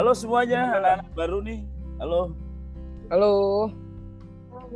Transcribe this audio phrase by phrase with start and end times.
[0.00, 1.60] Halo semuanya, anak-anak baru nih.
[2.00, 2.32] Halo.
[3.12, 3.32] Halo.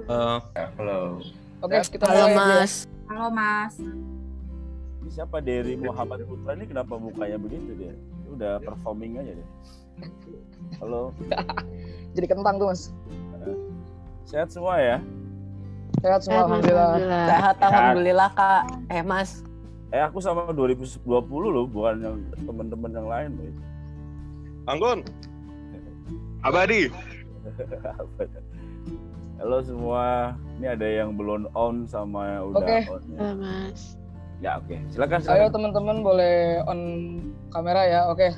[0.05, 1.17] Uh, Halo.
[1.65, 2.37] Oke, kita Halo aja.
[2.37, 2.85] Mas.
[3.09, 3.73] Halo Mas.
[5.01, 7.97] Ini siapa Dery Muhammad Putra ini kenapa mukanya begitu dia?
[7.97, 9.49] Dia Udah performing aja deh.
[10.85, 11.17] Halo,
[12.21, 12.93] Jadi kentang tuh, Mas.
[14.29, 15.01] sehat semua ya?
[16.05, 17.01] Sehat semua, alhamdulillah.
[17.33, 18.63] Sehat alhamdulillah Kak.
[18.93, 19.41] Eh Mas,
[19.89, 21.01] Eh aku sama 2020
[21.49, 23.73] loh, bukan yang teman-teman yang lain loh.
[24.65, 25.05] Anggun.
[26.41, 26.89] Abadi.
[29.41, 32.79] Halo semua, ini ada yang belum on sama yang udah Oke.
[32.89, 33.03] on.
[33.13, 33.81] Ya, Halo, Mas.
[34.41, 35.21] Ya, oke, silakan.
[35.21, 35.53] Ayo silakan.
[35.53, 36.81] teman-teman boleh on
[37.53, 38.01] kamera ya.
[38.09, 38.33] Oke.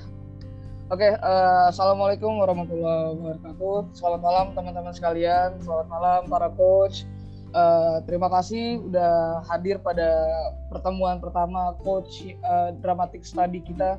[0.90, 3.76] Oke, eh, assalamualaikum warahmatullahi wabarakatuh.
[3.94, 5.58] Selamat malam teman-teman sekalian.
[5.62, 7.06] Selamat malam para coach.
[7.54, 10.26] Eh, terima kasih udah hadir pada
[10.74, 13.98] pertemuan pertama coach eh, dramatic study kita.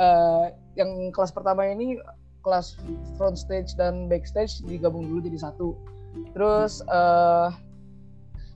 [0.00, 0.44] Eh,
[0.78, 1.98] yang kelas pertama ini
[2.46, 2.78] kelas
[3.18, 5.74] front stage dan backstage digabung dulu jadi satu.
[6.32, 7.48] Terus eh,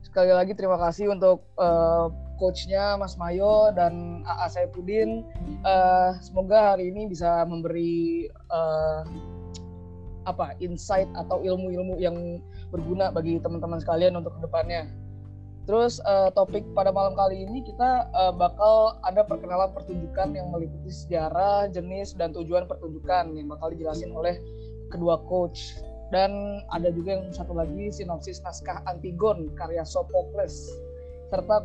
[0.06, 2.06] sekali lagi terima kasih untuk eh,
[2.40, 5.26] coachnya Mas Mayo dan AA Saipudin.
[5.62, 9.02] Eh, semoga hari ini bisa memberi eh,
[10.22, 12.38] apa insight atau ilmu-ilmu yang
[12.70, 14.86] berguna bagi teman-teman sekalian untuk ke depannya.
[15.62, 20.90] Terus eh, topik pada malam kali ini kita eh, bakal ada perkenalan pertunjukan yang meliputi
[20.90, 24.42] sejarah, jenis dan tujuan pertunjukan yang bakal dijelasin oleh
[24.90, 25.78] kedua coach.
[26.10, 30.68] Dan ada juga yang satu lagi sinopsis naskah Antigon karya Sophocles
[31.32, 31.64] serta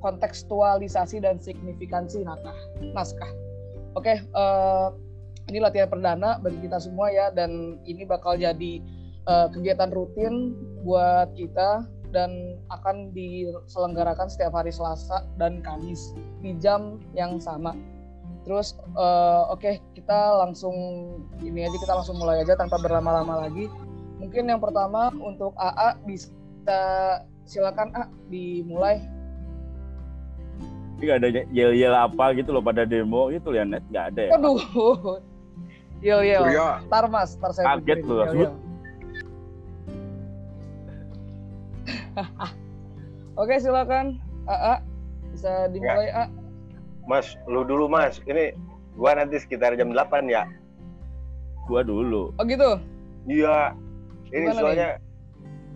[0.00, 2.56] kontekstualisasi dan signifikansi naskah.
[2.96, 3.32] naskah.
[3.98, 4.88] Oke, eh,
[5.50, 8.80] ini latihan perdana bagi kita semua ya dan ini bakal jadi
[9.26, 10.54] eh, kegiatan rutin
[10.86, 17.74] buat kita dan akan diselenggarakan setiap hari Selasa dan Kamis di jam yang sama.
[18.46, 20.76] Terus eh, oke kita langsung
[21.42, 23.66] ini aja kita langsung mulai aja tanpa berlama-lama lagi.
[24.22, 26.78] Mungkin yang pertama untuk AA bisa
[27.42, 29.02] silakan A dimulai.
[30.94, 34.30] Ini nggak ada yel-yel apa gitu loh pada demo gitu ya net nggak ada ya?
[34.38, 35.18] Waduh.
[36.04, 36.40] Yo yo.
[36.44, 36.68] Surya.
[36.86, 38.52] Ntar mas, ntar saya Kaget Yo,
[43.40, 44.74] Oke silakan AA
[45.34, 46.24] bisa dimulai A.
[47.04, 48.22] Mas, lu dulu Mas.
[48.24, 48.54] Ini
[48.96, 50.46] gua nanti sekitar jam 8 ya.
[51.66, 52.30] Gua dulu.
[52.38, 52.78] Oh gitu.
[53.28, 53.74] Iya.
[54.30, 54.88] Ini Gimana soalnya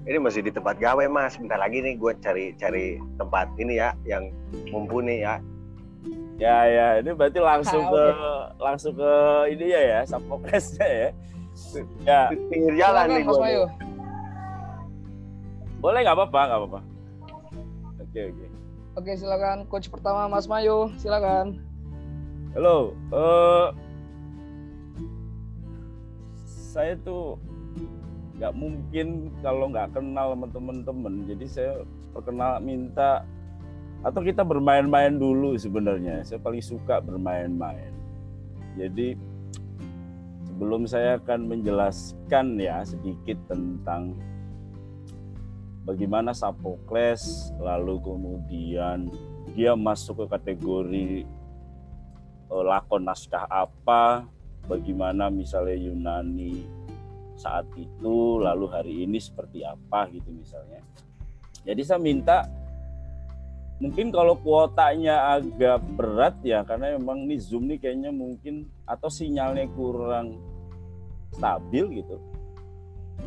[0.08, 1.36] ini masih di tempat gawe Mas.
[1.36, 4.30] Bentar lagi nih gua cari cari tempat ini ya yang
[4.70, 5.42] mumpuni ya.
[6.38, 8.04] Ya ya, ini berarti langsung Ah, ke
[8.62, 9.12] langsung ke
[9.50, 11.08] ini ya ya, Sophoclesnya ya.
[12.06, 13.42] Ya, Di pinggir jalan Silakan nih Mas gua.
[13.42, 13.62] Mayu.
[15.78, 16.80] Boleh nggak apa-apa, nggak apa-apa.
[18.02, 18.46] Oke oke.
[18.98, 21.62] Oke silakan coach pertama Mas Mayu, silakan.
[22.54, 23.68] Halo, eh
[26.46, 27.38] saya tuh
[28.38, 31.14] nggak mungkin kalau nggak kenal sama temen-temen.
[31.30, 31.72] Jadi saya
[32.10, 33.22] perkenal minta
[34.02, 36.22] atau kita bermain-main dulu sebenarnya.
[36.26, 37.94] Saya paling suka bermain-main.
[38.78, 39.18] Jadi
[40.46, 44.14] sebelum saya akan menjelaskan ya sedikit tentang
[45.88, 49.08] bagaimana Sophocles lalu kemudian
[49.56, 51.24] dia masuk ke kategori
[52.52, 54.28] eh, lakon naskah apa,
[54.68, 56.68] bagaimana misalnya Yunani
[57.40, 60.84] saat itu, lalu hari ini seperti apa gitu misalnya.
[61.64, 62.44] Jadi saya minta
[63.78, 69.70] mungkin kalau kuotanya agak berat ya karena memang nih Zoom nih kayaknya mungkin atau sinyalnya
[69.72, 70.36] kurang
[71.30, 72.18] stabil gitu.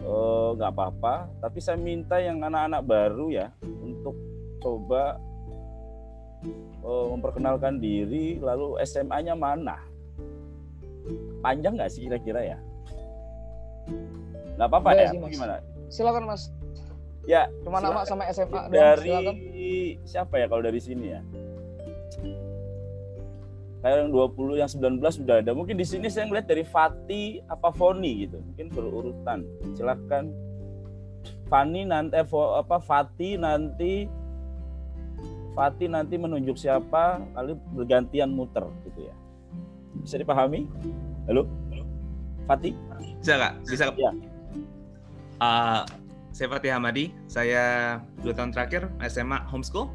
[0.01, 4.15] Eh, nggak apa-apa, tapi saya minta yang anak-anak baru ya untuk
[4.63, 5.19] coba
[6.81, 8.39] eh, memperkenalkan diri.
[8.39, 9.77] Lalu SMA-nya mana?
[11.43, 12.57] Panjang nggak sih kira-kira ya?
[14.57, 15.09] Nggak apa-apa ya?
[15.11, 15.31] sih, Mas.
[15.35, 15.55] gimana?
[15.91, 16.43] Silakan Mas.
[17.29, 19.35] ya Cuma nama sama SMA dari silakan.
[20.09, 21.21] siapa ya kalau dari sini ya
[23.81, 27.73] kayak yang 20 yang 19 sudah ada mungkin di sini saya ngeliat dari Fati apa
[27.73, 30.29] Foni gitu mungkin berurutan silahkan
[31.49, 34.05] Fani nanti eh, apa Fati nanti
[35.51, 39.15] Fati nanti menunjuk siapa lalu bergantian muter gitu ya
[40.05, 40.69] bisa dipahami
[41.27, 41.49] halo
[42.45, 42.73] Fati
[43.21, 43.53] Bisa kak?
[43.69, 43.95] Bisa kak?
[44.01, 44.11] Iya.
[45.37, 45.85] Uh,
[46.33, 47.05] saya Fatih Hamadi.
[47.29, 47.63] Saya
[48.25, 49.93] dua tahun terakhir SMA homeschool.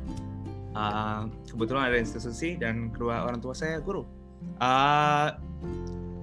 [0.76, 4.04] Uh, kebetulan ada institusi dan kedua orang tua saya guru.
[4.60, 5.32] Uh,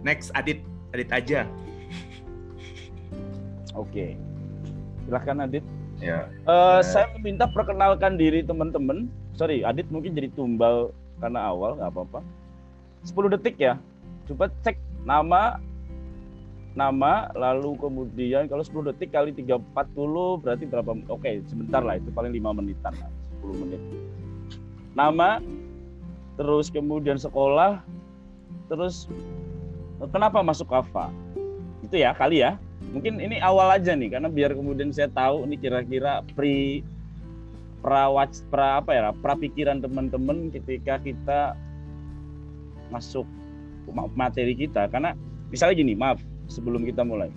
[0.05, 0.61] next Adit,
[0.93, 1.49] Adit aja.
[3.73, 4.13] oke
[5.09, 5.65] silahkan Adit
[6.03, 6.27] Ya.
[6.27, 9.07] Eh, saya meminta perkenalkan diri teman-teman.
[9.39, 10.91] Sorry, Adit mungkin jadi tumbal
[11.23, 12.19] karena awal nggak apa-apa.
[13.07, 13.79] 10 detik ya.
[14.27, 14.75] Coba cek
[15.07, 15.63] nama,
[16.75, 22.33] nama lalu kemudian kalau 10 detik kali 340 berarti berapa oke sebentar lah itu paling
[22.33, 23.09] 5 menitan lah
[23.45, 23.81] 10 menit
[24.93, 25.41] nama
[26.37, 27.81] terus kemudian sekolah
[28.69, 29.05] terus
[30.09, 31.13] kenapa masuk kava
[31.93, 32.57] itu ya kali ya.
[32.89, 36.81] Mungkin ini awal aja nih karena biar kemudian saya tahu ini kira-kira pri
[37.85, 38.09] pra,
[38.49, 41.53] pra apa ya pra pikiran teman-teman ketika kita
[42.89, 43.29] masuk
[44.17, 44.89] materi kita.
[44.89, 45.13] Karena
[45.53, 46.17] misalnya gini maaf
[46.49, 47.29] sebelum kita mulai.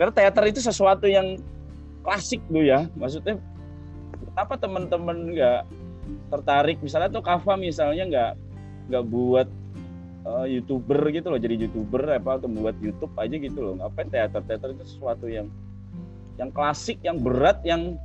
[0.00, 1.36] Karena teater itu sesuatu yang
[2.06, 2.86] klasik tuh ya.
[2.96, 3.36] Maksudnya
[4.38, 5.60] apa teman-teman nggak
[6.28, 8.32] tertarik misalnya tuh Kava misalnya nggak
[8.88, 9.48] nggak buat
[10.24, 14.40] uh, youtuber gitu loh jadi youtuber apa atau membuat YouTube aja gitu loh ngapain teater
[14.44, 15.48] teater itu sesuatu yang
[16.38, 17.98] yang klasik yang berat yang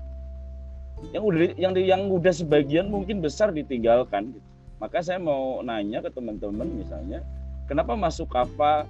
[1.12, 4.48] yang udah yang yang udah sebagian mungkin besar ditinggalkan gitu.
[4.80, 7.24] Maka saya mau nanya ke teman-teman misalnya,
[7.68, 8.88] kenapa masuk kava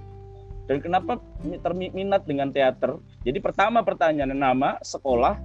[0.66, 1.22] dan kenapa
[1.62, 2.98] terminat dengan teater?
[3.22, 5.38] Jadi pertama pertanyaan nama, sekolah,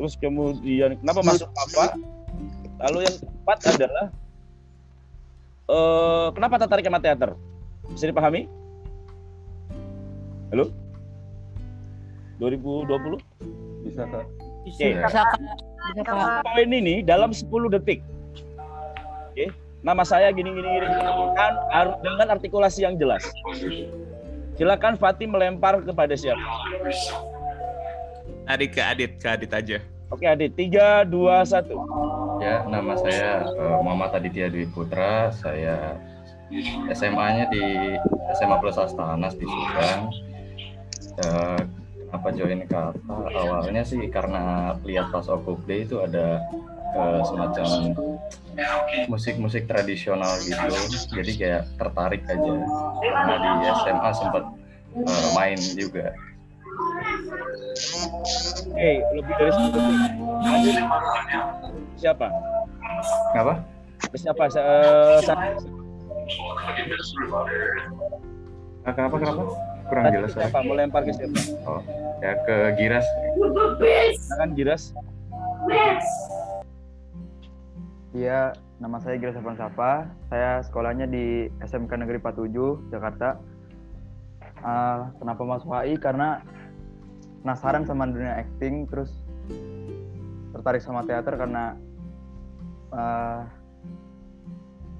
[0.00, 1.96] terus kemudian kenapa masuk kava?
[2.82, 4.06] Lalu yang keempat adalah
[5.70, 7.30] uh, kenapa tertarik sama teater?
[7.92, 8.50] Bisa dipahami?
[10.50, 10.70] Halo?
[12.42, 13.20] 2020?
[13.86, 14.24] Bisa, Kak.
[14.64, 14.72] Oke.
[14.74, 14.92] Okay.
[14.98, 15.22] Bisa,
[15.94, 17.46] Bisa Poin ini dalam 10
[17.78, 18.00] detik.
[19.30, 19.34] Oke.
[19.34, 19.48] Okay.
[19.84, 20.88] Nama saya gini gini gini
[21.36, 21.60] kan
[22.00, 23.20] dengan artikulasi yang jelas.
[24.56, 26.40] Silakan Fatih melempar kepada siapa?
[28.48, 29.78] Adik ke Adit, ke Adit aja.
[30.14, 31.74] Oke Adit, tiga, dua, satu.
[32.38, 35.34] Ya, nama saya uh, Muhammad Aditya Dwi Putra.
[35.34, 35.98] Saya
[36.94, 37.98] SMA-nya di
[38.38, 40.14] SMA Plus Astanas di Subang.
[41.18, 41.58] Uh,
[42.14, 42.94] apa join kata
[43.34, 46.46] awalnya sih karena lihat pas Okuple itu ada
[46.94, 47.98] uh, semacam
[49.10, 50.62] musik-musik tradisional gitu
[51.10, 52.54] jadi kayak tertarik aja
[53.02, 53.50] karena di
[53.82, 54.44] SMA sempat
[54.94, 56.14] uh, main juga
[58.78, 59.78] hey, lebih dari satu
[61.98, 62.26] Siapa?
[63.34, 63.54] Apa?
[64.14, 64.42] Siapa?
[64.54, 65.20] Uh,
[68.84, 69.16] Kenapa?
[69.16, 69.42] Kenapa?
[69.88, 70.30] Kurang jelas.
[70.32, 70.58] Siapa?
[70.64, 71.40] Mau lempar ke siapa?
[71.68, 71.80] Oh,
[72.24, 73.06] ya ke Giras
[74.40, 74.92] kan Giras
[78.14, 80.06] Iya, nama saya Giras Afan Sapa.
[80.30, 83.42] Saya sekolahnya di SMK Negeri 47, Jakarta.
[84.62, 85.98] Uh, kenapa masuk HI?
[85.98, 86.38] Karena
[87.44, 89.12] penasaran sama dunia acting, terus
[90.56, 91.76] tertarik sama teater karena
[92.88, 93.44] uh,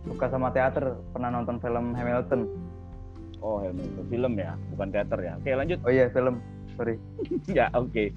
[0.05, 0.93] suka sama teater.
[1.17, 2.45] Pernah nonton film Hamilton.
[3.41, 5.33] Oh, Hamilton film ya, bukan teater ya.
[5.41, 5.81] Oke, lanjut.
[5.83, 6.45] Oh iya, film
[6.75, 6.99] sorry
[7.59, 8.09] ya oke okay.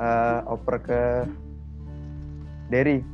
[0.00, 1.02] uh, oper ke
[2.72, 3.04] Derry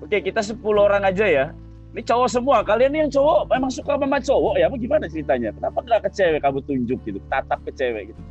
[0.00, 1.46] oke okay, kita 10 orang aja ya
[1.94, 4.66] ini cowok semua kalian yang cowok emang suka sama cowok ya?
[4.66, 5.50] Apa gimana ceritanya?
[5.54, 8.22] Kenapa nggak ke cewek kamu tunjuk gitu tatap ke cewek gitu?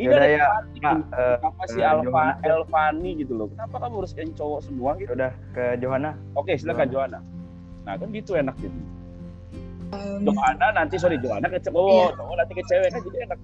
[0.00, 0.48] Ini ada ya,
[0.80, 3.52] Pak, uh, kenapa si uh, Alfa Elvani gitu loh.
[3.52, 5.12] Kenapa kamu harus kayak cowok semua gitu?
[5.12, 6.16] Udah ke Johanna.
[6.40, 7.20] Oke silakan Johanna.
[7.84, 8.78] Nah kan gitu enak gitu.
[9.90, 12.06] Um, Johanna nanti sorry Johanna ke cowok iya.
[12.16, 13.38] cowok nanti ke cewek kan jadi enak.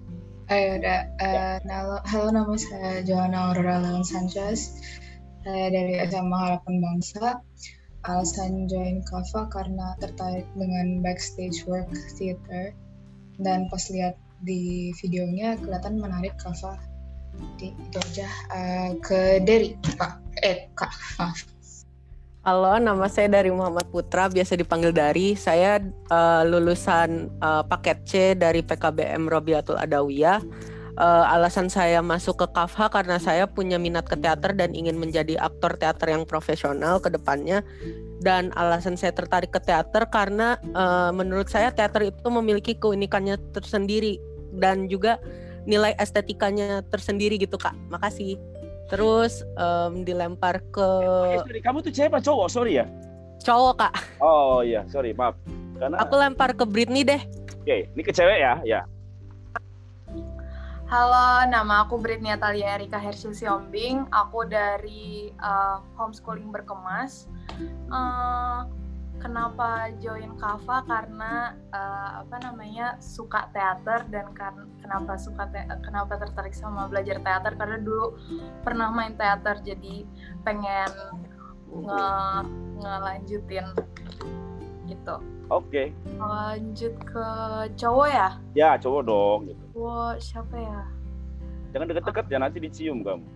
[0.47, 1.00] Ayo udah.
[1.19, 4.79] Uh, halo, halo, nama saya Johanna Aurora Leon Sanchez.
[5.43, 7.43] Saya dari SMA Harapan Bangsa.
[8.06, 12.70] Alasan join Kava karena tertarik dengan backstage work theater.
[13.43, 14.15] Dan pas lihat
[14.46, 16.79] di videonya kelihatan menarik Kava.
[17.36, 18.29] Jadi itu aja.
[18.55, 20.22] Uh, ke Derry, Pak.
[20.46, 20.94] Eh, Kak.
[21.19, 21.56] Maaf.
[22.46, 25.34] Halo, nama saya dari Muhammad Putra, biasa dipanggil Dari.
[25.34, 25.82] Saya
[26.15, 30.39] uh, lulusan uh, paket C dari PKBM Robiatul Adawiyah.
[30.96, 35.36] Uh, alasan saya masuk ke KAFHA karena saya punya minat ke teater dan ingin menjadi
[35.36, 37.60] aktor teater yang profesional ke depannya.
[38.24, 44.17] Dan alasan saya tertarik ke teater karena uh, menurut saya teater itu memiliki keunikannya tersendiri
[44.56, 45.20] dan juga
[45.69, 47.76] nilai estetikanya tersendiri gitu kak.
[47.93, 48.41] Makasih.
[48.88, 50.88] Terus um, dilempar ke
[51.29, 52.88] eh, sorry, kamu tuh cewek apa cowok sorry ya?
[53.44, 53.94] Cowok kak.
[54.24, 55.36] Oh iya sorry maaf.
[55.76, 57.20] Karena aku lempar ke Britney deh.
[57.60, 58.65] Oke okay, ini ke cewek ya?
[58.65, 58.81] Ya
[60.86, 64.06] Halo, nama aku Britney Atalia Erika Hersil Siombing.
[64.14, 67.26] Aku dari uh, homeschooling berkemas.
[67.90, 68.70] Uh,
[69.19, 76.22] kenapa join Kava karena uh, apa namanya suka teater dan kan kenapa suka te kenapa
[76.22, 78.14] tertarik sama belajar teater karena dulu
[78.62, 80.06] pernah main teater jadi
[80.46, 80.90] pengen
[81.66, 82.06] nge
[82.78, 83.66] ngelanjutin
[84.86, 85.19] gitu.
[85.50, 85.66] Oke.
[85.66, 85.86] Okay.
[86.14, 87.28] Lanjut ke
[87.74, 88.28] cowok ya?
[88.55, 89.40] Ya cowok dong.
[89.50, 89.66] Gitu.
[89.76, 90.80] Cowok siapa ya?
[91.76, 93.28] Jangan deket-deket ya nanti dicium kamu.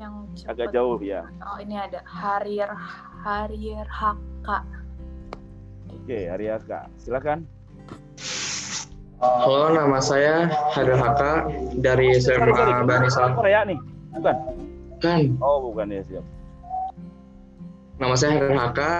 [0.00, 0.48] Yang cepet.
[0.56, 1.20] agak jauh ya.
[1.44, 2.64] Oh ini ada Harir
[3.20, 4.64] Harir Haka.
[5.92, 7.44] Oke, Ariaka, silakan.
[9.20, 12.88] Halo, nama saya Haidar Haka dari SMA sorry.
[12.88, 13.36] Banisa.
[13.36, 13.76] Korea nih,
[14.16, 14.36] bukan?
[14.96, 16.24] Kan, Oh, bukan ya siap.
[18.00, 18.92] nama saya Haidar Haka,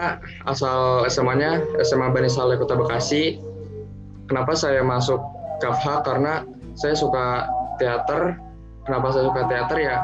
[0.44, 3.40] asal SMA-nya SMA Bani Saleh Kota Bekasi.
[4.28, 5.24] Kenapa saya masuk
[5.58, 6.04] KFH?
[6.04, 6.44] Karena
[6.76, 8.36] saya suka teater.
[8.82, 9.96] Kenapa saya suka teater ya?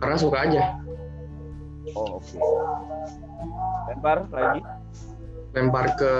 [0.00, 0.62] Karena suka aja.
[1.92, 2.38] Oh, oke.
[3.92, 4.60] Lempar lagi.
[5.52, 6.12] Lempar ke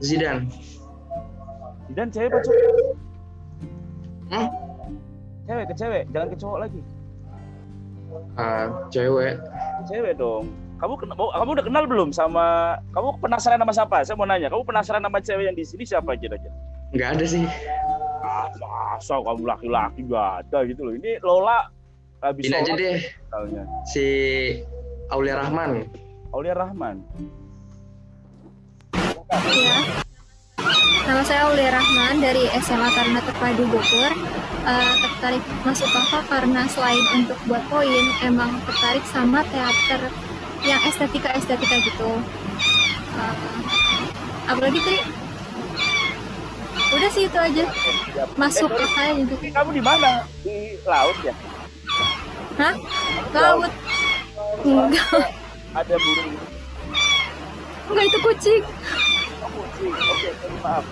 [0.00, 0.48] Zidan.
[1.92, 2.94] Dan cewek apa cowok?
[4.28, 4.48] Hmm?
[5.48, 6.80] Cewek ke cewek, jangan ke cowok lagi.
[8.36, 9.40] Ah, cewek.
[9.88, 10.52] Cewek dong.
[10.78, 13.96] Kamu kena, oh, kamu udah kenal belum sama kamu penasaran sama siapa?
[14.06, 16.54] Saya mau nanya, kamu penasaran sama cewek yang di sini siapa kira-kira?
[16.94, 17.42] Nggak ada sih.
[18.22, 20.94] Ah, masa kamu laki-laki gak ada gitu loh.
[20.94, 21.66] Ini Lola
[22.22, 23.62] habis Ini aja deh, misalnya.
[23.90, 24.06] si
[25.10, 25.82] Aulia Rahman.
[26.30, 27.02] Aulia Rahman.
[29.50, 29.78] Ya.
[31.08, 34.12] Nama saya Aulia Rahman dari SMA Taruna Terpadu Bogor.
[34.68, 40.12] Eh, tertarik masuk KAFA karena selain untuk buat poin, emang tertarik sama teater
[40.64, 42.10] yang estetika-estetika gitu.
[43.18, 43.34] Eh,
[44.46, 44.98] apalagi Tri?
[46.88, 47.64] Udah sih itu aja.
[48.34, 49.34] Masuk Eh, KAFA gitu.
[49.52, 50.24] Kamu di mana?
[50.40, 51.34] Di laut ya?
[52.58, 52.74] Hah?
[53.30, 53.72] Laut?
[54.64, 55.28] Enggak.
[55.76, 56.32] Ada burung
[57.88, 58.62] Enggak itu kucing.
[59.40, 59.92] oh, kucing.
[59.92, 60.84] Oke, sorry, maaf.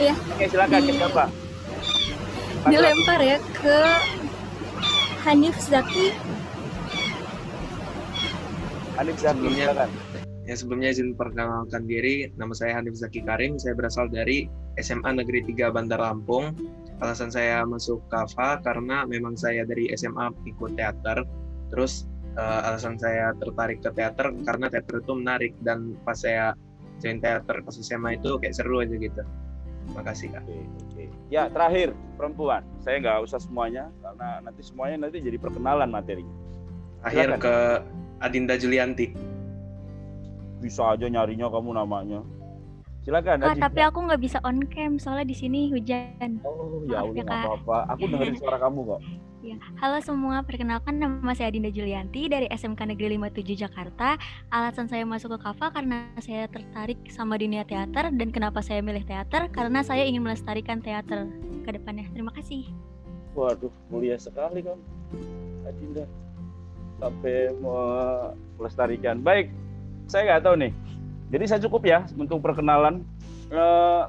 [0.00, 0.14] Iya.
[0.16, 1.24] Oke, silakan ke siapa?
[2.60, 3.76] Dilempar ya ke
[5.24, 6.12] Hanif Zaki
[9.00, 9.90] Hanif Zaki, Sebelumnya- silakan.
[10.44, 14.44] Ya sebelumnya izin perkenalkan diri, nama saya Hanif Zaki Karim, saya berasal dari
[14.76, 16.52] SMA Negeri 3 Bandar Lampung.
[17.00, 21.24] Alasan saya masuk KAFA karena memang saya dari SMA ikut teater,
[21.72, 22.04] terus
[22.36, 26.52] eh, alasan saya tertarik ke teater karena teater itu menarik dan pas saya
[27.00, 29.22] join teater pas SMA itu kayak seru aja gitu.
[29.96, 30.44] Makasih kak.
[30.44, 31.04] Oke, oke.
[31.32, 32.62] Ya, terakhir perempuan.
[32.84, 36.34] Saya nggak usah semuanya karena nanti semuanya nanti jadi perkenalan materinya.
[37.00, 37.40] Akhir Silakan.
[37.40, 37.54] ke
[38.20, 39.16] Adinda Julianti.
[40.60, 42.20] Bisa aja nyarinya kamu namanya.
[43.00, 43.40] Silakan.
[43.40, 43.64] Adinda.
[43.64, 46.36] tapi aku nggak bisa on cam soalnya di sini hujan.
[46.44, 47.78] Oh ya Maaf udah ya, nggak apa-apa.
[47.96, 49.00] Aku dengerin suara kamu kok.
[49.40, 49.56] Ya.
[49.80, 54.20] Halo semua, perkenalkan nama saya Dinda Julianti dari SMK Negeri 57 Jakarta.
[54.52, 59.00] Alasan saya masuk ke KAFA karena saya tertarik sama dunia teater dan kenapa saya milih
[59.08, 61.24] teater karena saya ingin melestarikan teater
[61.64, 62.04] ke depannya.
[62.12, 62.68] Terima kasih.
[63.32, 64.84] Waduh, mulia sekali kamu,
[65.64, 66.04] Adinda.
[67.00, 67.48] Sampai
[68.60, 69.24] melestarikan.
[69.24, 69.48] Baik,
[70.04, 70.72] saya nggak tahu nih.
[71.30, 73.00] Jadi saya cukup ya untuk perkenalan.
[73.48, 74.02] Eh,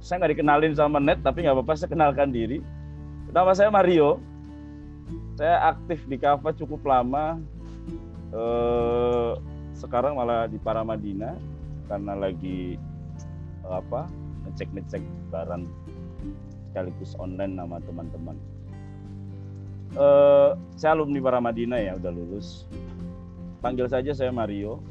[0.00, 1.76] saya nggak dikenalin sama Net, tapi nggak apa-apa.
[1.76, 2.64] Saya kenalkan diri.
[3.28, 4.22] Nama saya Mario.
[5.36, 7.36] Saya aktif di Kava cukup lama.
[8.32, 9.32] Eh,
[9.78, 11.38] sekarang malah di Paramadina
[11.86, 12.76] karena lagi
[13.64, 14.10] eh, apa
[14.44, 15.64] ngecek ngecek barang
[16.68, 18.36] sekaligus online nama teman-teman.
[19.96, 22.68] Eh, saya alumni Paramadina ya, udah lulus.
[23.64, 24.84] Panggil saja saya Mario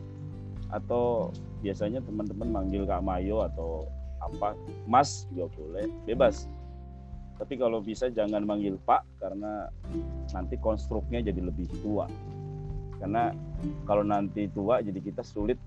[0.74, 3.88] atau biasanya teman-teman manggil Kak Mayo atau
[4.20, 4.58] apa,
[4.90, 6.50] Mas juga boleh, bebas.
[7.38, 9.70] Tapi kalau bisa jangan manggil Pak karena
[10.34, 12.10] nanti konstruknya jadi lebih tua.
[12.98, 13.30] Karena
[13.86, 15.62] kalau nanti tua jadi kita sulit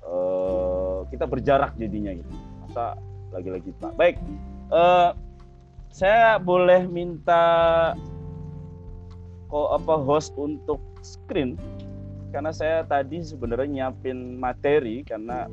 [0.00, 2.32] eh, kita berjarak jadinya gitu.
[2.64, 2.96] Masa
[3.36, 3.92] lagi-lagi Pak.
[4.00, 4.16] Baik.
[4.66, 5.10] eh,
[5.96, 7.40] saya boleh minta
[9.48, 11.56] kok apa host untuk screen?
[12.36, 15.48] Karena saya tadi sebenarnya nyiapin materi karena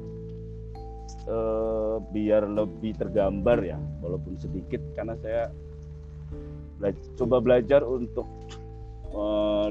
[1.24, 4.84] eh, biar lebih tergambar ya walaupun sedikit.
[5.00, 5.48] Karena saya
[6.76, 8.28] bela- coba belajar untuk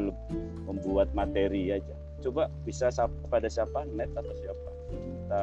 [0.01, 0.17] le-
[0.65, 1.93] membuat materi aja.
[2.25, 2.89] Coba bisa
[3.29, 3.85] pada siapa?
[3.93, 4.69] Net atau siapa?
[4.89, 5.41] Kita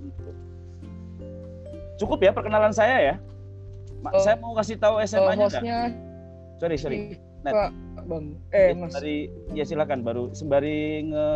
[0.00, 0.36] untuk.
[2.00, 3.16] Cukup ya perkenalan saya ya
[3.98, 5.78] Ma- Oh, saya mau kasih tahu Eh, SMA-nya hostnya
[6.56, 6.98] sorry sorry
[7.42, 7.70] net Pak
[8.06, 8.38] Bang.
[8.50, 8.90] Eh, Mas.
[8.90, 9.16] sembari
[9.52, 11.28] ya silakan baru sembari nge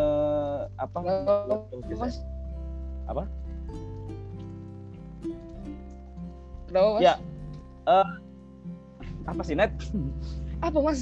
[0.76, 0.98] apa
[1.94, 2.14] Mas.
[3.04, 3.22] apa
[6.66, 7.02] Kenapa, Mas?
[7.02, 7.14] ya
[7.84, 8.06] eh,
[9.24, 9.72] apa sih net
[10.60, 11.00] Apa, Mas?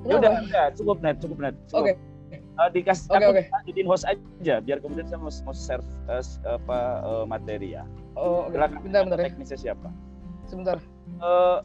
[0.00, 1.54] ya udah udah cukup net cukup net.
[1.70, 1.92] Oke.
[2.32, 3.42] Eh, dikasih Oke, aku oke.
[3.66, 7.84] jadiin host aja biar kemudian saya mau, mau share eh, s- apa eh, materi ya
[8.14, 8.52] Oh, oke.
[8.52, 9.24] silakan Bentar, bentar ya.
[9.26, 9.88] teknisnya siapa
[10.50, 10.82] Sebentar.
[11.22, 11.58] Eh,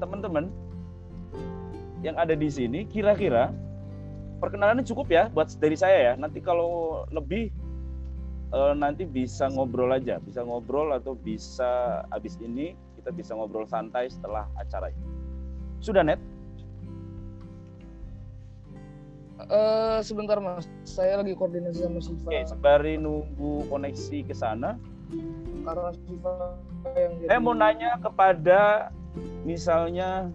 [0.00, 0.48] teman-teman
[2.00, 3.52] yang ada di sini kira-kira
[4.40, 6.12] perkenalannya cukup ya buat dari saya ya.
[6.16, 7.52] Nanti kalau lebih
[8.56, 14.08] eh, nanti bisa ngobrol aja, bisa ngobrol atau bisa habis ini kita bisa ngobrol santai
[14.08, 15.06] setelah acara ini.
[15.84, 16.18] Sudah net?
[19.48, 22.28] eh, sebentar mas, saya lagi koordinasi sama Siva.
[22.28, 24.76] Oke, sembari nunggu koneksi ke sana,
[26.96, 27.26] Yang jadi.
[27.28, 28.60] saya mau nanya kepada
[29.44, 30.32] misalnya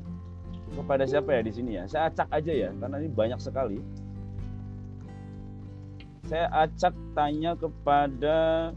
[0.73, 1.83] kepada siapa ya di sini ya?
[1.85, 3.77] Saya acak aja ya, karena ini banyak sekali.
[6.25, 8.71] Saya acak tanya kepada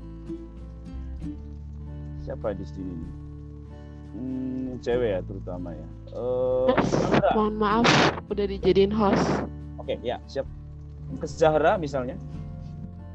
[2.21, 2.97] siapa di sini?
[4.17, 5.89] Hmm, cewek ya terutama ya.
[6.17, 7.31] Eh, Zahra.
[7.37, 7.89] Mohon maaf,
[8.33, 9.25] udah dijadiin host.
[9.81, 10.49] Oke, ya siap.
[11.21, 12.17] Ke Zahra misalnya.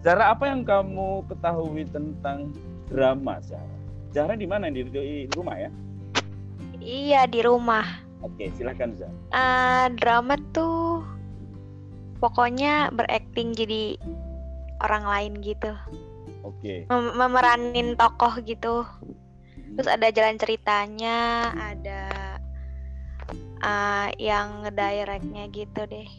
[0.01, 2.49] Zahra, apa yang kamu ketahui tentang
[2.91, 3.75] drama Zahra?
[4.11, 5.71] Zahra di mana di, di rumah ya?
[6.83, 7.87] Iya di rumah.
[8.21, 9.15] Oke, silahkan Zahra.
[9.31, 11.01] Eh, drama tuh
[12.19, 13.95] pokoknya berakting jadi
[14.83, 15.71] orang lain gitu.
[16.43, 16.85] Oke.
[16.91, 18.83] Mem- memeranin tokoh gitu.
[19.71, 22.01] Terus ada jalan ceritanya, ada
[23.63, 26.09] eh, yang ngedirectnya gitu deh.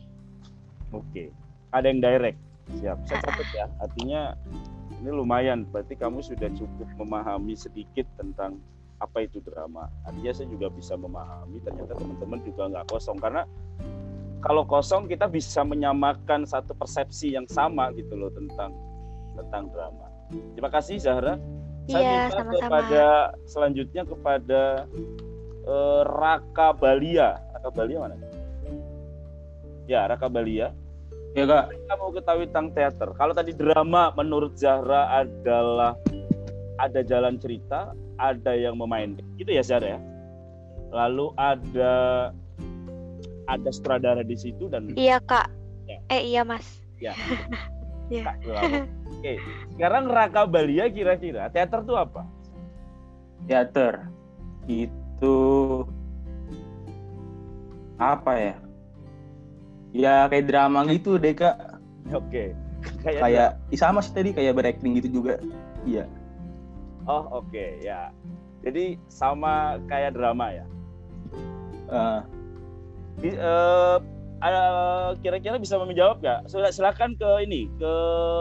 [0.96, 1.28] Oke.
[1.76, 2.40] Ada yang direct.
[2.80, 2.98] Siap.
[3.04, 3.66] Saya catat ya.
[3.84, 4.20] Artinya
[5.02, 5.66] ini lumayan.
[5.66, 8.62] Berarti kamu sudah cukup memahami sedikit tentang
[9.02, 9.90] apa itu drama.
[10.06, 11.58] Artinya saya juga bisa memahami.
[11.58, 13.42] Ternyata teman-teman juga nggak kosong karena
[14.38, 18.70] kalau kosong kita bisa menyamakan satu persepsi yang sama gitu loh tentang
[19.34, 20.06] tentang drama.
[20.54, 21.34] Terima kasih Zahra.
[21.90, 22.62] Saya Iya, minta sama-sama.
[22.62, 23.04] kepada
[23.42, 24.62] selanjutnya kepada
[25.66, 27.42] eh, Raka Balia.
[27.58, 28.16] Raka Balia mana?
[29.90, 30.70] Ya, Raka Balia.
[31.32, 31.72] Ya kak.
[31.88, 33.08] Kamu ketahui tentang teater.
[33.16, 35.96] Kalau tadi drama menurut Zahra adalah
[36.76, 39.24] ada jalan cerita, ada yang memainkan.
[39.40, 40.00] Gitu ya Zahra ya.
[40.92, 41.94] Lalu ada
[43.48, 45.48] ada sutradara di situ dan Iya kak.
[45.88, 45.98] Ya.
[46.12, 46.80] Eh iya mas.
[47.00, 47.16] ya.
[48.12, 48.28] Iya.
[48.28, 48.36] Kak.
[49.08, 49.40] Oke,
[49.72, 52.28] sekarang Raka Balia kira-kira teater itu apa?
[53.48, 53.94] Teater
[54.68, 55.36] itu
[57.96, 58.56] apa ya?
[59.92, 61.56] Ya kayak drama gitu deh kak.
[62.12, 62.56] Oke.
[63.04, 65.38] Kayak Kayak ih, sama sih tadi kayak berakting gitu juga.
[65.86, 66.08] Iya.
[67.06, 68.10] Oh, oke, ya.
[68.62, 70.64] Jadi sama kayak drama ya.
[71.92, 72.20] Eh,
[73.20, 73.96] Di- eh,
[74.40, 76.48] ada- kira-kira bisa menjawab nggak?
[76.48, 77.92] Sil- Silakan ke ini, ke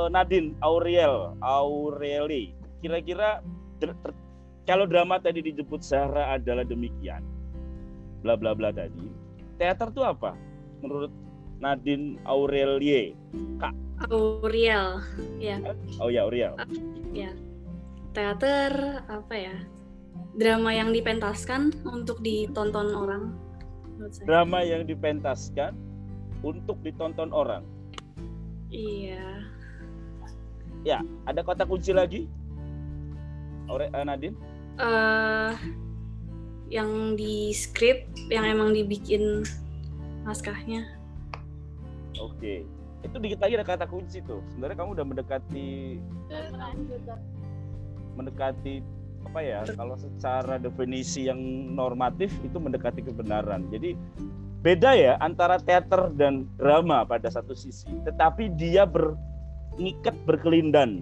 [0.09, 2.55] Nadine Aurel, Aureli.
[2.79, 3.43] Kira-kira
[4.63, 7.21] kalau drama tadi dijemput Zahra adalah demikian,
[8.23, 9.09] bla bla bla tadi.
[9.59, 10.33] Teater itu apa?
[10.81, 11.11] Menurut
[11.61, 13.13] Nadine Aurelie,
[13.61, 13.77] Kak.
[14.09, 14.97] Auriel,
[15.37, 15.61] ya,
[16.01, 16.57] Oh ya, Aurel.
[17.13, 17.29] ya.
[18.17, 19.55] Teater apa ya?
[20.35, 23.37] Drama yang dipentaskan untuk ditonton orang.
[24.25, 25.77] Drama yang dipentaskan
[26.41, 27.61] untuk ditonton orang.
[28.73, 29.45] Iya.
[30.81, 32.25] Ya, ada kata kunci lagi?
[33.69, 34.35] Aure, eh, Nadine?
[34.81, 35.53] eh
[36.71, 39.45] yang di skrip, yang emang dibikin
[40.25, 41.00] naskahnya.
[42.19, 42.67] Oke.
[43.01, 44.43] Itu dikit lagi ada kata kunci tuh.
[44.53, 45.69] Sebenarnya kamu udah mendekati
[48.17, 48.83] mendekati
[49.25, 49.59] apa ya?
[49.73, 51.39] Kalau secara definisi yang
[51.71, 53.65] normatif itu mendekati kebenaran.
[53.71, 53.95] Jadi
[54.61, 57.89] beda ya antara teater dan drama pada satu sisi.
[58.05, 61.01] Tetapi dia berngikat berkelindan.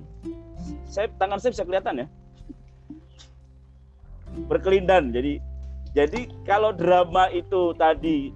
[0.87, 2.07] Saya tangan saya bisa kelihatan ya.
[4.47, 5.11] Berkelindan.
[5.11, 5.43] Jadi
[5.91, 8.31] jadi kalau drama itu tadi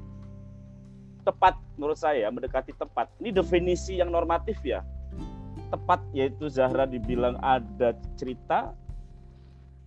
[1.24, 3.10] tepat menurut saya mendekati tepat.
[3.22, 4.86] Ini definisi yang normatif ya.
[5.74, 8.78] Tepat yaitu Zahra dibilang ada cerita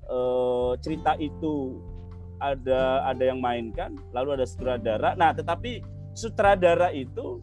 [0.07, 1.79] eh, cerita itu
[2.43, 5.17] ada ada yang mainkan, lalu ada sutradara.
[5.17, 5.81] Nah, tetapi
[6.13, 7.41] sutradara itu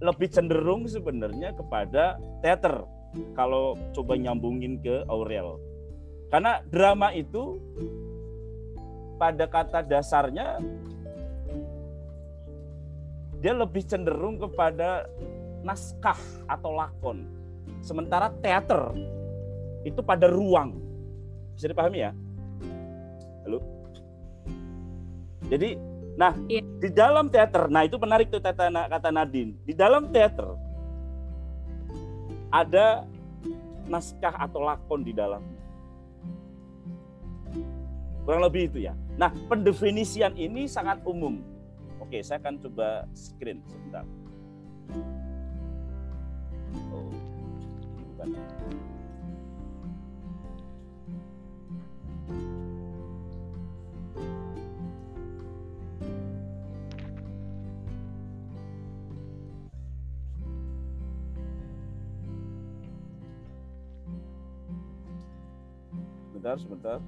[0.00, 2.88] lebih cenderung sebenarnya kepada teater.
[3.36, 5.58] Kalau coba nyambungin ke Aurel.
[6.30, 7.58] Karena drama itu
[9.18, 10.62] pada kata dasarnya
[13.40, 15.08] dia lebih cenderung kepada
[15.64, 17.24] naskah atau lakon.
[17.80, 18.92] Sementara teater
[19.84, 20.76] itu pada ruang.
[21.56, 22.12] Bisa dipahami ya?
[23.48, 23.64] Halo?
[25.48, 25.80] Jadi,
[26.20, 29.56] nah di dalam teater, nah itu menarik tuh kata kata Nadine.
[29.64, 30.52] Di dalam teater
[32.52, 33.08] ada
[33.88, 35.40] naskah atau lakon di dalam.
[38.28, 38.94] Kurang lebih itu ya.
[39.16, 41.40] Nah, pendefinisian ini sangat umum.
[42.10, 44.02] Oke, saya akan coba screen sebentar.
[46.90, 47.06] Oh,
[47.94, 48.28] ini bukan.
[66.26, 66.98] Sebentar, sebentar.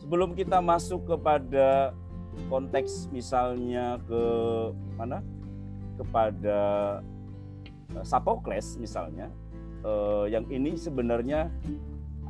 [0.00, 1.92] Sebelum kita masuk kepada
[2.48, 4.22] konteks misalnya ke
[4.96, 5.20] mana?
[5.98, 6.58] kepada
[7.98, 9.26] eh, Sapokles misalnya
[9.82, 11.50] eh, yang ini sebenarnya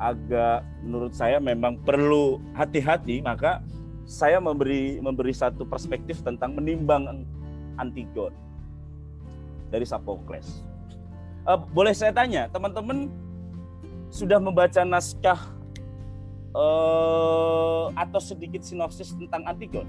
[0.01, 3.61] agak menurut saya memang perlu hati-hati maka
[4.09, 7.29] saya memberi memberi satu perspektif tentang menimbang
[7.77, 8.33] Antigon
[9.69, 10.65] dari Sapokles.
[11.49, 13.09] Eh, boleh saya tanya, teman-teman
[14.13, 15.41] sudah membaca naskah
[16.53, 19.89] eh, atau sedikit sinopsis tentang Antigon?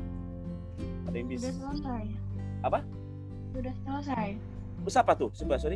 [1.04, 1.52] Ada yang bisa?
[1.52, 2.04] Sudah selesai.
[2.64, 2.80] Apa?
[3.52, 4.28] Sudah selesai.
[4.88, 5.30] Terus apa tuh?
[5.36, 5.76] Coba sorry.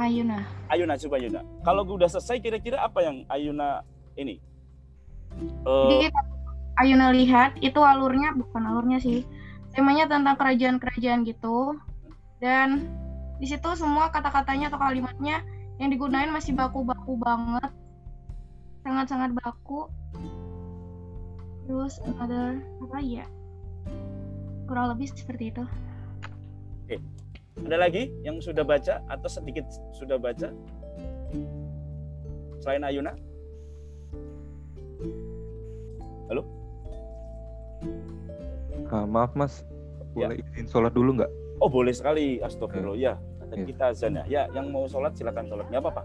[0.00, 0.40] Ayuna.
[0.72, 1.40] Ayuna coba Ayuna.
[1.60, 3.84] Kalau gue udah selesai kira-kira apa yang Ayuna
[4.16, 4.40] ini?
[5.68, 6.08] Jadi
[6.80, 9.28] Ayuna lihat itu alurnya bukan alurnya sih.
[9.76, 11.76] Temanya tentang kerajaan-kerajaan gitu.
[12.40, 12.88] Dan
[13.38, 15.46] di situ semua kata-katanya atau kalimatnya
[15.78, 17.70] yang digunain masih baku-baku banget.
[18.82, 19.86] Sangat-sangat baku.
[21.70, 23.26] Terus another apa ya?
[24.66, 25.64] Kurang lebih seperti itu.
[26.84, 26.98] Oke.
[27.58, 30.50] Ada lagi yang sudah baca atau sedikit sudah baca?
[32.62, 33.14] Selain Ayuna?
[36.28, 36.42] Halo?
[38.88, 39.62] Ah, maaf mas,
[40.16, 40.32] Ya.
[40.32, 41.30] boleh izin sholat dulu nggak?
[41.58, 42.96] Oh boleh sekali, astagfirullah.
[42.96, 43.14] Ya,
[43.48, 43.68] tadi Iya.
[43.72, 44.24] kita azan ya.
[44.28, 45.66] Ya, yang mau sholat silakan sholat.
[45.68, 46.02] Nggak apa-apa.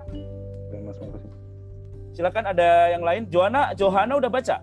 [2.13, 3.25] Silakan ada yang lain.
[3.27, 4.57] Johanna, Johanna udah baca?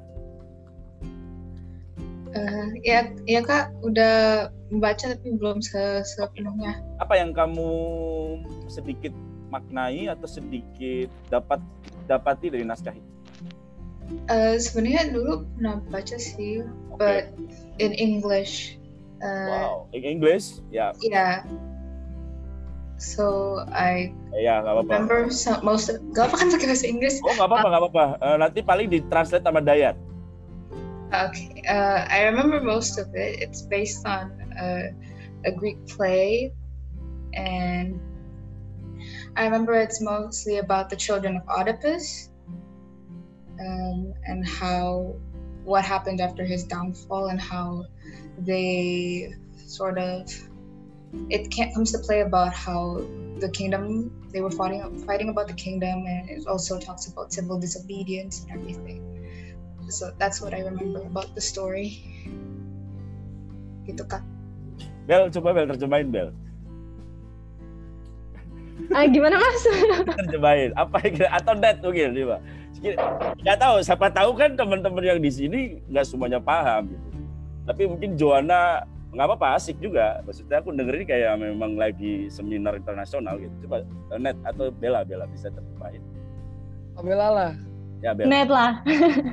[2.30, 6.78] Eh, ya, ya kak udah membaca tapi belum se- sepenuhnya.
[7.02, 7.70] Apa yang kamu
[8.70, 9.10] sedikit
[9.50, 11.58] maknai atau sedikit dapat
[12.06, 13.10] dapati dari naskah itu?
[14.30, 16.62] Eh, sebenarnya dulu pernah baca sih,
[16.94, 17.34] but
[17.82, 18.78] in English.
[19.18, 20.62] Eh, Wow, in English?
[20.70, 21.42] Ya, Yeah.
[23.00, 24.92] So I ya nggak apa-apa.
[24.92, 27.16] remember some, most of, gak apa kan pakai bahasa Inggris.
[27.24, 28.04] Oh nggak apa-apa, nggak apa-apa.
[28.20, 29.96] Eh, nanti paling ditranslate sama Dayat.
[31.10, 33.40] Okay, uh, I remember most of it.
[33.40, 34.92] It's based on a,
[35.48, 36.52] a Greek play,
[37.32, 37.98] and
[39.34, 42.28] I remember it's mostly about the children of Oedipus
[43.58, 45.16] um, and how
[45.64, 47.84] what happened after his downfall and how
[48.38, 50.28] they sort of
[51.28, 53.02] it can't, comes to play about how
[53.40, 57.58] the kingdom they were fighting fighting about the kingdom and it also talks about civil
[57.58, 59.02] disobedience and everything.
[59.90, 61.98] So that's what I remember about the story.
[63.82, 64.22] Gitu kak.
[65.10, 66.30] Bel, coba Bel terjemahin Bel.
[68.94, 69.66] Ah, gimana mas?
[70.22, 70.70] terjemahin.
[70.78, 72.38] Apa yang kira atau net mungkin coba.
[73.42, 77.08] Nggak tahu siapa tahu kan teman-teman yang di sini nggak semuanya paham gitu.
[77.66, 80.22] Tapi mungkin Joanna nggak apa-apa asik juga.
[80.22, 83.66] Maksudnya aku dengerin kayak memang lagi seminar internasional gitu.
[83.66, 83.82] Coba
[84.18, 86.02] net atau Bella Bella bisa terjemahin
[87.00, 87.52] Bella lah.
[88.00, 88.28] ya Bella.
[88.28, 88.72] Net lah.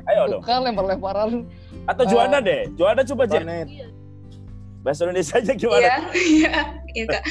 [0.10, 0.42] ayo dong.
[0.42, 1.32] Bukan lempar-lemparan.
[1.88, 2.68] atau Eh, Joanna deh.
[2.76, 3.44] Joanna coba Jen.
[4.84, 5.84] Bahasa Indonesia aja gimana?
[5.84, 6.54] Iya, iya,
[6.96, 7.24] iya kak.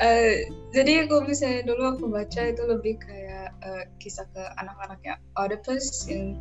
[0.00, 6.08] Eh, jadi kalau misalnya dulu aku baca itu lebih kayak eh, kisah ke anak-anaknya Oedipus
[6.08, 6.40] yang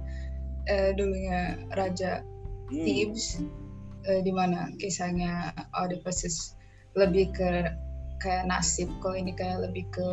[0.71, 2.23] eh, dulunya raja
[2.71, 2.87] Hmm.
[2.87, 3.43] Thebes,
[4.05, 6.37] eh, di mana kisahnya Oedipus is
[6.93, 7.69] lebih ke
[8.17, 8.89] kayak nasib.
[8.99, 10.07] Kalau ini kayak lebih ke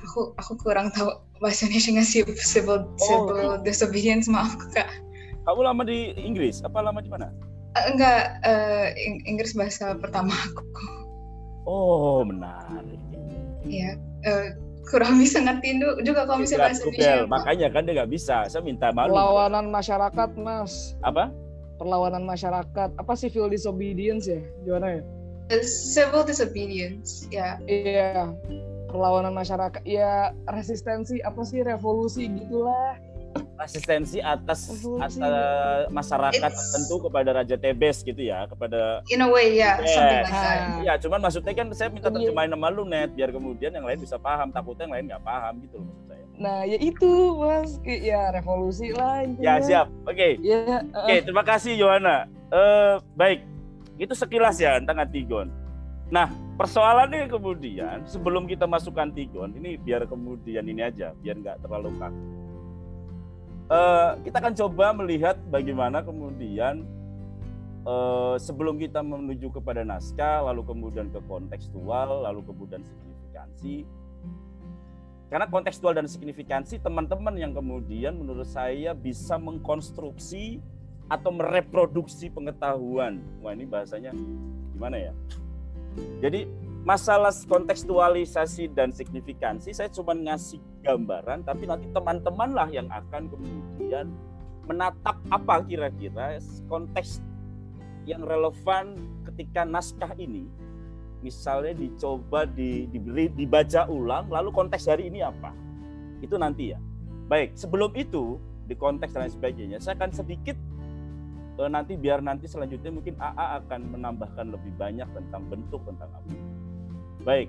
[0.00, 1.08] aku aku kurang tahu
[1.40, 4.88] bahasa Indonesia civil civil, civil disobedience maaf kak.
[5.44, 7.28] kamu lama di Inggris apa lama di mana
[7.74, 10.62] Eh, enggak eh, Ing- Inggris bahasa pertama aku.
[11.66, 13.00] oh menarik
[13.64, 14.46] Iya, eh,
[14.86, 17.24] kurang bisa ngertiin juga kalau misalnya bahasa Indonesia.
[17.26, 20.94] makanya kan dia nggak bisa saya minta malu Perlawanan masyarakat, Mas.
[21.00, 21.32] apa
[21.84, 22.96] Perlawanan masyarakat.
[22.96, 24.40] Apa civil disobedience ya?
[24.64, 25.02] Gimana ya?
[25.68, 27.60] Civil disobedience, ya.
[27.68, 28.32] Iya.
[28.88, 29.84] Perlawanan masyarakat.
[29.84, 32.96] Ya resistensi apa sih revolusi gitulah.
[33.54, 35.14] Resistensi atas atas
[35.88, 40.26] masyarakat It's- tertentu kepada Raja Tebes gitu ya kepada In a way, ya, something Yes.
[40.26, 40.84] like that.
[40.84, 42.16] Ya, cuman maksudnya kan saya minta Iya.
[42.20, 44.50] terjemahin sama lu net biar kemudian yang lain bisa paham.
[44.50, 46.24] Takutnya yang lain nggak paham gitu loh maksud saya.
[46.34, 47.70] Nah, ya itu, Mas.
[47.86, 49.46] Ya revolusi lah intinya.
[49.46, 50.28] Ya siap, oke.
[50.42, 52.26] Ya, Oke, terima kasih Yohana.
[52.50, 53.46] Eh baik,
[53.96, 55.48] itu sekilas ya tentang Antigon.
[56.10, 61.90] Nah, persoalannya kemudian sebelum kita masuk Antigon, ini biar kemudian ini aja, biar nggak terlalu
[61.96, 62.22] kaku.
[63.64, 66.84] Eh, kita akan coba melihat bagaimana kemudian
[67.88, 73.88] eh, sebelum kita menuju kepada naskah, lalu kemudian ke kontekstual, lalu kemudian signifikansi.
[75.32, 80.60] Karena kontekstual dan signifikansi teman-teman yang kemudian menurut saya bisa mengkonstruksi
[81.08, 83.24] atau mereproduksi pengetahuan.
[83.40, 84.12] Wah ini bahasanya
[84.76, 85.12] gimana ya?
[86.20, 86.44] Jadi
[86.84, 94.12] masalah kontekstualisasi dan signifikansi saya cuma ngasih gambaran tapi nanti teman-teman lah yang akan kemudian
[94.68, 96.36] menatap apa kira-kira
[96.68, 97.24] konteks
[98.04, 99.00] yang relevan
[99.32, 100.44] ketika naskah ini
[101.24, 102.84] misalnya dicoba di,
[103.32, 105.56] dibaca ulang lalu konteks hari ini apa?
[106.20, 106.78] Itu nanti ya.
[107.32, 108.36] Baik sebelum itu
[108.68, 110.56] di konteks dan lain sebagainya saya akan sedikit
[111.60, 116.32] eh, nanti biar nanti selanjutnya mungkin AA akan menambahkan lebih banyak tentang bentuk tentang apa
[117.24, 117.48] baik.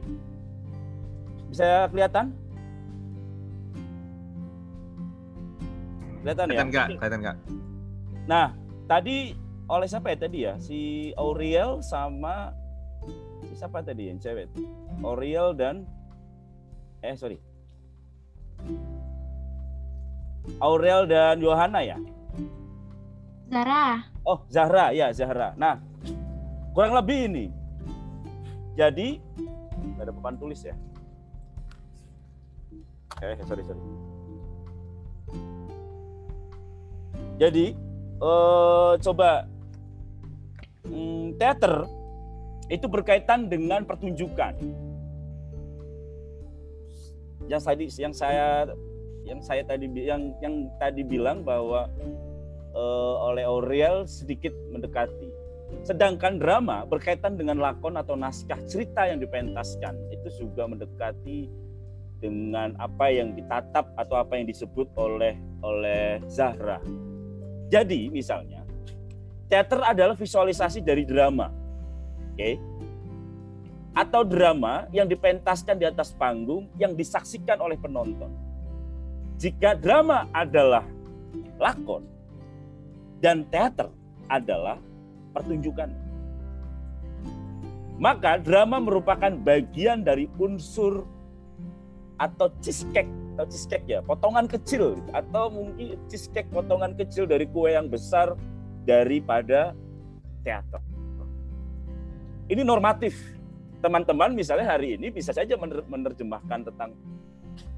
[1.51, 2.31] Bisa kelihatan?
[6.25, 6.49] Kelihatan ya?
[6.49, 6.87] Kelihatan nggak?
[6.97, 7.37] Kelihatan nggak?
[8.25, 8.57] nah
[8.89, 9.37] tadi
[9.69, 10.17] oleh siapa ya?
[10.17, 10.53] Tadi ya?
[10.57, 12.49] Si Auriel sama
[13.45, 14.49] si siapa tadi yang cewek?
[15.05, 15.85] Auriel dan
[17.05, 17.37] eh sorry.
[20.57, 21.97] Aurel dan Yohana ya?
[23.45, 24.01] Zara.
[24.25, 24.89] oh Zahra.
[24.97, 25.53] Ya Zahra.
[25.53, 25.77] Nah
[26.73, 27.45] kurang lebih ini.
[28.73, 29.21] Jadi
[29.95, 30.75] nggak ada papan tulis ya?
[33.23, 33.81] Eh sorry sorry.
[37.35, 37.75] Jadi
[38.19, 39.47] eh, coba
[40.87, 41.87] hmm, teater
[42.71, 44.55] itu berkaitan dengan pertunjukan.
[47.45, 48.47] Yang tadi yang saya
[49.25, 51.91] yang saya tadi yang yang tadi bilang bahwa
[52.71, 55.34] eh, oleh Aurel sedikit mendekati
[55.83, 61.49] sedangkan drama berkaitan dengan lakon atau naskah cerita yang dipentaskan itu juga mendekati
[62.23, 66.79] dengan apa yang ditatap atau apa yang disebut oleh oleh Zahra.
[67.67, 68.65] Jadi misalnya
[69.51, 71.51] teater adalah visualisasi dari drama.
[72.33, 72.57] Oke.
[73.95, 78.27] Atau drama yang dipentaskan di atas panggung yang disaksikan oleh penonton.
[79.39, 80.83] Jika drama adalah
[81.59, 82.03] lakon
[83.23, 83.87] dan teater
[84.27, 84.79] adalah
[85.35, 85.91] pertunjukan.
[87.99, 91.03] Maka drama merupakan bagian dari unsur
[92.15, 97.91] atau cheesecake atau cheesecake ya potongan kecil atau mungkin cheesecake potongan kecil dari kue yang
[97.91, 98.39] besar
[98.87, 99.75] daripada
[100.43, 100.79] teater.
[102.45, 103.17] Ini normatif.
[103.81, 106.93] Teman-teman misalnya hari ini bisa saja mener- menerjemahkan tentang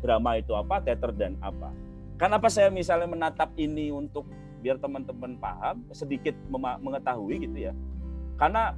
[0.04, 1.72] drama itu apa, teater dan apa.
[2.18, 4.28] Kenapa saya misalnya menatap ini untuk
[4.68, 6.36] biar teman-teman paham, sedikit
[6.84, 7.74] mengetahui gitu ya.
[8.36, 8.76] Karena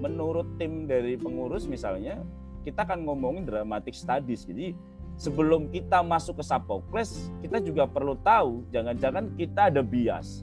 [0.00, 2.24] menurut tim dari pengurus misalnya,
[2.64, 4.48] kita akan ngomongin dramatic studies.
[4.48, 4.72] Jadi
[5.20, 10.40] sebelum kita masuk ke Sophocles, kita juga perlu tahu jangan-jangan kita ada bias.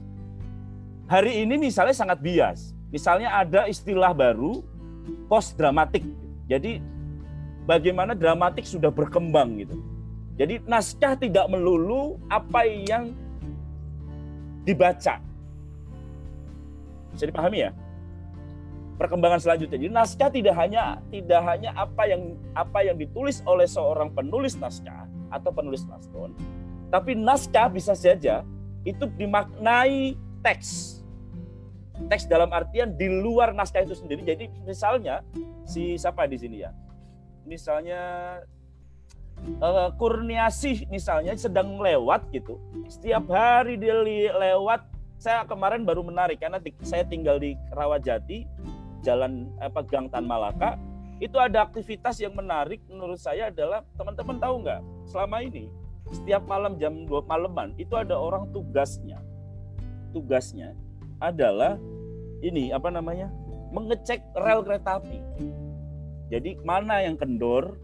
[1.10, 2.70] Hari ini misalnya sangat bias.
[2.94, 4.62] Misalnya ada istilah baru
[5.26, 6.06] post dramatik.
[6.46, 6.78] Jadi
[7.66, 9.74] bagaimana dramatik sudah berkembang gitu.
[10.38, 13.10] Jadi naskah tidak melulu apa yang
[14.68, 15.16] dibaca.
[17.16, 17.72] Bisa dipahami ya?
[19.00, 19.80] Perkembangan selanjutnya.
[19.80, 25.08] Jadi naskah tidak hanya tidak hanya apa yang apa yang ditulis oleh seorang penulis naskah
[25.32, 26.28] atau penulis naskah,
[26.92, 28.44] tapi naskah bisa saja
[28.84, 31.00] itu dimaknai teks.
[32.10, 34.26] Teks dalam artian di luar naskah itu sendiri.
[34.26, 35.22] Jadi misalnya
[35.62, 36.74] si siapa di sini ya?
[37.46, 38.02] Misalnya
[39.46, 42.58] eh, Kurniasih misalnya sedang lewat gitu.
[42.90, 43.94] Setiap hari dia
[44.34, 44.84] lewat,
[45.18, 48.46] saya kemarin baru menarik karena saya tinggal di Rawajati,
[49.02, 50.78] jalan apa Gang Tan Malaka.
[51.18, 54.80] Itu ada aktivitas yang menarik menurut saya adalah teman-teman tahu nggak?
[55.10, 55.66] Selama ini
[56.14, 59.18] setiap malam jam 2 malaman itu ada orang tugasnya.
[60.14, 60.72] Tugasnya
[61.18, 61.76] adalah
[62.40, 63.28] ini apa namanya?
[63.74, 65.18] Mengecek rel kereta api.
[66.30, 67.76] Jadi mana yang kendor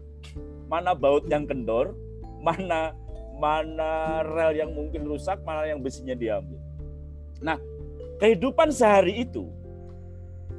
[0.65, 1.93] mana baut yang kendor
[2.41, 2.93] mana
[3.35, 6.59] mana rel yang mungkin rusak mana yang besinya diambil.
[7.43, 7.59] Nah
[8.21, 9.49] kehidupan sehari itu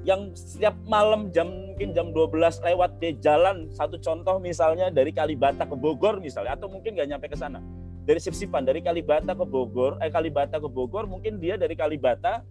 [0.07, 5.67] yang setiap malam jam mungkin jam 12 lewat di jalan satu contoh misalnya dari Kalibata
[5.67, 7.59] ke Bogor misalnya atau mungkin nggak nyampe ke sana.
[8.07, 12.47] Dari Sipsipan dari Kalibata ke Bogor eh Kalibata ke Bogor mungkin dia dari Kalibata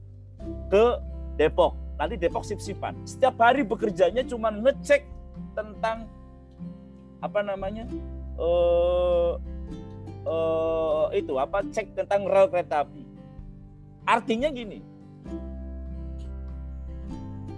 [0.68, 0.86] ke
[1.39, 1.76] Depok.
[1.96, 3.08] Nanti Depok Sipsipan.
[3.08, 5.08] Setiap hari bekerjanya cuma ngecek
[5.56, 6.12] tentang
[7.25, 7.89] apa namanya
[8.38, 9.31] eh
[10.25, 13.01] eh, itu apa cek tentang rel kereta api.
[14.05, 14.79] Artinya gini.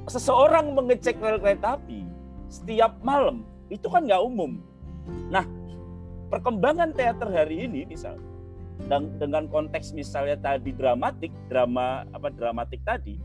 [0.07, 2.07] Seseorang mengecek rel kereta api
[2.47, 4.63] setiap malam itu kan nggak umum.
[5.27, 5.43] Nah,
[6.31, 7.83] perkembangan teater hari ini
[8.87, 13.19] dan dengan konteks misalnya tadi dramatik, drama apa dramatik tadi,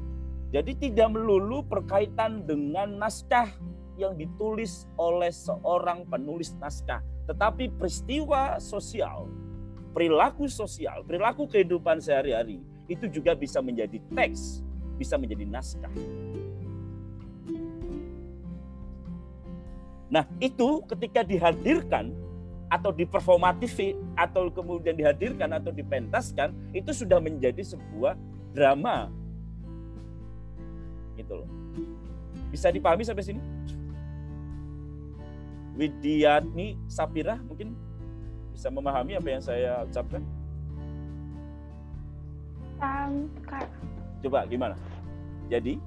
[0.51, 3.47] jadi tidak melulu berkaitan dengan naskah
[4.01, 9.29] yang ditulis oleh seorang penulis naskah, tetapi peristiwa sosial,
[9.93, 14.65] perilaku sosial, perilaku kehidupan sehari-hari itu juga bisa menjadi teks,
[14.97, 15.93] bisa menjadi naskah.
[20.13, 22.13] Nah, itu ketika dihadirkan
[22.69, 28.17] atau diperformatif atau kemudian dihadirkan atau dipentaskan itu sudah menjadi sebuah
[28.53, 29.09] drama.
[31.17, 31.49] Gitu loh.
[32.53, 33.41] Bisa dipahami sampai sini?
[35.73, 37.73] Widiatni Sapira mungkin
[38.53, 40.21] bisa memahami apa yang saya ucapkan?
[42.77, 43.67] Paham, Kak.
[44.21, 44.77] Coba gimana?
[45.49, 45.81] Jadi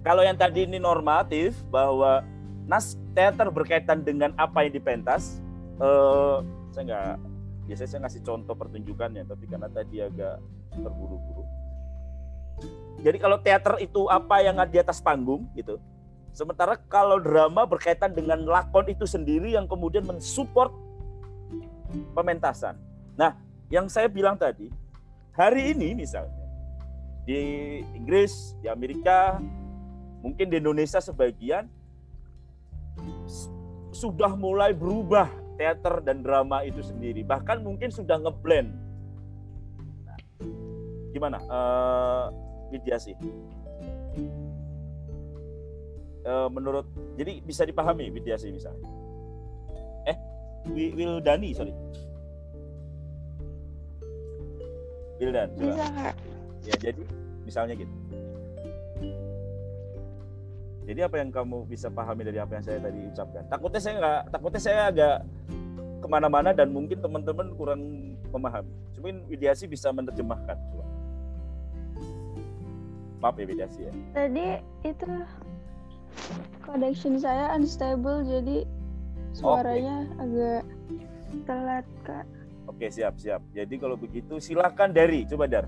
[0.00, 2.24] kalau yang tadi ini normatif bahwa
[2.64, 5.44] nas teater berkaitan dengan apa yang dipentas,
[5.80, 6.36] eh,
[6.72, 7.12] saya nggak
[7.68, 10.40] biasanya saya ngasih contoh pertunjukannya, tapi karena tadi agak
[10.74, 11.44] terburu-buru.
[13.00, 15.80] Jadi kalau teater itu apa yang ada di atas panggung gitu.
[16.30, 20.70] Sementara kalau drama berkaitan dengan lakon itu sendiri yang kemudian mensupport
[22.14, 22.78] pementasan.
[23.18, 23.34] Nah,
[23.66, 24.70] yang saya bilang tadi,
[25.34, 26.38] hari ini misalnya
[27.26, 27.38] di
[27.98, 29.42] Inggris, di Amerika,
[30.22, 31.66] mungkin di Indonesia sebagian
[33.90, 35.26] sudah mulai berubah
[35.58, 37.26] teater dan drama itu sendiri.
[37.26, 38.70] Bahkan mungkin sudah ngeblend.
[40.06, 40.18] Nah,
[41.10, 41.38] gimana?
[41.50, 42.26] Uh,
[42.70, 43.18] Widyasi
[46.24, 48.86] uh, menurut jadi bisa dipahami Widyasi misalnya
[50.08, 50.16] eh
[50.70, 51.72] Wildani sorry
[55.20, 56.14] Wildan bisa kak
[56.64, 57.02] ya jadi
[57.44, 57.94] misalnya gitu
[60.90, 63.46] jadi apa yang kamu bisa pahami dari apa yang saya tadi ucapkan?
[63.46, 65.16] Takutnya saya nggak, takutnya saya agak
[66.02, 67.80] ke mana-mana dan mungkin teman-teman kurang
[68.34, 68.74] memahami.
[68.98, 70.58] Cuman Widiasi bisa menerjemahkan.
[70.58, 70.84] Coba.
[73.22, 73.92] Maaf ya Widiasi ya.
[74.18, 74.46] Tadi
[74.82, 75.06] itu
[76.64, 78.66] connection saya unstable jadi
[79.34, 80.22] suaranya okay.
[80.22, 80.62] agak
[81.46, 82.26] telat kak.
[82.70, 83.42] Oke siap siap.
[83.50, 85.66] Jadi kalau begitu silakan dari coba dar.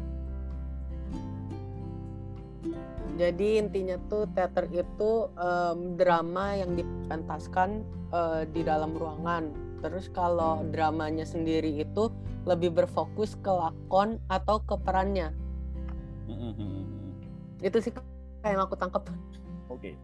[3.21, 9.53] Jadi intinya tuh teater itu um, drama yang dipentaskan uh, di dalam ruangan.
[9.85, 12.09] Terus kalau dramanya sendiri itu
[12.49, 15.35] lebih berfokus ke lakon atau ke perannya.
[17.63, 17.93] Itu sih
[18.43, 19.07] yang aku tangkap.
[19.71, 19.95] Oke.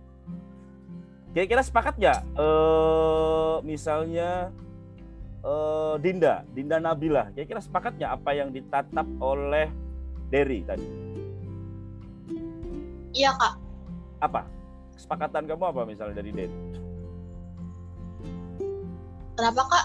[1.36, 2.20] Kira-kira sepakat nggak?
[2.34, 4.50] Uh, misalnya
[5.44, 7.30] uh, Dinda, Dinda Nabila.
[7.36, 9.68] Kira-kira sepakat nggak apa yang ditatap oleh
[10.28, 10.88] Derry tadi?
[13.16, 13.54] Iya kak.
[14.20, 14.44] Apa?
[14.98, 16.52] Kesepakatan kamu apa misalnya dari Den?
[19.38, 19.84] Kenapa kak?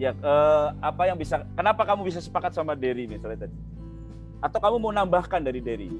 [0.00, 1.44] Ya, eh, apa yang bisa?
[1.58, 3.58] Kenapa kamu bisa sepakat sama Derry misalnya tadi?
[4.40, 5.90] Atau kamu mau nambahkan dari Derry?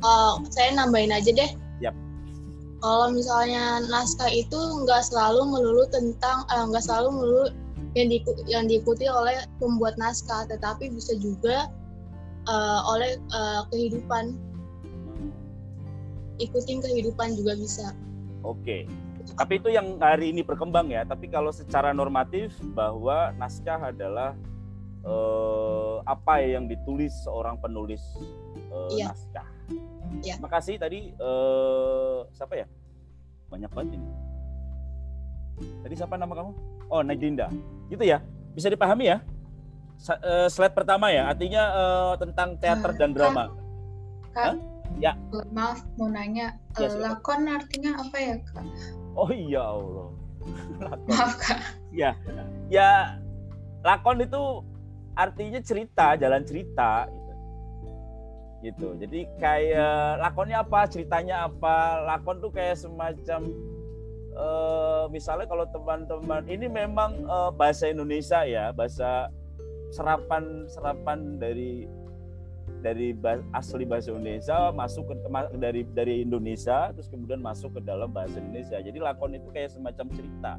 [0.00, 1.50] Uh, saya nambahin aja deh.
[1.84, 1.92] Yap.
[2.82, 7.46] Kalau misalnya naskah itu nggak selalu melulu tentang, eh, nggak uh, selalu melulu
[7.94, 8.18] yang, di,
[8.50, 11.70] yang diikuti oleh pembuat naskah, tetapi bisa juga
[12.50, 14.34] uh, oleh uh, kehidupan
[16.42, 17.94] ikutin kehidupan juga bisa.
[18.42, 18.90] Oke.
[19.38, 21.06] Tapi itu yang hari ini berkembang ya.
[21.06, 24.34] Tapi kalau secara normatif bahwa naskah adalah
[25.06, 28.02] eh, apa yang ditulis seorang penulis
[28.58, 29.14] eh, iya.
[29.14, 29.46] naskah.
[30.22, 32.66] Terima kasih tadi eh, siapa ya?
[33.48, 34.08] Banyak banget ini.
[35.84, 36.50] Tadi siapa nama kamu?
[36.88, 37.48] Oh, Nadinda.
[37.88, 38.20] Gitu ya.
[38.52, 39.18] Bisa dipahami ya?
[40.02, 43.54] Eh, slide pertama ya, artinya uh, tentang teater dan drama.
[44.34, 44.58] Kak,
[45.00, 45.16] Ya.
[45.54, 48.66] Maaf mau nanya, ya, uh, lakon artinya apa ya kak?
[49.16, 50.08] Oh iya Allah.
[50.84, 51.08] lakon.
[51.08, 51.58] Maaf kak.
[51.94, 52.18] Ya,
[52.68, 53.16] ya
[53.86, 54.66] lakon itu
[55.16, 57.06] artinya cerita, jalan cerita
[58.62, 58.94] gitu.
[58.96, 62.06] Jadi kayak lakonnya apa, ceritanya apa?
[62.06, 63.50] Lakon tuh kayak semacam
[64.38, 69.28] uh, misalnya kalau teman-teman ini memang uh, bahasa Indonesia ya, bahasa
[69.92, 71.84] serapan serapan dari
[72.82, 73.14] dari
[73.54, 75.14] asli bahasa Indonesia masuk ke
[75.58, 78.78] dari dari Indonesia terus kemudian masuk ke dalam bahasa Indonesia.
[78.78, 80.52] Jadi lakon itu kayak semacam cerita.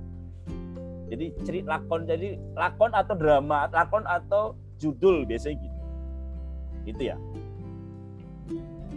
[1.11, 5.79] Jadi cerita lakon jadi lakon atau drama, lakon atau judul biasanya gitu.
[6.83, 7.17] Gitu ya.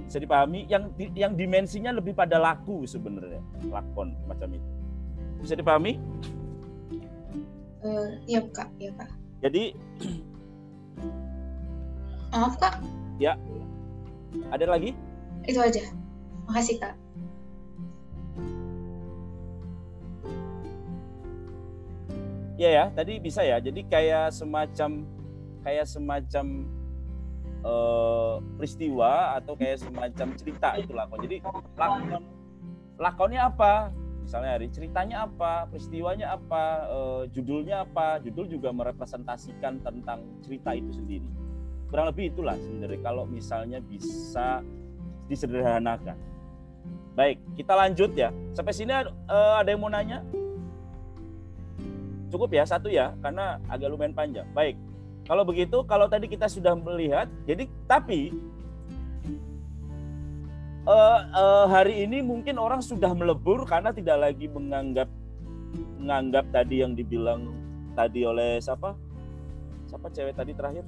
[0.06, 4.70] Bisa dipahami yang yang dimensinya lebih pada laku sebenarnya lakon macam itu.
[5.42, 5.98] Bisa dipahami?
[7.82, 9.10] Uh, iya kak, iya kak.
[9.42, 9.74] Jadi
[12.32, 12.82] maaf kak
[13.16, 13.32] Ya.
[14.52, 14.92] Ada lagi?
[15.48, 15.80] Itu aja.
[16.46, 16.94] Makasih, Kak.
[22.56, 23.60] Iya ya, tadi bisa ya.
[23.60, 25.04] Jadi kayak semacam
[25.60, 26.46] kayak semacam
[27.66, 31.18] uh, peristiwa atau kayak semacam cerita itu lakon.
[31.26, 31.36] Jadi
[31.74, 32.22] lakon
[32.96, 33.90] lakonnya apa?
[34.22, 38.22] Misalnya hari ceritanya apa, peristiwanya apa, uh, judulnya apa.
[38.22, 41.46] Judul juga merepresentasikan tentang cerita itu sendiri
[41.86, 44.58] kurang lebih itulah sebenarnya kalau misalnya bisa
[45.30, 46.18] disederhanakan
[47.16, 48.28] Baik, kita lanjut ya.
[48.52, 49.08] Sampai sini eh,
[49.56, 50.20] ada yang mau nanya?
[52.28, 54.44] Cukup ya satu ya, karena agak lumayan panjang.
[54.52, 54.76] Baik.
[55.26, 58.30] Kalau begitu, kalau tadi kita sudah melihat, jadi tapi
[60.86, 65.10] eh, eh, hari ini mungkin orang sudah melebur karena tidak lagi menganggap
[65.98, 67.50] menganggap tadi yang dibilang
[67.98, 68.94] tadi oleh siapa?
[69.90, 70.86] Siapa cewek tadi terakhir?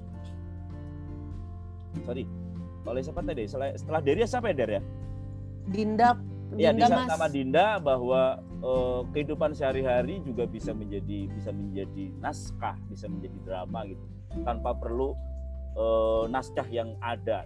[2.06, 2.22] Sorry,
[2.86, 3.42] oleh siapa tadi?
[3.50, 4.82] Setelah, setelah Deria siapa ya Der ya?
[5.68, 6.14] Dinda
[6.56, 12.78] Ya, Dinda di sama Dinda bahwa eh, kehidupan sehari-hari juga bisa menjadi bisa menjadi naskah,
[12.88, 14.00] bisa menjadi drama gitu,
[14.44, 15.14] tanpa perlu
[15.78, 17.44] eh, naskah yang ada.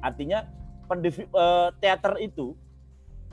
[0.00, 0.46] Artinya
[0.86, 2.54] pendefi- eh, teater itu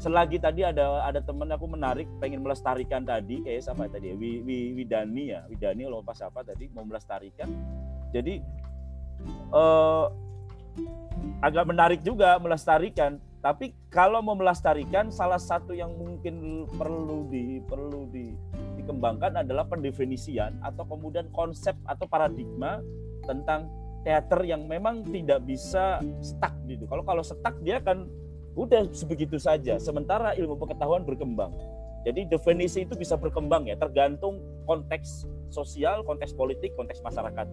[0.02, 4.16] selagi tadi ada ada temen aku menarik pengen melestarikan tadi kayak siapa tadi ya?
[4.18, 5.46] Wi- Wi- Widani ya?
[5.48, 7.48] Widani kalau pas apa tadi mau melestarikan.
[8.10, 8.42] Jadi
[9.54, 10.06] eh,
[11.40, 18.08] agak menarik juga melestarikan tapi kalau mau melestarikan salah satu yang mungkin perlu di perlu
[18.08, 18.32] di,
[18.80, 22.80] dikembangkan adalah pendefinisian atau kemudian konsep atau paradigma
[23.28, 23.68] tentang
[24.08, 26.88] teater yang memang tidak bisa stuck gitu.
[26.88, 28.08] Kalau kalau stuck dia kan
[28.56, 29.76] udah sebegitu saja.
[29.76, 31.52] Sementara ilmu pengetahuan berkembang.
[32.08, 37.48] Jadi definisi itu bisa berkembang ya, tergantung konteks sosial, konteks politik, konteks masyarakat.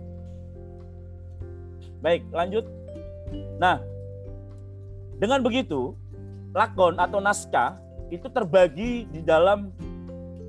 [2.02, 2.66] Baik, lanjut.
[3.62, 3.78] Nah,
[5.20, 5.92] dengan begitu,
[6.56, 7.76] lakon atau naskah
[8.08, 9.68] itu terbagi di dalam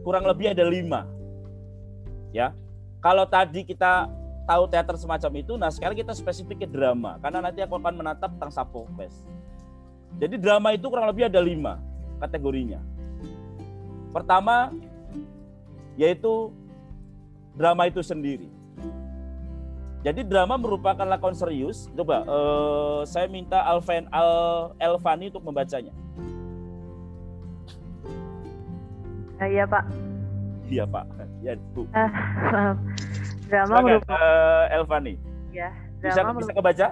[0.07, 1.03] kurang lebih ada lima.
[2.31, 2.55] Ya,
[3.03, 4.07] kalau tadi kita
[4.47, 8.31] tahu teater semacam itu, nah sekarang kita spesifik ke drama, karena nanti aku akan menatap
[8.39, 9.27] tentang Sapokles.
[10.15, 11.75] Jadi drama itu kurang lebih ada lima
[12.23, 12.79] kategorinya.
[14.15, 14.71] Pertama,
[15.99, 16.51] yaitu
[17.59, 18.47] drama itu sendiri.
[20.01, 21.85] Jadi drama merupakan lakon serius.
[21.93, 24.31] Coba eh, saya minta Alvan Al
[24.77, 25.93] Elvani untuk membacanya.
[29.37, 29.83] Ah, Iya Pak.
[30.65, 31.05] Iya Pak.
[31.41, 31.85] Ya Bu.
[31.89, 32.77] Maaf.
[33.45, 35.13] drama Silakan, merupakan eh, Elvani.
[35.51, 36.87] ya Bisa drama bisa merupakan kebaca?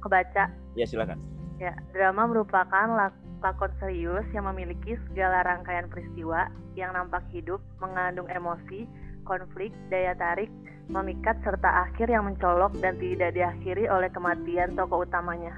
[0.00, 0.44] kebaca.
[0.74, 1.18] Ya silakan.
[1.56, 8.26] Ya, drama merupakan lak- lakon serius yang memiliki segala rangkaian peristiwa yang nampak hidup, mengandung
[8.26, 8.84] emosi,
[9.22, 10.50] konflik, daya tarik,
[10.88, 15.56] memikat serta akhir yang mencolok dan tidak diakhiri oleh kematian tokoh utamanya.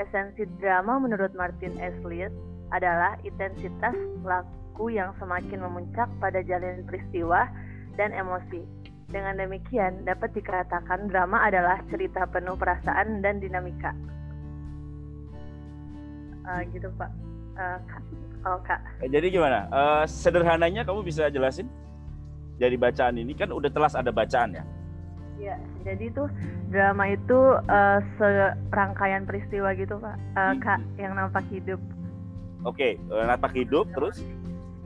[0.00, 1.96] Esensi drama menurut Martin S.
[2.04, 2.32] Litt
[2.72, 7.48] adalah intensitas laku yang semakin memuncak pada jalan peristiwa
[7.96, 8.64] dan emosi.
[9.10, 13.90] Dengan demikian, dapat dikatakan drama adalah cerita penuh perasaan dan dinamika.
[16.46, 17.10] Eh, gitu Pak.
[17.60, 18.02] Kak,
[18.40, 18.80] kalau Kak.
[19.04, 19.66] Eh, Jadi gimana?
[19.68, 21.68] Eh, sederhananya kamu bisa jelasin
[22.60, 24.64] dari bacaan ini kan udah telas ada bacaan ya.
[25.40, 25.56] Ya,
[25.88, 26.28] jadi itu
[26.68, 30.16] drama itu eh, serangkaian peristiwa gitu Pak.
[30.36, 31.80] Eh, Kak, yang nampak hidup.
[32.68, 34.20] Oke, eh, napak hidup terus.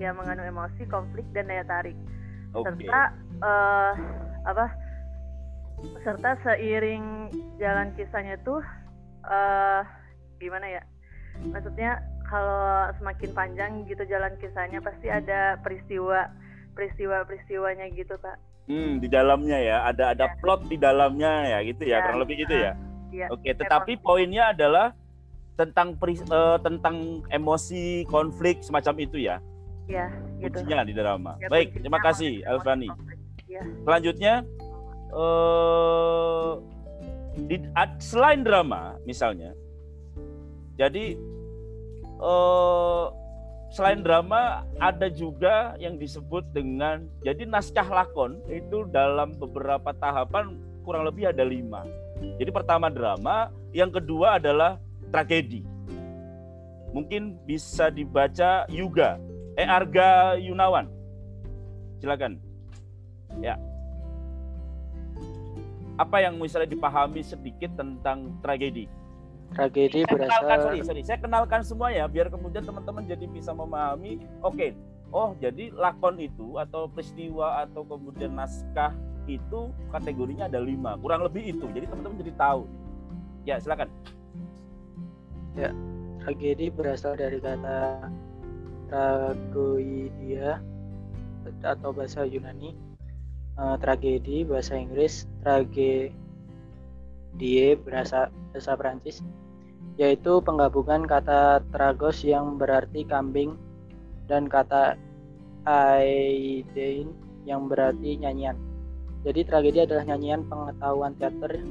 [0.02, 1.94] yang mengandung emosi, konflik dan daya tarik.
[2.54, 2.66] Oke.
[2.82, 3.92] Serta eh,
[4.46, 4.66] apa?
[6.06, 8.62] Serta seiring jalan kisahnya tuh
[9.26, 9.82] eh
[10.38, 10.82] gimana ya?
[11.50, 11.98] Maksudnya
[12.30, 16.30] kalau semakin panjang gitu jalan kisahnya pasti ada peristiwa
[16.74, 18.36] peristiwa peristiwanya gitu Kak.
[18.64, 22.36] Hmm, di dalamnya ya, ada ada plot di dalamnya ya gitu ya, Ya, kurang lebih
[22.44, 22.72] gitu ya.
[23.14, 23.26] Iya.
[23.30, 24.96] Oke, tetapi poinnya adalah
[25.54, 29.38] tentang peri- eh, tentang emosi, konflik semacam itu ya.
[29.86, 30.08] Ya,
[30.40, 30.64] gitu.
[30.64, 31.36] Kuncinya di drama.
[31.38, 32.88] Ya, Baik, terima kasih Alfani.
[33.46, 33.60] Ya.
[33.84, 34.34] Selanjutnya
[35.14, 36.52] eh
[37.34, 37.56] di,
[38.00, 39.52] selain drama misalnya,
[40.80, 41.14] jadi
[42.18, 43.04] eh
[43.74, 50.54] selain drama ada juga yang disebut dengan jadi naskah lakon itu dalam beberapa tahapan
[50.86, 51.82] kurang lebih ada lima.
[52.38, 54.78] Jadi pertama drama, yang kedua adalah
[55.10, 55.66] tragedi.
[56.94, 59.18] Mungkin bisa dibaca Yuga,
[59.58, 60.86] eh Arga Yunawan.
[61.98, 62.38] Silakan.
[63.42, 63.58] Ya.
[65.98, 68.86] Apa yang misalnya dipahami sedikit tentang tragedi?
[69.52, 71.02] Tragedi Saya kenalkan, berasal sorry, sorry.
[71.04, 74.24] Saya kenalkan semua ya, biar kemudian teman-teman jadi bisa memahami.
[74.40, 74.72] Oke,
[75.12, 78.96] oh jadi lakon itu atau peristiwa atau kemudian naskah
[79.28, 81.68] itu kategorinya ada lima, kurang lebih itu.
[81.70, 82.62] Jadi teman-teman jadi tahu.
[83.44, 83.92] Ya, silakan.
[85.54, 85.70] ya
[86.24, 88.10] tragedi berasal dari kata
[88.88, 90.58] tragoidia
[91.62, 92.72] atau bahasa Yunani.
[93.54, 96.23] Eh, tragedi bahasa Inggris, tragedie
[97.82, 99.18] berasa bahasa Prancis,
[99.98, 103.58] yaitu penggabungan kata tragos yang berarti kambing
[104.30, 104.94] dan kata
[105.66, 107.10] aidein
[107.44, 108.56] yang berarti nyanyian.
[109.24, 111.64] Jadi tragedi adalah nyanyian pengetahuan teater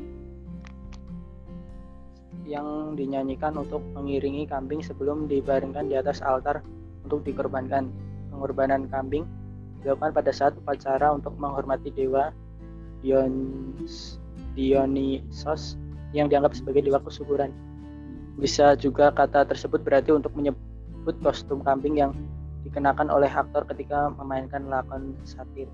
[2.43, 6.65] yang dinyanyikan untuk mengiringi kambing sebelum dibaringkan di atas altar
[7.05, 7.87] untuk dikorbankan.
[8.33, 9.23] Pengorbanan kambing
[9.85, 12.33] dilakukan pada saat upacara untuk menghormati dewa
[13.03, 14.22] Dions,
[14.53, 15.75] Dionysos
[16.13, 17.49] yang dianggap sebagai dewa kesuburan.
[18.37, 22.11] Bisa juga kata tersebut berarti untuk menyebut kostum kambing yang
[22.63, 25.67] dikenakan oleh aktor ketika memainkan lakon satir.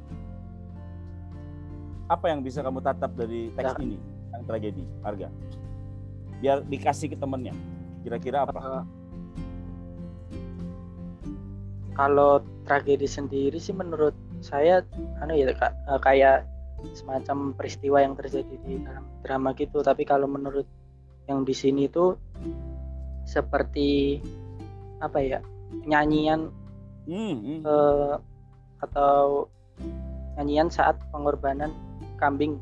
[2.09, 3.83] Apa yang bisa kamu tatap dari teks Ya.
[3.85, 3.97] ini
[4.33, 5.27] yang tragedi, harga?
[6.41, 7.53] Biar dikasih ke temennya.
[8.01, 8.57] Kira-kira apa?
[8.57, 8.83] Eh,
[11.93, 14.81] kalau tragedi sendiri sih menurut saya
[15.19, 16.47] anu ya Kak, eh, kayak
[16.95, 20.65] semacam peristiwa yang terjadi di dalam drama gitu tapi kalau menurut
[21.29, 22.17] yang di sini itu
[23.27, 24.17] seperti
[24.99, 25.39] apa ya
[25.85, 26.49] nyanyian
[27.09, 28.15] Hmm, eh,
[28.85, 29.49] atau
[30.37, 31.73] nyanyian saat pengorbanan
[32.21, 32.61] kambing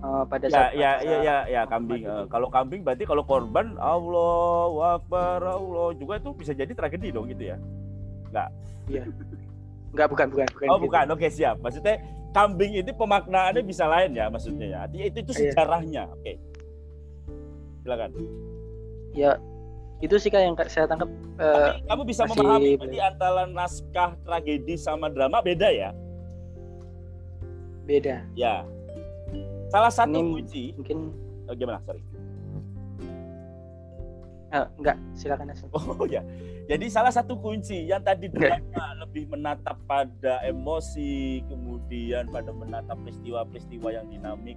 [0.00, 2.02] eh, pada ya, saat ya, upacara ya, ya, ya, kambing.
[2.08, 7.28] Eh, kalau kambing berarti kalau korban Allah Akbar Allah juga itu bisa jadi tragedi dong
[7.28, 7.60] gitu ya?
[8.32, 8.48] Enggak.
[8.88, 9.04] Iya.
[9.92, 10.66] Enggak bukan bukan bukan.
[10.72, 10.84] Oh gitu.
[10.88, 11.56] bukan, oke siap.
[11.60, 12.00] Maksudnya
[12.30, 14.78] kambing itu pemaknaannya bisa lain ya maksudnya ya.
[14.86, 15.40] Artinya itu itu Iya.
[15.54, 16.02] sejarahnya.
[16.14, 16.32] Oke.
[17.82, 18.10] Silakan.
[19.14, 19.30] Ya
[20.00, 21.10] itu sih kak yang saya tangkap.
[21.36, 25.90] eh, Kamu bisa masih memahami berarti antara naskah tragedi sama drama beda ya?
[27.84, 28.22] beda.
[28.38, 28.62] Ya.
[29.66, 30.98] Salah satu Ini kunci mungkin
[31.50, 31.82] oh, gimana?
[31.82, 31.98] Sorry.
[34.50, 35.54] Eh, enggak silakan.
[35.74, 36.22] Oh ya.
[36.70, 43.88] Jadi salah satu kunci yang tadi drama lebih menatap pada emosi, kemudian pada menatap peristiwa-peristiwa
[43.90, 44.54] yang dinamik.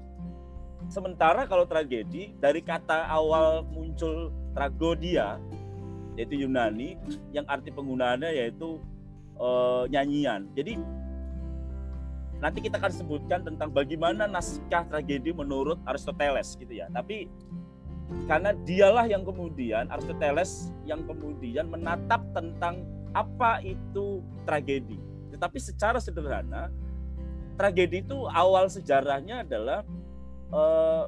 [0.92, 5.42] Sementara kalau tragedi dari kata awal muncul tragodia
[6.14, 6.94] yaitu Yunani
[7.34, 8.78] yang arti penggunaannya yaitu
[9.42, 10.46] eh, nyanyian.
[10.54, 10.78] Jadi
[12.44, 16.92] nanti kita akan sebutkan tentang bagaimana naskah tragedi menurut Aristoteles gitu ya.
[16.92, 17.32] Tapi
[18.26, 24.98] karena dialah yang kemudian Aristoteles yang kemudian menatap tentang apa itu tragedi.
[25.34, 26.72] Tetapi secara sederhana
[27.56, 29.86] tragedi itu awal sejarahnya adalah
[30.50, 31.04] eh,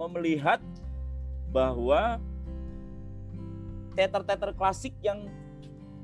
[0.00, 0.60] melihat
[1.52, 2.16] bahwa
[3.96, 5.28] teater-teater klasik yang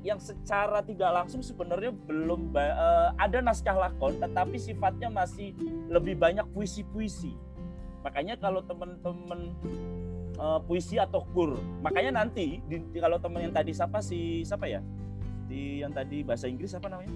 [0.05, 5.53] yang secara tidak langsung sebenarnya belum eh, ada naskah lakon tetapi sifatnya masih
[5.89, 7.33] lebih banyak puisi-puisi.
[8.07, 9.51] Makanya kalau teman-teman
[10.39, 14.63] eh, puisi atau kur, makanya nanti di, di- kalau teman yang tadi siapa si siapa
[14.63, 14.79] ya?
[15.43, 17.11] Di yang tadi bahasa Inggris apa namanya?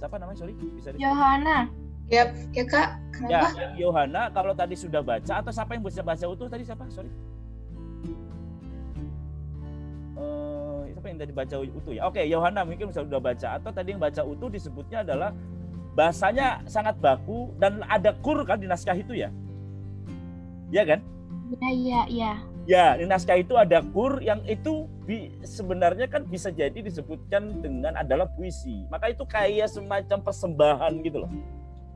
[0.00, 0.38] Siapa namanya?
[0.40, 1.68] Sorry, bisa di Johanna.
[2.08, 2.88] Ya, ya Kak,
[3.28, 3.48] Ya, kenapa?
[3.54, 6.88] yang Yohana kalau tadi sudah baca atau siapa yang bisa baca utuh tadi siapa?
[6.88, 7.06] Sorry.
[10.16, 12.02] Eh, siapa yang tadi baca utuh ya?
[12.08, 15.30] Oke, Yohana mungkin sudah baca atau tadi yang baca utuh disebutnya adalah
[16.00, 19.28] bahasanya sangat baku dan ada kur kan di naskah itu ya?
[20.72, 21.00] Iya kan?
[21.52, 22.32] Iya, iya, iya.
[22.64, 28.00] Ya, di naskah itu ada kur yang itu bi- sebenarnya kan bisa jadi disebutkan dengan
[28.00, 28.88] adalah puisi.
[28.88, 31.32] Maka itu kayak semacam persembahan gitu loh.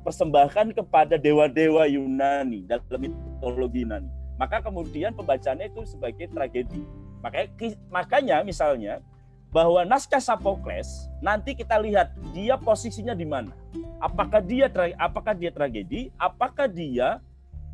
[0.04, 4.12] Persembahan kepada dewa-dewa Yunani dalam mitologi Yunani.
[4.36, 6.84] Maka kemudian pembacanya itu sebagai tragedi.
[7.24, 7.48] Makanya
[7.88, 9.00] makanya misalnya
[9.54, 13.54] bahwa naskah Sophocles nanti kita lihat dia posisinya di mana.
[14.02, 14.66] Apakah dia
[14.98, 17.22] apakah dia tragedi, apakah dia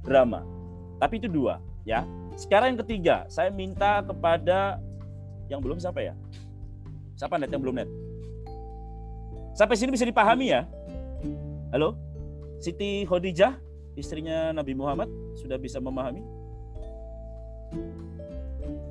[0.05, 0.45] drama.
[1.01, 1.57] Tapi itu dua,
[1.89, 2.05] ya.
[2.37, 4.77] Sekarang yang ketiga, saya minta kepada
[5.49, 6.13] yang belum siapa ya?
[7.17, 7.89] Siapa net yang belum net?
[9.57, 10.69] Sampai sini bisa dipahami ya?
[11.73, 11.97] Halo?
[12.61, 13.57] Siti Khadijah,
[13.97, 15.09] istrinya Nabi Muhammad,
[15.41, 16.21] sudah bisa memahami?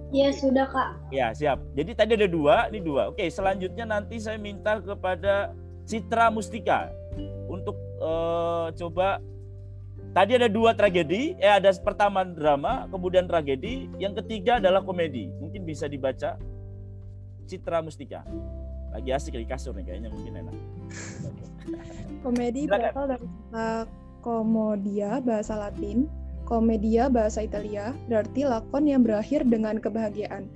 [0.10, 0.90] Ya sudah kak.
[1.14, 1.62] Ya, siap.
[1.78, 3.14] Jadi tadi ada dua, ini dua.
[3.14, 5.54] Oke, selanjutnya nanti saya minta kepada
[5.86, 6.90] Citra Mustika
[7.46, 9.22] untuk eh, coba
[10.14, 15.30] tadi ada dua tragedi, eh ada pertama drama, kemudian tragedi, yang ketiga adalah komedi.
[15.38, 16.42] Mungkin bisa dibaca
[17.46, 18.26] Citra Mustika.
[18.90, 20.56] Lagi asik di kasur nih kayaknya mungkin enak.
[22.26, 23.86] Komedi berasal dari kata
[24.26, 26.10] komodia bahasa Latin,
[26.50, 30.50] komedia bahasa Italia, berarti lakon yang berakhir dengan kebahagiaan.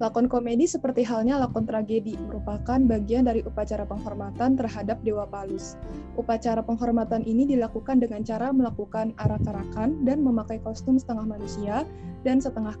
[0.00, 5.76] Lakon komedi seperti halnya lakon tragedi merupakan bagian dari upacara penghormatan terhadap Dewa Palus.
[6.16, 11.84] Upacara penghormatan ini dilakukan dengan cara melakukan arak-arakan dan memakai kostum setengah manusia
[12.24, 12.78] dan setengah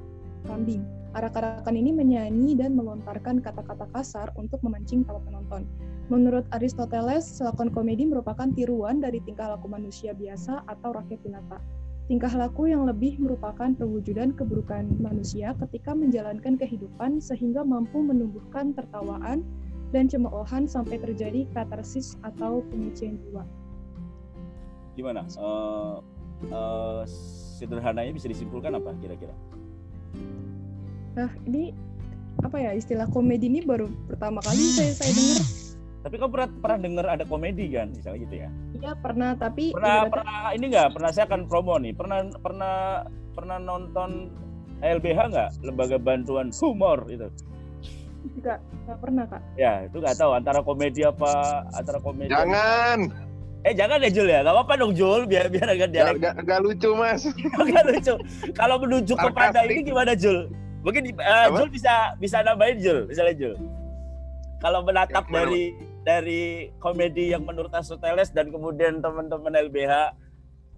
[0.48, 0.80] kambing.
[1.12, 5.68] Arak-arakan ini menyanyi dan melontarkan kata-kata kasar untuk memancing tawa penonton.
[6.08, 11.58] Menurut Aristoteles, lakon komedi merupakan tiruan dari tingkah laku manusia biasa atau rakyat jelata.
[12.10, 19.46] Tingkah laku yang lebih merupakan perwujudan keburukan manusia ketika menjalankan kehidupan sehingga mampu menumbuhkan tertawaan
[19.94, 23.46] dan cemoohan sampai terjadi katarsis atau penyucian jiwa.
[24.98, 25.22] Gimana?
[25.22, 25.96] Eh,
[26.50, 27.02] eh,
[27.62, 29.34] sederhananya bisa disimpulkan apa kira-kira?
[31.14, 31.70] Nah, ini
[32.42, 35.59] apa ya istilah komedi ini baru pertama kali saya saya dengar.
[36.00, 38.48] Tapi kau pernah pernah dengar ada komedi kan, misalnya gitu ya?
[38.72, 40.88] Iya pernah, tapi Pernah ibaratnya- pernah ini nggak?
[40.96, 41.92] Pernah saya akan promo nih.
[41.92, 42.74] Pernah pernah
[43.30, 44.10] pernah nonton
[44.80, 45.50] LBH nggak?
[45.60, 47.28] Lembaga Bantuan Humor itu.
[48.20, 49.42] Enggak, enggak pernah kak.
[49.54, 51.32] Ya itu nggak tahu antara komedi apa
[51.70, 52.28] antara komedi.
[52.28, 52.98] Jangan.
[53.60, 56.16] Eh jangan ya Jul ya, nggak apa-apa dong Jul, biar biar agak Gak, dialek.
[56.18, 57.28] gak, gak lucu mas.
[57.60, 58.14] Nggak lucu.
[58.56, 60.48] Kalau menuju kepada ini gimana Jul?
[60.80, 63.54] Mungkin eh, Jul bisa bisa nambahin Jul, misalnya Jul.
[64.58, 65.64] Kalau menatap Yang dari
[66.10, 66.42] dari
[66.82, 70.10] komedi yang menurut Aristoteles dan kemudian teman-teman LBH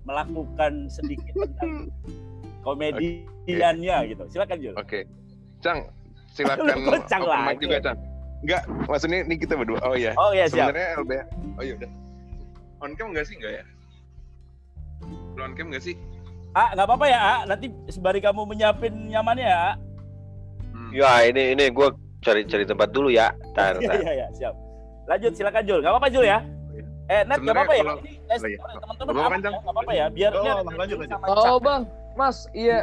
[0.04, 1.88] melakukan sedikit tentang
[2.66, 4.22] komediannya gitu.
[4.28, 4.74] Silakan Jul.
[4.76, 5.08] Oke.
[5.64, 5.88] Cang,
[6.36, 7.64] silakan Lu Cang lagi?
[7.64, 7.98] juga Cang.
[8.42, 9.78] Enggak, maksudnya ini kita berdua.
[9.86, 10.12] Oh iya.
[10.18, 10.68] Oh iya, siap.
[10.68, 11.22] Sebenarnya LBH.
[11.56, 11.90] Oh iya udah.
[12.82, 13.64] On cam enggak sih enggak ya?
[15.38, 15.94] Lu on cam enggak sih?
[16.52, 17.40] Ah, nggak apa-apa ya, Ah.
[17.48, 19.62] Nanti sembari kamu menyiapin nyamannya ya.
[19.62, 19.74] Ah.
[20.92, 21.88] Ya ini ini gue
[22.20, 23.30] cari cari tempat dulu ya.
[23.54, 23.96] Tar, Iya, tar.
[24.02, 24.54] iya, iya, siap.
[25.04, 25.78] Lanjut, silakan Jul.
[25.80, 26.38] Nggak apa-apa Jul ya.
[27.06, 27.82] Eh, Nat, nggak apa-apa ya.
[27.82, 27.90] Ini
[28.32, 28.58] Oh, iya.
[28.78, 29.54] teman-teman Nggak apa-apa, aman ya, Cang.
[29.54, 30.06] nggak apa-apa ya.
[30.08, 31.08] Biar Oh, lanjut, lanjut.
[31.10, 31.82] sama Oh bang,
[32.14, 32.78] Mas, iya.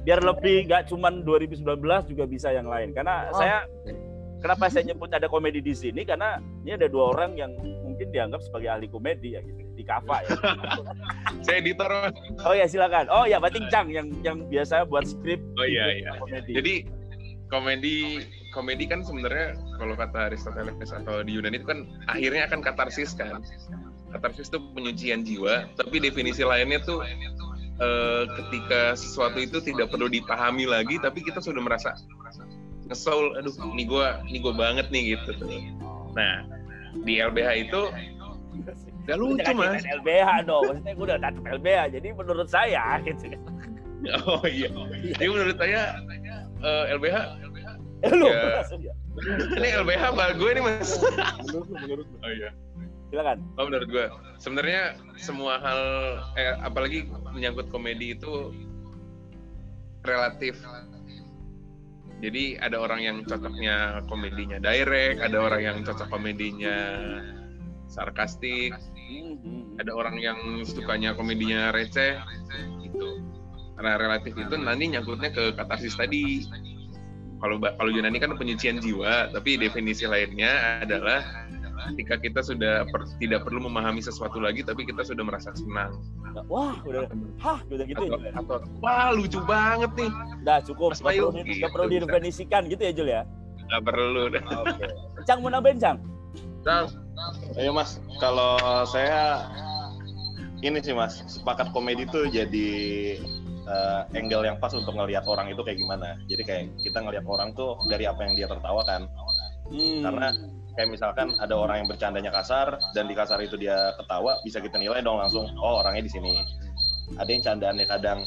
[0.00, 1.60] biar lebih nggak cuman 2019
[2.08, 3.36] juga bisa yang lain karena Oh.
[3.36, 3.68] saya
[4.40, 7.52] kenapa saya nyebut ada komedi di sini karena ini ada dua orang yang
[7.84, 10.32] mungkin dianggap sebagai ahli komedi ya gitu di Kava ya.
[11.44, 11.92] Saya editor
[12.40, 13.08] oh ya silakan.
[13.08, 15.40] Oh ya Bating Cang yang yang biasa buat skrip.
[15.54, 16.10] Oh iya iya.
[16.16, 16.52] Komedi.
[16.52, 16.74] Jadi
[17.50, 18.22] komedi
[18.54, 23.42] komedi kan sebenarnya kalau kata Aristoteles atau di Yunani itu kan akhirnya akan katarsis kan.
[24.10, 27.06] Katarsis itu penyucian jiwa, tapi definisi lainnya tuh
[27.78, 31.94] eh, ketika sesuatu itu tidak perlu dipahami lagi, tapi kita sudah merasa
[32.90, 35.46] ngesoul, aduh, ini gua, ini gua banget nih gitu tuh.
[36.18, 36.42] Nah,
[37.06, 37.80] di LBH itu
[39.06, 39.82] gak lucu mas.
[39.86, 40.64] LBH dong.
[40.74, 41.80] Maksudnya gue udah datang LBH.
[41.94, 43.30] Jadi menurut saya gitu.
[44.24, 44.72] Oh iya.
[45.12, 46.00] Jadi menurut saya
[46.60, 47.16] eh, LBH
[48.00, 48.64] Eh, lu ya,
[49.60, 50.96] ini LBH apa gue nih mas?
[52.24, 52.48] Oh iya.
[53.12, 53.44] Silakan.
[53.60, 54.06] Oh menurut gue
[54.40, 55.80] sebenarnya semua hal
[56.40, 57.04] eh, apalagi
[57.36, 58.56] menyangkut komedi itu
[60.08, 60.56] relatif.
[62.20, 66.76] Jadi ada orang yang cocoknya komedinya direct, ada orang yang cocok komedinya
[67.88, 68.76] sarkastik,
[69.80, 70.36] ada orang yang
[70.68, 72.20] sukanya komedinya receh,
[73.80, 73.88] gitu.
[73.88, 76.44] Karena relatif itu nanti nyangkutnya ke katarsis tadi.
[77.40, 81.24] Kalau kalau Yunani kan penyucian jiwa, tapi definisi lainnya adalah
[81.88, 85.96] ketika kita sudah per- tidak perlu memahami sesuatu lagi, tapi kita sudah merasa senang.
[86.52, 87.08] Wah, udah,
[87.40, 88.12] hah, udah gitu ya.
[88.12, 88.32] Jul ya?
[88.36, 90.10] Atau, wah lucu banget nih.
[90.44, 93.22] Udah cukup, Mas nggak perlu, Bayu, nggak gitu, perlu didefinisikan gitu ya Jul ya.
[93.72, 94.22] Nggak perlu.
[94.28, 94.42] dah.
[94.60, 94.86] Oke.
[95.24, 95.96] Cang mau nambahin Cang?
[97.56, 99.48] Ayo mas, kalau saya
[100.60, 102.68] ini sih mas, sepakat komedi tuh jadi
[103.70, 106.18] eh, angle yang pas untuk ngelihat orang itu kayak gimana.
[106.26, 109.06] Jadi kayak kita ngelihat orang tuh dari apa yang dia tertawakan.
[109.70, 110.02] Hmm.
[110.02, 110.28] Karena
[110.74, 114.76] kayak misalkan ada orang yang bercandanya kasar dan di kasar itu dia ketawa, bisa kita
[114.78, 116.34] nilai dong langsung, oh orangnya di sini.
[117.18, 118.18] Ada yang candaannya kadang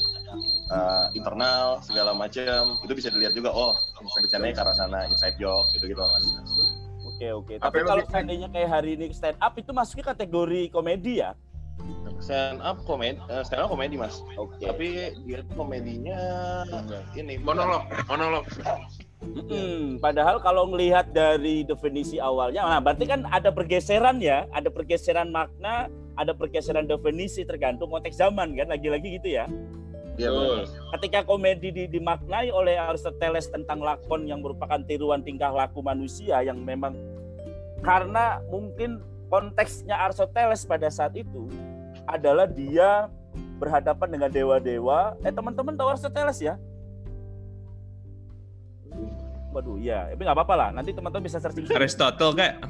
[0.72, 3.52] eh, internal segala macam, itu bisa dilihat juga.
[3.52, 3.72] Oh,
[4.20, 6.24] bercandanya ke arah sana, inside joke gitu gitu mas.
[7.14, 7.54] Oke oke.
[7.62, 11.32] Tapi kalau seandainya kayak hari ini stand up itu masuknya kategori komedi ya?
[12.22, 14.24] Stand up komedi stand up komedi mas.
[14.62, 16.18] Tapi dia tuh komedinya
[17.18, 18.44] ini monolog monolog.
[19.24, 25.32] Mm, padahal kalau ngelihat dari definisi awalnya, nah berarti kan ada pergeseran ya, ada pergeseran
[25.32, 25.88] makna,
[26.20, 29.48] ada pergeseran definisi tergantung konteks zaman kan, lagi-lagi gitu ya.
[30.14, 30.62] Iya, betul.
[30.94, 36.62] Ketika komedi di- dimaknai oleh Aristoteles tentang lakon yang merupakan tiruan tingkah laku manusia yang
[36.62, 36.94] memang
[37.82, 39.02] karena mungkin
[39.34, 41.50] konteksnya Aristoteles pada saat itu
[42.06, 43.10] adalah dia
[43.58, 45.18] berhadapan dengan dewa-dewa.
[45.26, 46.54] Eh teman-teman tahu Aristoteles ya?
[49.50, 50.14] Waduh, iya.
[50.14, 50.68] Tapi nggak apa-apa lah.
[50.70, 51.66] Nanti teman-teman bisa searching.
[51.66, 52.62] Aristotle kayak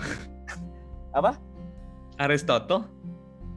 [1.18, 1.36] Apa?
[2.16, 2.88] Aristotle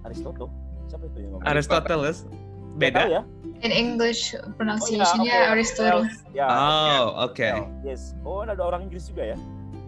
[0.03, 0.51] Aristotle.
[0.91, 1.47] Siapa itu yang ngomong?
[1.47, 2.27] Aristoteles
[2.75, 3.21] beda ya?
[3.63, 5.53] In English Oh, pronunciation-nya iya, oke.
[5.55, 6.03] Aristotle.
[6.35, 6.47] Ya.
[6.51, 7.47] Oh, oke.
[7.87, 8.13] Yes.
[8.27, 9.37] Oh, ada orang Inggris juga ya.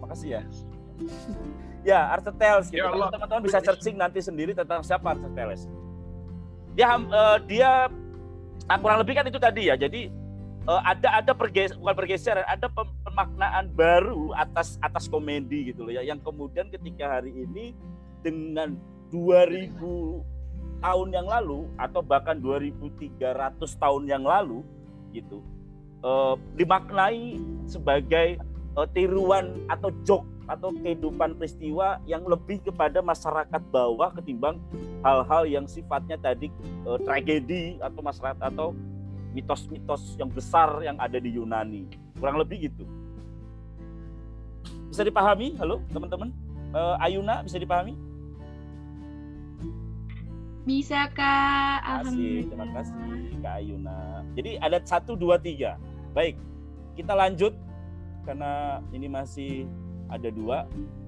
[0.00, 0.42] Makasih ya.
[1.82, 2.80] Ya, Aristoteles gitu.
[2.82, 3.08] Ya.
[3.10, 5.66] Teman-teman bisa searching nanti sendiri tentang siapa Aristoteles.
[6.72, 7.70] Dia ham- eh, dia
[8.66, 9.74] ah, kurang lebih kan itu tadi ya.
[9.74, 10.12] Jadi
[10.64, 15.92] eh, ada ada perges bukan pergeseran, ada pem- pemaknaan baru atas atas komedi gitu loh
[15.92, 17.74] ya yang kemudian ketika hari ini
[18.22, 18.78] dengan
[19.10, 19.74] 2000
[20.80, 23.18] tahun yang lalu atau bahkan 2300
[23.76, 24.62] tahun yang lalu
[25.10, 25.42] gitu
[26.00, 28.38] eh, dimaknai sebagai
[28.78, 34.58] eh, tiruan atau joke atau kehidupan peristiwa yang lebih kepada masyarakat bawah ketimbang
[35.06, 36.50] hal-hal yang sifatnya tadi
[36.86, 38.74] eh, tragedi atau masyarakat atau
[39.30, 41.86] mitos-mitos yang besar yang ada di Yunani.
[42.18, 42.82] Kurang lebih gitu.
[44.90, 45.54] Bisa dipahami?
[45.54, 46.34] Halo, teman-teman?
[46.74, 47.94] Eh, Ayuna bisa dipahami?
[50.66, 52.74] Bisa kak, Kasih, terima alhamdulillah.
[52.76, 53.98] kasih Kak Ayuna.
[54.36, 55.80] Jadi ada satu, dua, tiga.
[56.12, 56.36] Baik,
[56.94, 57.56] kita lanjut
[58.28, 59.64] karena ini masih
[60.10, 60.66] ada dua.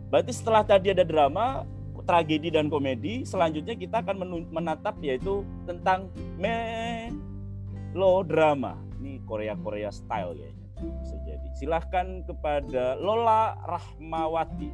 [0.09, 1.67] Berarti setelah tadi ada drama,
[2.07, 6.11] tragedi dan komedi, selanjutnya kita akan menatap yaitu tentang
[7.95, 8.79] melodrama.
[9.03, 10.67] Ini Korea-Korea style kayaknya.
[11.03, 11.49] Bisa jadi.
[11.59, 14.71] Silahkan kepada Lola Rahmawati.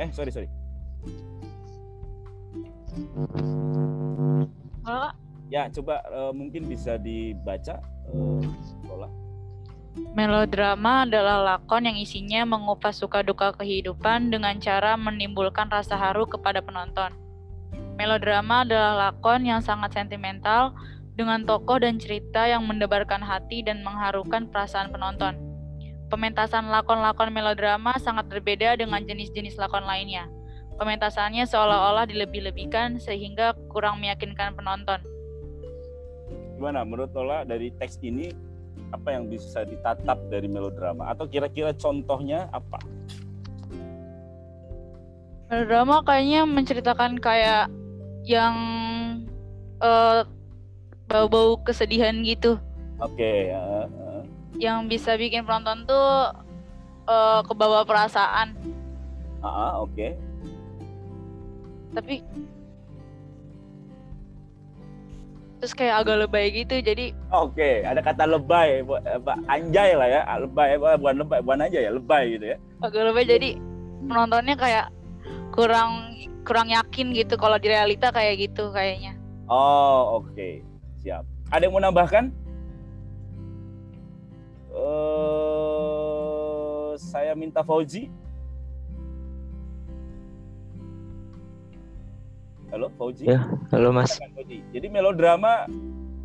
[0.00, 0.48] Eh, sorry, sorry.
[4.84, 5.14] Halo, Kak.
[5.50, 7.82] Ya, coba eh, mungkin bisa dibaca
[8.12, 8.44] eh,
[8.86, 9.19] Lola.
[9.98, 16.62] Melodrama adalah lakon yang isinya mengupas suka duka kehidupan dengan cara menimbulkan rasa haru kepada
[16.62, 17.10] penonton.
[17.98, 20.78] Melodrama adalah lakon yang sangat sentimental
[21.18, 25.34] dengan tokoh dan cerita yang mendebarkan hati dan mengharukan perasaan penonton.
[26.10, 30.26] Pementasan lakon-lakon melodrama sangat berbeda dengan jenis-jenis lakon lainnya.
[30.78, 35.02] Pementasannya seolah-olah dilebih-lebihkan sehingga kurang meyakinkan penonton.
[36.56, 38.49] Gimana menurut Lola dari teks ini
[38.90, 42.78] apa yang bisa ditatap dari melodrama atau kira-kira contohnya apa?
[45.50, 47.66] Melodrama kayaknya menceritakan kayak
[48.22, 48.54] yang
[49.82, 50.22] eh,
[51.10, 52.54] bau-bau kesedihan gitu,
[53.00, 54.22] Oke, eh, eh.
[54.60, 56.36] yang bisa bikin penonton tuh
[57.08, 58.54] eh, kebawa perasaan.
[59.40, 60.14] Ah, ah, oke.
[61.96, 62.22] Tapi
[65.60, 70.40] terus kayak agak lebay gitu, jadi Oke, ada kata lebay, eh, anjay lah ya, Ah,
[70.40, 72.58] lebay, eh, bukan lebay, bukan aja ya, lebay gitu ya.
[72.80, 73.50] agak lebay jadi
[74.08, 74.86] penontonnya kayak
[75.52, 76.16] kurang
[76.48, 79.12] kurang yakin gitu kalau di realita kayak gitu kayaknya.
[79.52, 80.64] Oh, oke,
[81.04, 81.28] siap.
[81.52, 82.32] Ada yang mau nambahkan?
[85.60, 88.08] Eh, saya minta Fauzi.
[92.70, 93.26] Halo, Fauzi.
[93.26, 94.14] Ya, halo Mas.
[94.14, 94.62] Fauzi.
[94.70, 95.66] Jadi melodrama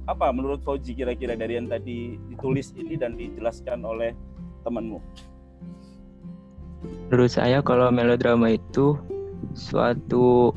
[0.05, 4.13] apa menurut Fauzi kira-kira dari yang tadi ditulis ini dan dijelaskan oleh
[4.61, 5.01] temanmu?
[7.09, 8.93] Menurut saya kalau melodrama itu
[9.57, 10.53] suatu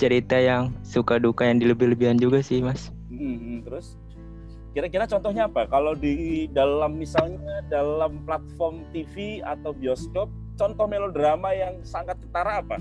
[0.00, 2.88] cerita yang suka duka yang dilebih-lebihan juga sih Mas.
[3.12, 4.00] Hmm, terus
[4.72, 5.68] kira-kira contohnya apa?
[5.68, 12.80] Kalau di dalam misalnya dalam platform TV atau bioskop, contoh melodrama yang sangat ketara apa?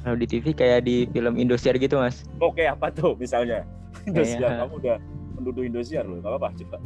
[0.00, 2.24] Kalau di TV kayak di film Indosiar gitu Mas.
[2.38, 3.62] Oke, apa tuh misalnya?
[4.08, 4.96] Indosiar, Kayak- kamu udah
[5.36, 6.76] penduduk Indosiar loh, nggak apa-apa, coba.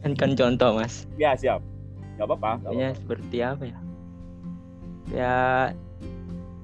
[0.00, 1.04] Kan kan contoh Mas.
[1.14, 1.60] Ya siap,
[2.16, 2.50] nggak apa-apa.
[2.64, 3.78] Kayaknya seperti apa ya?
[5.12, 5.34] Ya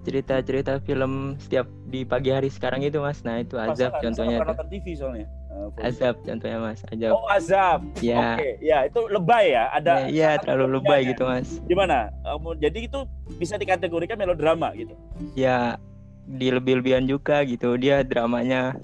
[0.03, 3.21] cerita-cerita film setiap di pagi hari sekarang itu Mas.
[3.21, 5.27] Nah itu azab nggak- masa contohnya pernah nonton TV soalnya.
[5.69, 5.85] Fauzi.
[5.85, 6.81] Azab contohnya Mas.
[6.87, 7.11] Azab.
[7.13, 7.81] Oh azab.
[7.99, 8.35] Ya.
[8.35, 9.65] Oke, ya itu lebay ya.
[9.71, 9.93] Ada.
[10.01, 11.49] Ya, Iya terlalu lebay gitu Mas.
[11.65, 12.15] Gimana?
[12.23, 12.99] Kamu jadi itu
[13.35, 14.95] bisa dikategorikan melodrama gitu.
[15.35, 15.77] Ya
[16.25, 17.75] dilebih-lebihan juga gitu.
[17.75, 18.77] Dia dramanya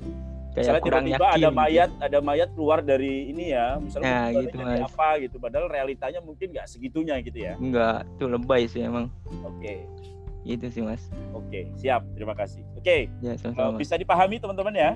[0.51, 1.35] kayak Misalnya kurang tiba-tiba yakin.
[1.35, 1.57] ada gitu.
[1.57, 4.87] mayat, ada mayat keluar dari ini ya, misalnya Nah, gitu, dari Mas.
[4.89, 5.37] apa gitu.
[5.37, 7.53] Padahal realitanya mungkin nggak segitunya gitu ya.
[7.57, 9.11] Enggak, itu lebay sih emang.
[9.43, 9.83] Oke,
[10.43, 11.01] Gitu sih Mas.
[11.33, 12.05] oke, siap.
[12.12, 12.61] Terima kasih.
[12.77, 13.77] Oke, Ya eh, sama-sama.
[13.77, 14.91] bisa dipahami teman-teman ya.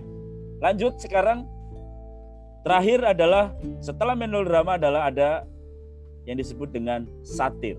[0.59, 1.49] Lanjut sekarang.
[2.67, 5.47] Terakhir adalah setelah melodrama adalah ada
[6.27, 7.79] yang disebut dengan satir.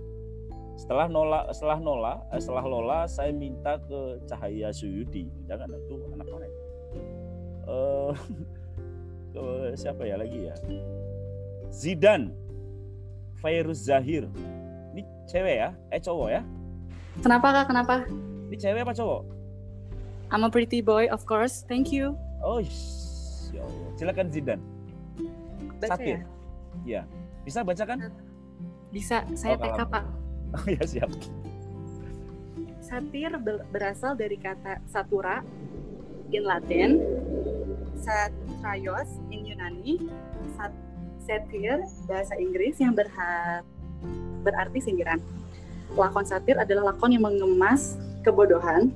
[0.80, 5.28] Setelah Nola, setelah Nola, eh, setelah Lola, saya minta ke Cahaya Suyudi.
[5.44, 6.48] Jangan itu anak mana?
[9.36, 9.44] ke
[9.78, 10.56] siapa ya lagi ya?
[11.70, 12.34] Zidan,
[13.44, 14.26] Fairuz Zahir.
[14.96, 15.70] Ini cewek ya?
[15.94, 16.42] Eh cowok ya?
[17.22, 17.66] Kenapa kak?
[17.70, 17.96] Kenapa?
[18.50, 19.22] Ini cewek apa cowok?
[20.30, 21.66] I'm a pretty boy, of course.
[21.66, 22.18] Thank you.
[22.42, 22.99] Oh, sh-
[23.60, 23.90] ya Allah.
[23.94, 24.60] Silakan Zidan.
[25.80, 26.24] Baca Satir.
[26.82, 27.04] Iya.
[27.44, 27.98] Bisa bacakan?
[28.90, 29.28] Bisa.
[29.36, 30.04] Saya Oh, TK pak.
[30.50, 31.12] Oh ya siap.
[32.82, 35.46] Satir ber- berasal dari kata satura
[36.32, 36.98] in Latin,
[37.96, 40.10] satraios in Yunani,
[40.56, 40.74] sat
[41.22, 41.78] satir
[42.10, 43.62] bahasa Inggris yang berha-
[44.42, 45.22] berarti sindiran.
[45.94, 48.90] Lakon satir adalah lakon yang mengemas kebodohan,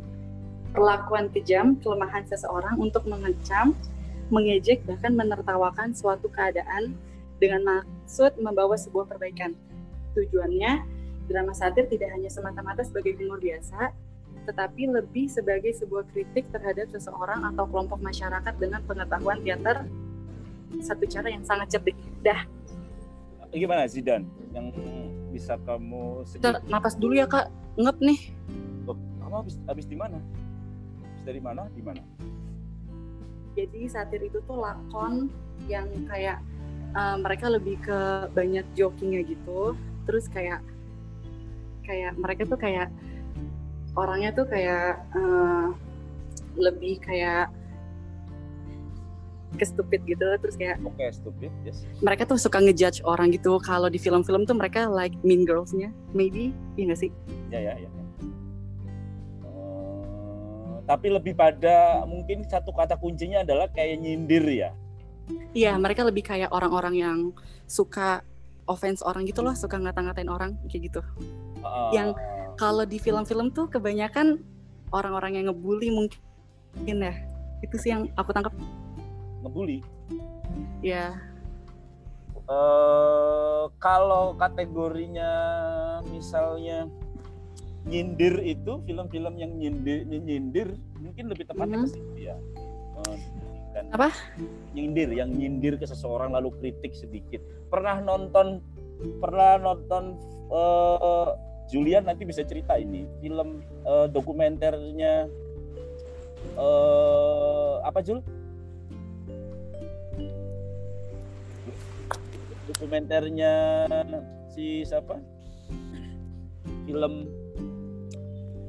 [0.73, 3.77] perlakuan kejam, kelemahan seseorang untuk mengecam,
[4.29, 6.95] mengejek, bahkan menertawakan suatu keadaan
[7.41, 9.55] dengan maksud membawa sebuah perbaikan.
[10.15, 10.85] Tujuannya,
[11.27, 13.91] drama satir tidak hanya semata-mata sebagai humor biasa,
[14.45, 19.87] tetapi lebih sebagai sebuah kritik terhadap seseorang atau kelompok masyarakat dengan pengetahuan teater
[20.79, 21.97] satu cara yang sangat cerdik.
[22.21, 22.45] Dah,
[23.53, 24.25] Gimana Zidan?
[24.49, 24.73] Yang
[25.29, 28.19] bisa kamu sedikit napas dulu ya kak, ngep nih.
[29.21, 30.17] Kamu habis habis di mana?
[31.23, 31.71] dari mana?
[31.71, 32.03] Di mana?
[33.53, 35.29] Jadi satir itu tuh lakon
[35.69, 36.41] yang kayak
[36.97, 39.77] uh, mereka lebih ke banyak jokingnya gitu.
[40.09, 40.61] Terus kayak
[41.83, 42.89] kayak mereka tuh kayak
[43.93, 45.69] orangnya tuh kayak uh,
[46.57, 47.53] lebih kayak
[49.53, 50.25] ke stupid gitu.
[50.41, 51.51] Terus kayak oke okay, stupid?
[51.61, 51.85] Yes.
[52.01, 53.61] mereka tuh suka ngejudge orang gitu.
[53.61, 55.93] Kalau di film-film tuh mereka like mean girlsnya.
[56.17, 57.11] Maybe iya gak sih?
[57.53, 58.02] Ya ya ya
[60.83, 64.71] tapi lebih pada mungkin satu kata kuncinya adalah kayak nyindir ya.
[65.55, 67.17] Iya, mereka lebih kayak orang-orang yang
[67.63, 68.21] suka
[68.67, 71.01] offense orang gitu loh, suka ngata-ngatain orang kayak gitu.
[71.63, 72.11] Uh, yang
[72.59, 74.43] kalau di film-film tuh kebanyakan
[74.91, 77.15] orang-orang yang ngebully mungkin ya.
[77.63, 78.51] Itu sih yang aku tangkap.
[79.43, 79.79] Ngebully?
[80.83, 81.15] Ya.
[82.43, 85.31] Uh, kalau kategorinya
[86.11, 86.91] misalnya
[87.83, 90.67] nyindir itu film-film yang nyindir nyindir
[91.03, 91.91] mungkin lebih tepatnya mm -hmm.
[91.91, 92.35] ke situ ya
[93.73, 94.13] dan apa?
[94.77, 97.41] Nyindir yang nyindir ke seseorang lalu kritik sedikit.
[97.73, 98.61] Pernah nonton
[99.17, 100.15] pernah nonton
[100.53, 101.33] uh,
[101.73, 102.05] Julian?
[102.05, 105.25] Nanti bisa cerita ini film uh, dokumenternya
[106.53, 108.21] uh, apa Jul?
[112.69, 113.53] Dokumenternya
[114.53, 115.17] si siapa?
[116.85, 117.25] Film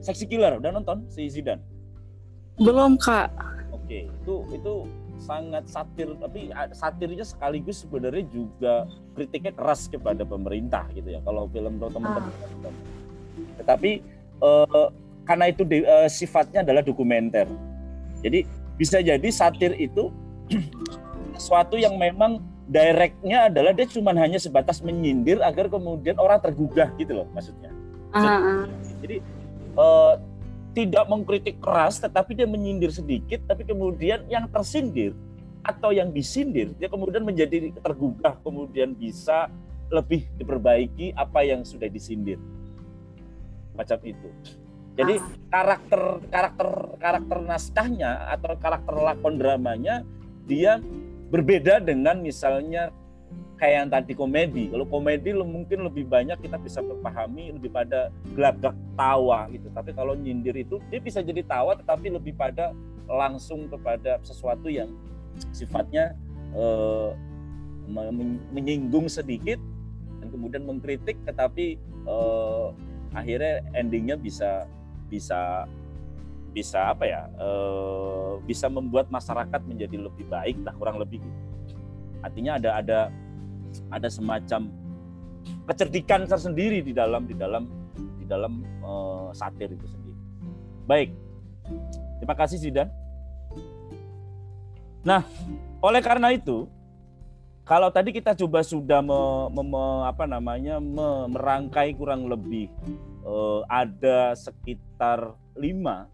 [0.04, 1.64] Seksi Killer udah nonton si Zidan?
[2.60, 3.32] Belum kak.
[3.72, 4.72] Oke, itu itu
[5.16, 8.84] sangat satir tapi satirnya sekaligus sebenarnya juga
[9.16, 12.28] kritiknya keras kepada pemerintah gitu ya kalau film teman-teman.
[12.28, 12.74] Ah.
[13.64, 13.90] Tetapi
[14.44, 14.86] eh,
[15.24, 17.48] karena itu eh, sifatnya adalah dokumenter.
[18.20, 18.44] Jadi
[18.76, 20.12] bisa jadi satir itu
[21.40, 27.16] sesuatu yang memang directnya adalah dia cuma hanya sebatas menyindir agar kemudian orang tergugah gitu
[27.16, 27.72] loh maksudnya.
[28.14, 28.64] Uh, uh.
[29.04, 29.20] Jadi
[29.78, 30.18] uh,
[30.74, 35.14] tidak mengkritik keras tetapi dia menyindir sedikit tapi kemudian yang tersindir
[35.64, 39.48] atau yang disindir dia kemudian menjadi tergugah kemudian bisa
[39.88, 42.36] lebih diperbaiki apa yang sudah disindir
[43.78, 44.28] macam itu
[44.94, 45.26] jadi ah.
[45.50, 46.68] karakter karakter
[46.98, 50.02] karakter naskahnya atau karakter lakon dramanya
[50.44, 50.82] dia
[51.30, 52.92] berbeda dengan misalnya
[53.58, 54.70] kayak yang tadi komedi.
[54.70, 59.70] Kalau komedi lo mungkin lebih banyak kita bisa berpahami lebih pada gelagak tawa gitu.
[59.70, 62.74] Tapi kalau nyindir itu dia bisa jadi tawa tetapi lebih pada
[63.06, 64.90] langsung kepada sesuatu yang
[65.52, 66.14] sifatnya
[66.54, 67.10] eh,
[68.50, 69.60] menyinggung sedikit
[70.22, 71.76] dan kemudian mengkritik tetapi
[72.08, 72.66] eh,
[73.14, 74.64] akhirnya endingnya bisa
[75.12, 75.68] bisa
[76.54, 81.40] bisa apa ya eh, bisa membuat masyarakat menjadi lebih baik lah kurang lebih gitu
[82.24, 82.98] artinya ada ada
[83.90, 84.70] ada semacam
[85.68, 87.64] kecerdikan tersendiri di dalam di dalam
[88.20, 90.20] di dalam uh, satir itu sendiri.
[90.84, 91.12] Baik,
[92.20, 92.88] terima kasih Zidan.
[95.04, 95.20] Nah,
[95.84, 96.64] oleh karena itu,
[97.68, 102.72] kalau tadi kita coba sudah me, me, me, apa namanya me, merangkai kurang lebih
[103.24, 106.08] uh, ada sekitar lima.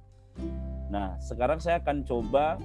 [0.91, 2.59] Nah, sekarang saya akan coba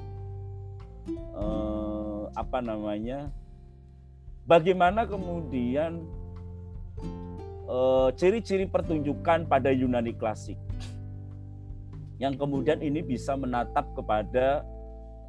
[1.37, 3.29] uh, apa namanya
[4.45, 6.05] bagaimana kemudian
[7.65, 10.57] eh, ciri-ciri pertunjukan pada Yunani klasik
[12.15, 14.63] yang kemudian ini bisa menatap kepada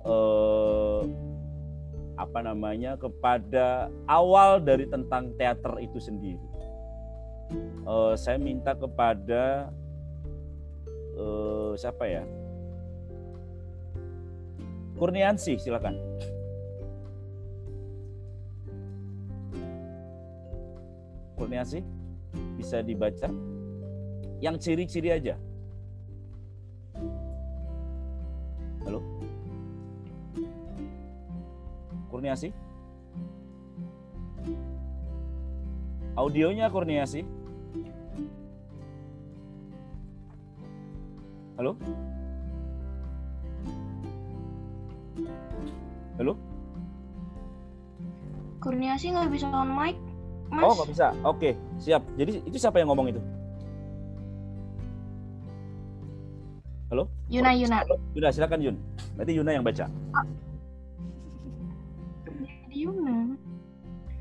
[0.06, 1.02] eh,
[2.16, 6.48] apa namanya kepada awal dari tentang teater itu sendiri.
[7.86, 9.70] Eh, saya minta kepada
[11.18, 12.24] eh, siapa ya?
[14.96, 16.00] Kurniansi, silakan.
[21.36, 21.84] Kurniasi
[22.56, 23.28] bisa dibaca?
[24.40, 25.36] Yang ciri-ciri aja.
[28.88, 29.04] Halo?
[32.08, 32.48] Kurniasi?
[36.16, 37.20] Audionya Kurniasi?
[41.60, 41.76] Halo?
[46.16, 46.32] Halo?
[48.64, 49.96] Kurniasi nggak bisa on mic
[50.50, 50.62] Mas.
[50.62, 51.06] Oh nggak bisa.
[51.26, 51.50] Oke,
[51.82, 52.02] siap.
[52.14, 53.20] Jadi itu siapa yang ngomong itu?
[56.86, 57.10] Halo?
[57.26, 57.82] Yuna, Yuna.
[58.14, 58.76] Yuna, silakan Yun.
[59.18, 59.90] Berarti Yuna yang baca.
[60.14, 60.26] Oh.
[62.70, 63.34] Yuna.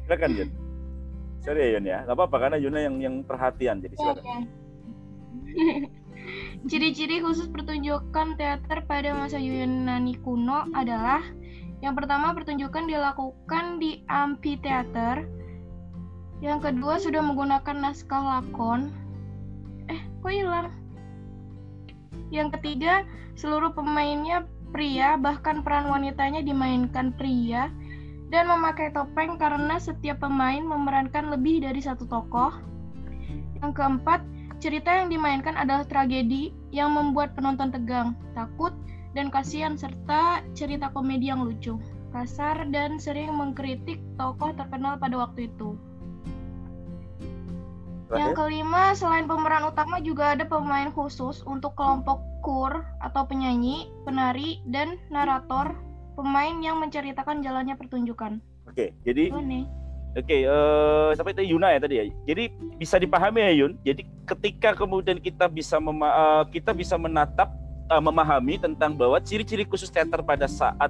[0.09, 0.49] Silakan Yun.
[1.45, 1.97] Sorry ya Yun ya.
[2.09, 3.85] Gak apa-apa karena Yuna yang yang perhatian.
[3.85, 4.49] Jadi silakan.
[6.69, 11.21] Ciri-ciri khusus pertunjukan teater pada masa Yunani kuno adalah
[11.85, 15.29] yang pertama pertunjukan dilakukan di amphitheater
[16.43, 18.91] yang kedua sudah menggunakan naskah lakon.
[19.87, 20.67] Eh, kok hilang?
[22.33, 23.07] Yang ketiga,
[23.39, 24.43] seluruh pemainnya
[24.75, 27.71] pria, bahkan peran wanitanya dimainkan pria
[28.33, 32.51] dan memakai topeng karena setiap pemain memerankan lebih dari satu tokoh.
[33.63, 34.19] Yang keempat,
[34.59, 38.75] cerita yang dimainkan adalah tragedi yang membuat penonton tegang, takut,
[39.15, 41.79] dan kasihan serta cerita komedi yang lucu,
[42.11, 45.79] kasar, dan sering mengkritik tokoh terkenal pada waktu itu.
[48.13, 54.61] Yang kelima, selain pemeran utama juga ada pemain khusus untuk kelompok kur atau penyanyi, penari,
[54.69, 55.73] dan narator,
[56.13, 58.37] pemain yang menceritakan jalannya pertunjukan.
[58.69, 59.65] Oke, jadi Itu nih.
[60.15, 62.05] Oke, eh sampai itu Yuna ya tadi ya.
[62.29, 62.43] Jadi
[62.79, 63.75] bisa dipahami ya Yun.
[63.83, 67.51] Jadi ketika kemudian kita bisa mema- eh, kita bisa menatap
[67.91, 70.87] eh, memahami tentang bahwa ciri-ciri khusus teater pada saat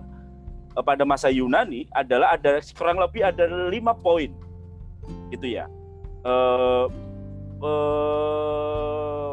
[0.78, 4.30] eh, pada masa Yunani adalah ada kurang lebih ada lima poin,
[5.34, 5.66] gitu ya.
[6.22, 6.86] Eh,
[7.66, 9.32] eh,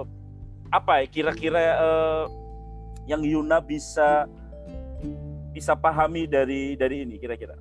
[0.73, 2.25] apa ya kira-kira eh,
[3.07, 4.25] yang Yuna bisa
[5.53, 7.55] bisa pahami dari dari ini kira-kira?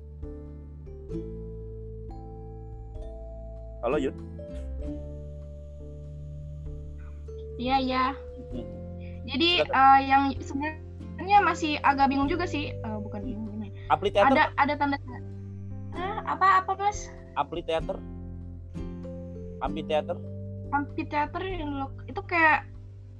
[3.82, 4.14] Halo Yun.
[7.60, 8.04] Iya, iya.
[9.28, 13.52] Jadi eh, yang sebenarnya masih agak bingung juga sih, Eh, bukan bingung.
[13.92, 14.96] Apli teater, Ada ada tanda
[15.92, 17.12] Ah, apa apa Mas?
[17.36, 18.00] ampli teater,
[19.60, 20.16] ampli teater.
[20.72, 22.64] Amphitheater yang lo- itu kayak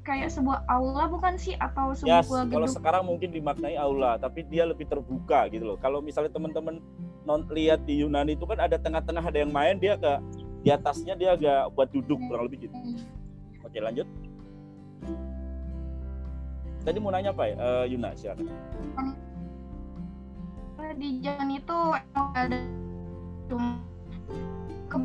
[0.02, 2.74] kayak sebuah aula bukan sih atau sebuah kalau gedung?
[2.74, 5.78] sekarang mungkin dimaknai aula, tapi dia lebih terbuka gitu loh.
[5.78, 6.82] Kalau misalnya teman-teman
[7.22, 10.18] non lihat di Yunani itu kan ada tengah-tengah ada yang main, dia agak
[10.66, 12.74] di atasnya dia agak buat duduk kurang lebih gitu.
[13.62, 14.06] Oke lanjut.
[16.82, 18.50] Tadi mau nanya apa ya, Eh, Yuna silakan.
[20.92, 21.78] di jalan itu
[22.36, 22.58] ada
[23.48, 23.80] cuma
[24.92, 24.98] ke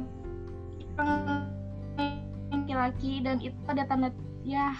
[2.52, 4.10] laki-laki dan itu ada tanda
[4.44, 4.74] ya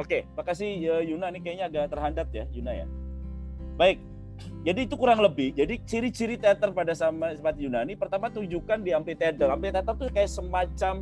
[0.00, 1.28] Oke, makasih ya, Yuna.
[1.28, 2.88] Ini kayaknya agak terhambat ya, Yuna ya.
[3.76, 4.00] Baik,
[4.60, 5.56] jadi itu kurang lebih.
[5.56, 9.48] Jadi ciri-ciri teater pada sama seperti Yunani, pertama tunjukkan di amphitheater.
[9.48, 10.94] Amphitheater itu kayak semacam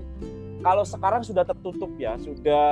[0.62, 2.66] kalau sekarang sudah tertutup ya, sudah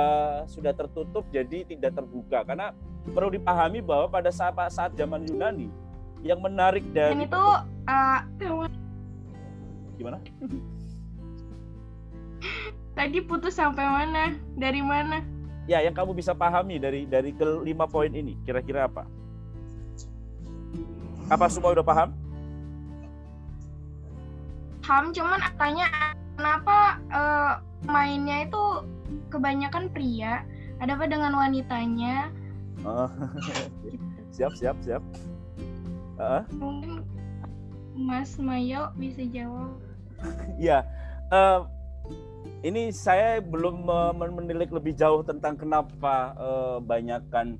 [0.47, 2.43] sudah tertutup jadi tidak terbuka.
[2.47, 2.71] Karena
[3.11, 5.67] perlu dipahami bahwa pada saat saat zaman Yunani
[6.25, 7.43] yang menarik dan dari itu
[7.89, 8.19] uh,
[9.97, 10.17] gimana?
[12.97, 15.21] tadi putus sampai mana dari mana
[15.67, 19.03] Ya, yang kamu bisa pahami dari dari kelima poin ini, kira-kira apa?
[21.27, 22.15] Apa semua udah paham?
[24.87, 25.91] Ham cuman tanya
[26.39, 27.53] kenapa eh,
[27.83, 28.63] mainnya itu
[29.27, 30.47] kebanyakan pria
[30.79, 32.31] ada apa dengan wanitanya
[32.85, 33.09] Oh.
[34.35, 35.01] siap, siap, siap.
[36.17, 36.43] Heeh.
[36.57, 37.05] mungkin
[37.97, 39.77] Mas Mayo bisa jawab
[40.57, 40.81] Ya,
[41.29, 41.61] eh,
[42.65, 43.85] ini saya belum
[44.17, 47.57] men- menilik lebih jauh tentang kenapa eh, banyakkan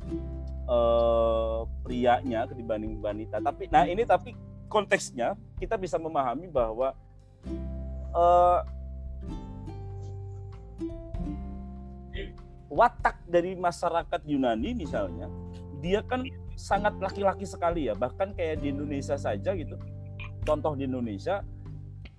[0.65, 3.37] eh, prianya dibanding wanita.
[3.37, 4.33] Tapi, nah ini tapi
[4.67, 6.97] konteksnya kita bisa memahami bahwa
[8.17, 8.59] eh,
[12.67, 15.29] watak dari masyarakat Yunani misalnya,
[15.79, 16.25] dia kan
[16.57, 17.93] sangat laki-laki sekali ya.
[17.93, 19.77] Bahkan kayak di Indonesia saja gitu.
[20.43, 21.45] Contoh di Indonesia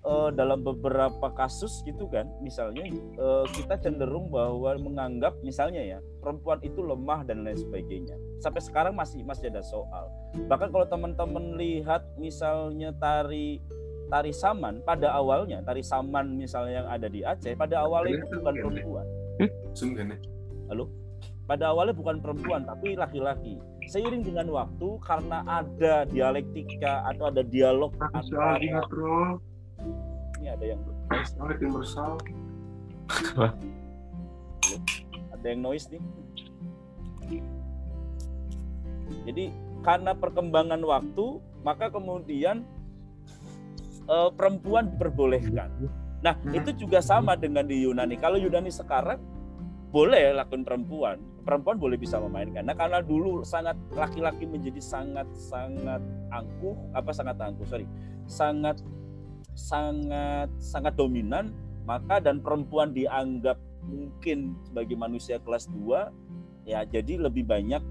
[0.07, 6.63] eh, dalam beberapa kasus gitu kan, misalnya eh, kita cenderung bahwa menganggap misalnya ya perempuan
[6.63, 8.15] itu lemah dan lain sebagainya.
[8.39, 10.07] Sampai sekarang masih masih ada soal.
[10.47, 13.59] Bahkan kalau teman-teman lihat misalnya tari
[14.09, 18.55] tari saman pada awalnya tari saman misalnya yang ada di Aceh pada awalnya itu bukan
[18.57, 19.05] perempuan.
[20.69, 21.08] Halo?
[21.49, 23.57] Pada awalnya bukan perempuan tapi laki-laki.
[23.89, 31.33] Seiring dengan waktu karena ada dialektika atau ada dialog antara ini ada yang noise.
[33.33, 33.49] Halo?
[35.33, 36.03] Ada yang noise nih.
[39.25, 39.45] Jadi
[39.81, 41.25] karena perkembangan waktu
[41.65, 42.61] maka kemudian
[44.05, 45.73] eh, perempuan diperbolehkan.
[46.21, 48.21] Nah itu juga sama dengan di Yunani.
[48.21, 49.38] Kalau Yunani sekarang
[49.89, 52.61] boleh lakukan perempuan, perempuan boleh bisa memainkan.
[52.61, 57.89] Nah karena dulu sangat laki-laki menjadi sangat sangat angkuh, apa sangat angkuh, sorry,
[58.29, 58.77] sangat
[59.57, 61.49] sangat sangat dominan,
[61.89, 63.57] maka dan perempuan dianggap
[63.89, 67.81] mungkin sebagai manusia kelas 2 ya jadi lebih banyak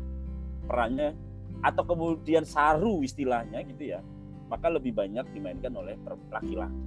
[0.70, 1.18] perannya
[1.66, 4.01] atau kemudian saru istilahnya gitu ya.
[4.49, 5.99] Maka lebih banyak dimainkan oleh
[6.32, 6.78] laki-laki.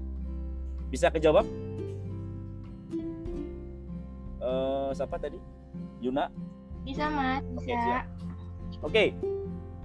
[0.89, 1.45] Bisa kejawab
[4.42, 5.38] Eh, siapa tadi
[6.02, 6.34] Yuna
[6.82, 8.06] bisa Mas Oke, siap.
[8.82, 9.14] Oke,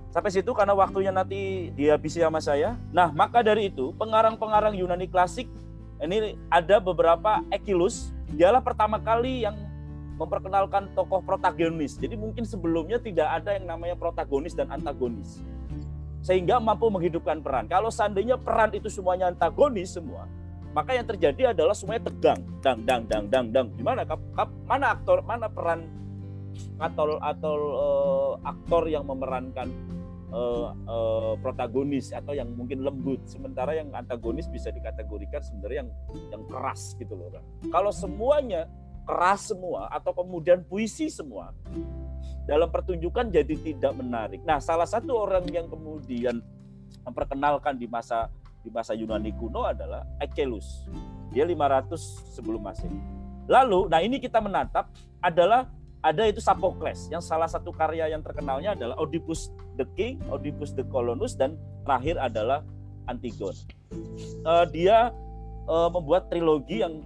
[0.09, 2.81] sampai situ karena waktunya nanti dihabisi sama saya.
[2.89, 5.49] Nah, maka dari itu pengarang-pengarang Yunani klasik
[5.97, 9.57] Ini ada beberapa Ekilus, dialah pertama kali yang
[10.21, 11.97] memperkenalkan tokoh protagonis.
[11.97, 15.41] Jadi mungkin sebelumnya tidak ada yang namanya protagonis dan antagonis.
[16.21, 17.65] Sehingga mampu menghidupkan peran.
[17.65, 20.29] Kalau seandainya peran itu semuanya antagonis semua,
[20.77, 23.67] maka yang terjadi adalah semuanya tegang, dang dang dang dang dang.
[23.81, 25.89] Gimana kap, kap, mana aktor, mana peran
[26.77, 29.73] atau atau uh, aktor yang memerankan
[30.29, 33.25] uh, uh, protagonis atau yang mungkin lembut.
[33.25, 35.91] Sementara yang antagonis bisa dikategorikan sebenarnya yang
[36.29, 38.69] yang keras gitu loh kan kalau semuanya
[39.09, 41.57] keras semua atau kemudian puisi semua
[42.45, 44.45] dalam pertunjukan jadi tidak menarik.
[44.45, 46.45] Nah salah satu orang yang kemudian
[47.03, 48.29] memperkenalkan di masa
[48.67, 50.91] di masa Yunani kuno adalah Achilles
[51.31, 52.99] dia 500 sebelum Masehi
[53.47, 54.91] lalu nah ini kita menatap
[55.23, 55.71] adalah
[56.07, 60.87] ada itu Sophocles yang salah satu karya yang terkenalnya adalah Oedipus the King, Oedipus the
[60.87, 62.63] Colonus dan terakhir adalah
[63.11, 63.59] Antigone.
[64.47, 65.11] Uh, dia
[65.67, 67.03] uh, membuat trilogi yang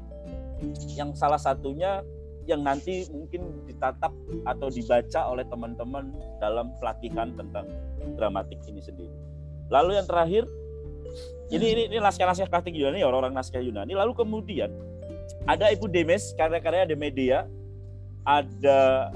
[0.92, 2.04] yang salah satunya
[2.44, 4.12] yang nanti mungkin ditatap
[4.44, 7.68] atau dibaca oleh teman-teman dalam pelatihan tentang
[8.20, 9.12] dramatik ini sendiri.
[9.72, 10.44] Lalu yang terakhir
[11.50, 13.94] ini ini, ini naskah-naskah klasik Yunani orang-orang naskah Yunani.
[13.94, 14.70] Lalu kemudian
[15.48, 17.48] ada Ibu Demes karya-karya de Media
[18.24, 19.11] ada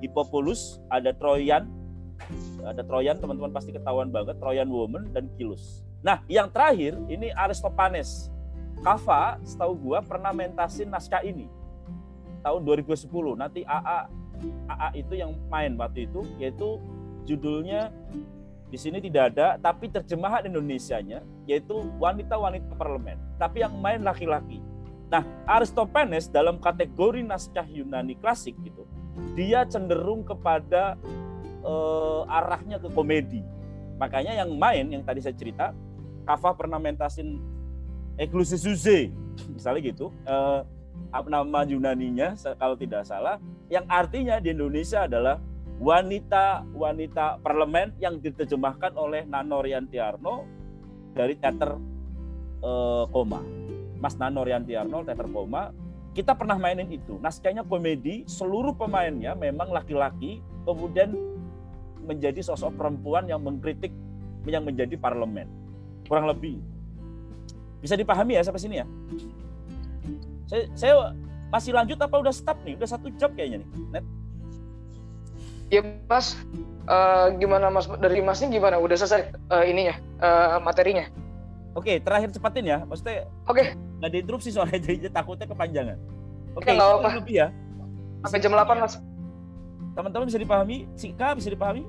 [0.00, 1.68] Hippopulus, ada Troyan,
[2.64, 5.84] ada Troyan teman-teman pasti ketahuan banget, Troyan Woman dan Kilus.
[6.04, 8.30] Nah, yang terakhir ini Aristopanes.
[8.84, 11.48] Kava, setahu gua pernah mentasin naskah ini
[12.44, 13.08] tahun 2010.
[13.40, 13.98] Nanti AA
[14.68, 16.76] AA itu yang main waktu itu yaitu
[17.24, 17.88] judulnya
[18.66, 23.18] di sini tidak ada tapi terjemahan Indonesianya yaitu wanita-wanita parlemen.
[23.38, 24.58] Tapi yang main laki-laki.
[25.06, 28.82] Nah, Aristophanes dalam kategori naskah Yunani klasik gitu,
[29.38, 30.98] dia cenderung kepada
[31.62, 33.46] uh, arahnya ke komedi.
[34.02, 35.70] Makanya yang main yang tadi saya cerita,
[36.26, 37.38] Kava pernah mentasin
[38.18, 39.14] Eglusesuze,
[39.54, 40.10] misalnya gitu.
[40.26, 40.66] Uh,
[41.30, 43.38] nama Yunaninya kalau tidak salah,
[43.70, 45.38] yang artinya di Indonesia adalah
[45.76, 50.48] wanita-wanita parlemen yang diterjemahkan oleh Nano Riantiarno
[51.12, 51.76] dari teater
[52.64, 53.40] uh, Koma.
[53.96, 55.72] Mas Nano Rianti Arnold, Teater Koma,
[56.12, 57.16] kita pernah mainin itu.
[57.20, 61.16] Naskahnya komedi, seluruh pemainnya memang laki-laki, kemudian
[62.04, 63.90] menjadi sosok perempuan yang mengkritik
[64.46, 65.48] yang menjadi parlemen.
[66.06, 66.60] Kurang lebih.
[67.82, 68.86] Bisa dipahami ya sampai sini ya?
[70.46, 70.94] Saya, saya
[71.50, 72.78] masih lanjut apa udah stop nih?
[72.78, 73.68] Udah satu jam kayaknya nih.
[73.98, 74.04] Net.
[75.66, 76.38] Iya mas,
[76.86, 78.78] uh, gimana mas dari masnya gimana?
[78.78, 81.10] Udah selesai uh, ininya uh, materinya?
[81.74, 82.78] Oke, terakhir cepatin ya.
[82.86, 83.74] Maksudnya Oke.
[83.74, 83.98] Okay.
[83.98, 85.98] Nggak diinterupsi soalnya jadi takutnya kepanjangan.
[86.54, 87.08] Oke, okay, nggak apa-apa.
[87.20, 87.48] Lebih ya.
[88.24, 88.94] Sampai jam 8, Mas.
[89.92, 90.88] Teman-teman bisa dipahami?
[90.96, 91.84] Sika bisa dipahami?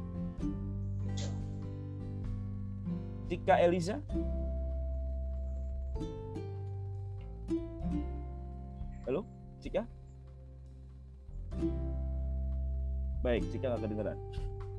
[3.28, 4.00] Sika Eliza?
[9.08, 9.24] Halo,
[9.64, 9.88] Cika?
[13.28, 14.18] Baik, Cika nggak kedengeran.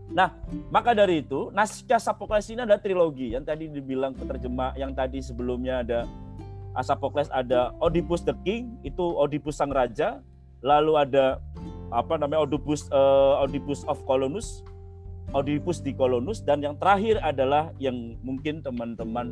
[0.09, 0.33] Nah,
[0.73, 5.85] maka dari itu naskah Sophocles ini ada trilogi yang tadi dibilang penerjemah yang tadi sebelumnya
[5.85, 6.09] ada
[6.81, 10.25] Sophocles ada Oedipus the King itu Oedipus sang raja,
[10.65, 11.45] lalu ada
[11.93, 14.65] apa namanya Oedipus uh, Oedipus of Colonus,
[15.37, 19.29] Oedipus di Colonus dan yang terakhir adalah yang mungkin teman-teman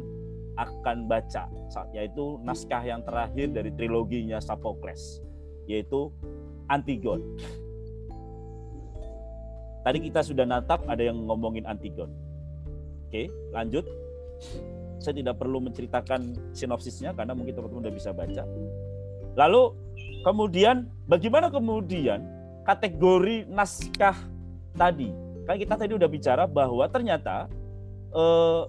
[0.61, 1.49] akan baca
[1.97, 5.25] yaitu naskah yang terakhir dari triloginya Sophocles
[5.65, 6.13] yaitu
[6.69, 7.25] Antigone.
[9.87, 12.11] Tadi kita sudah natap ada yang ngomongin Antigon.
[13.07, 13.87] Oke, lanjut.
[14.99, 18.43] Saya tidak perlu menceritakan sinopsisnya karena mungkin teman-teman sudah bisa baca.
[19.39, 19.63] Lalu
[20.27, 22.19] kemudian bagaimana kemudian
[22.67, 24.19] kategori naskah
[24.75, 25.15] tadi?
[25.47, 27.47] Kan kita tadi udah bicara bahwa ternyata
[28.11, 28.63] eh,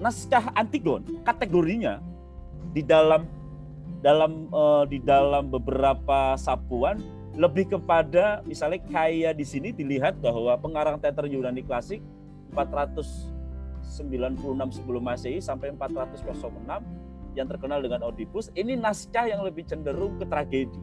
[0.00, 2.00] naskah Antigon kategorinya
[2.72, 3.28] di dalam
[4.00, 10.96] dalam eh, di dalam beberapa sapuan lebih kepada misalnya kayak di sini dilihat bahwa pengarang
[10.96, 12.00] teater Yunani klasik
[12.56, 16.32] 496 sebelum Masehi sampai 406
[17.36, 20.80] yang terkenal dengan Oedipus ini naskah yang lebih cenderung ke tragedi.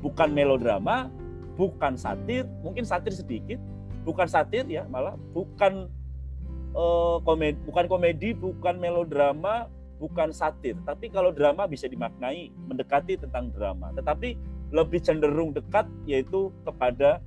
[0.00, 1.12] Bukan melodrama
[1.60, 3.60] bukan satir mungkin satir sedikit
[4.04, 5.88] bukan satir ya malah bukan
[6.72, 9.68] uh, komedi bukan komedi bukan melodrama
[10.00, 10.76] bukan satir.
[10.88, 13.92] Tapi kalau drama bisa dimaknai mendekati tentang drama.
[13.92, 17.22] Tetapi lebih cenderung dekat yaitu kepada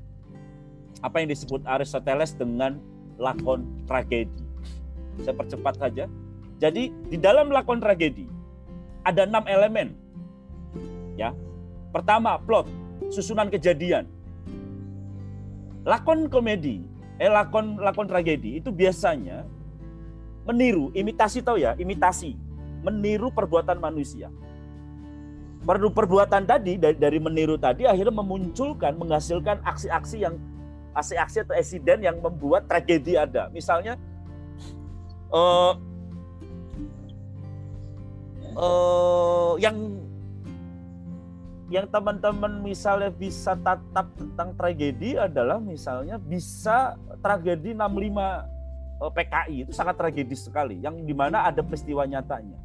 [0.99, 2.79] apa yang disebut Aristoteles dengan
[3.19, 4.43] lakon tragedi.
[5.23, 6.07] Saya percepat saja.
[6.59, 8.27] Jadi di dalam lakon tragedi
[9.07, 9.95] ada enam elemen.
[11.15, 11.35] Ya,
[11.91, 12.67] pertama plot,
[13.11, 14.07] susunan kejadian.
[15.87, 16.83] Lakon komedi,
[17.19, 19.47] eh lakon lakon tragedi itu biasanya
[20.43, 22.35] meniru, imitasi tahu ya, imitasi
[22.83, 24.31] meniru perbuatan manusia.
[25.59, 30.39] Perlu perbuatan tadi dari, dari meniru tadi akhirnya memunculkan menghasilkan aksi-aksi yang
[30.95, 33.51] aksi-aksi atau insiden yang membuat tragedi ada.
[33.51, 33.99] Misalnya
[35.29, 35.75] uh,
[38.55, 39.77] uh, yang
[41.69, 47.85] yang teman-teman misalnya bisa tatap tentang tragedi adalah misalnya bisa tragedi 65
[49.05, 52.57] uh, PKI itu sangat tragedis sekali yang di mana ada peristiwa nyatanya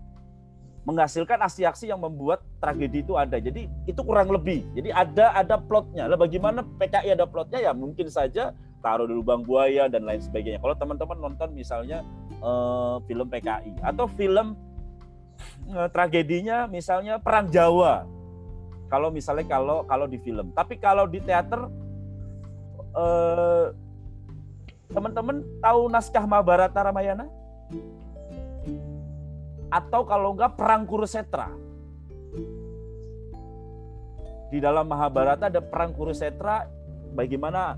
[0.84, 3.40] menghasilkan aksi-aksi yang membuat tragedi itu ada.
[3.40, 4.68] Jadi itu kurang lebih.
[4.76, 6.04] Jadi ada ada plotnya.
[6.04, 8.52] Lah bagaimana PKI ada plotnya ya mungkin saja
[8.84, 10.60] taruh di lubang buaya dan lain sebagainya.
[10.60, 12.04] Kalau teman-teman nonton misalnya
[12.44, 14.52] uh, film PKI atau film
[15.72, 18.04] uh, tragedinya misalnya Perang Jawa.
[18.92, 20.52] Kalau misalnya kalau kalau di film.
[20.52, 21.64] Tapi kalau di teater
[22.92, 23.72] uh,
[24.92, 27.24] teman-teman tahu naskah Mahabharata Ramayana?
[29.74, 31.50] Atau kalau enggak perang Kurusetra.
[34.54, 36.70] Di dalam Mahabharata ada perang Kurusetra
[37.10, 37.74] bagaimana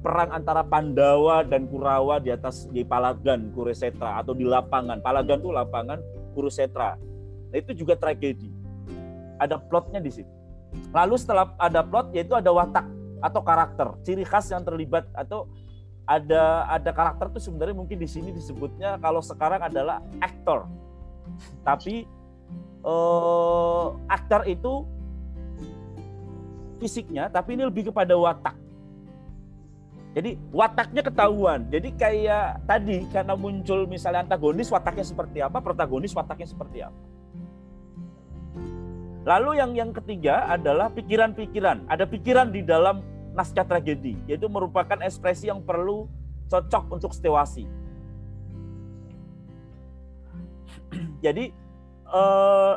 [0.00, 5.04] perang antara Pandawa dan Kurawa di atas di Palagan Kurusetra atau di lapangan.
[5.04, 6.00] Palagan itu lapangan
[6.32, 6.96] Kurusetra.
[7.52, 8.48] Nah, itu juga tragedi.
[9.36, 10.32] Ada plotnya di situ.
[10.96, 12.88] Lalu setelah ada plot yaitu ada watak
[13.20, 15.48] atau karakter, ciri khas yang terlibat atau
[16.04, 20.68] ada ada karakter itu sebenarnya mungkin di sini disebutnya kalau sekarang adalah aktor
[21.66, 22.08] tapi
[22.84, 24.84] uh, aktor itu
[26.78, 28.56] fisiknya, tapi ini lebih kepada watak.
[30.14, 31.66] Jadi wataknya ketahuan.
[31.66, 37.02] Jadi kayak tadi karena muncul misalnya antagonis wataknya seperti apa, protagonis wataknya seperti apa.
[39.24, 41.90] Lalu yang yang ketiga adalah pikiran-pikiran.
[41.90, 43.02] Ada pikiran di dalam
[43.34, 46.06] naskah tragedi, yaitu merupakan ekspresi yang perlu
[46.46, 47.66] cocok untuk setewasi.
[51.24, 51.50] Jadi
[52.08, 52.74] eh,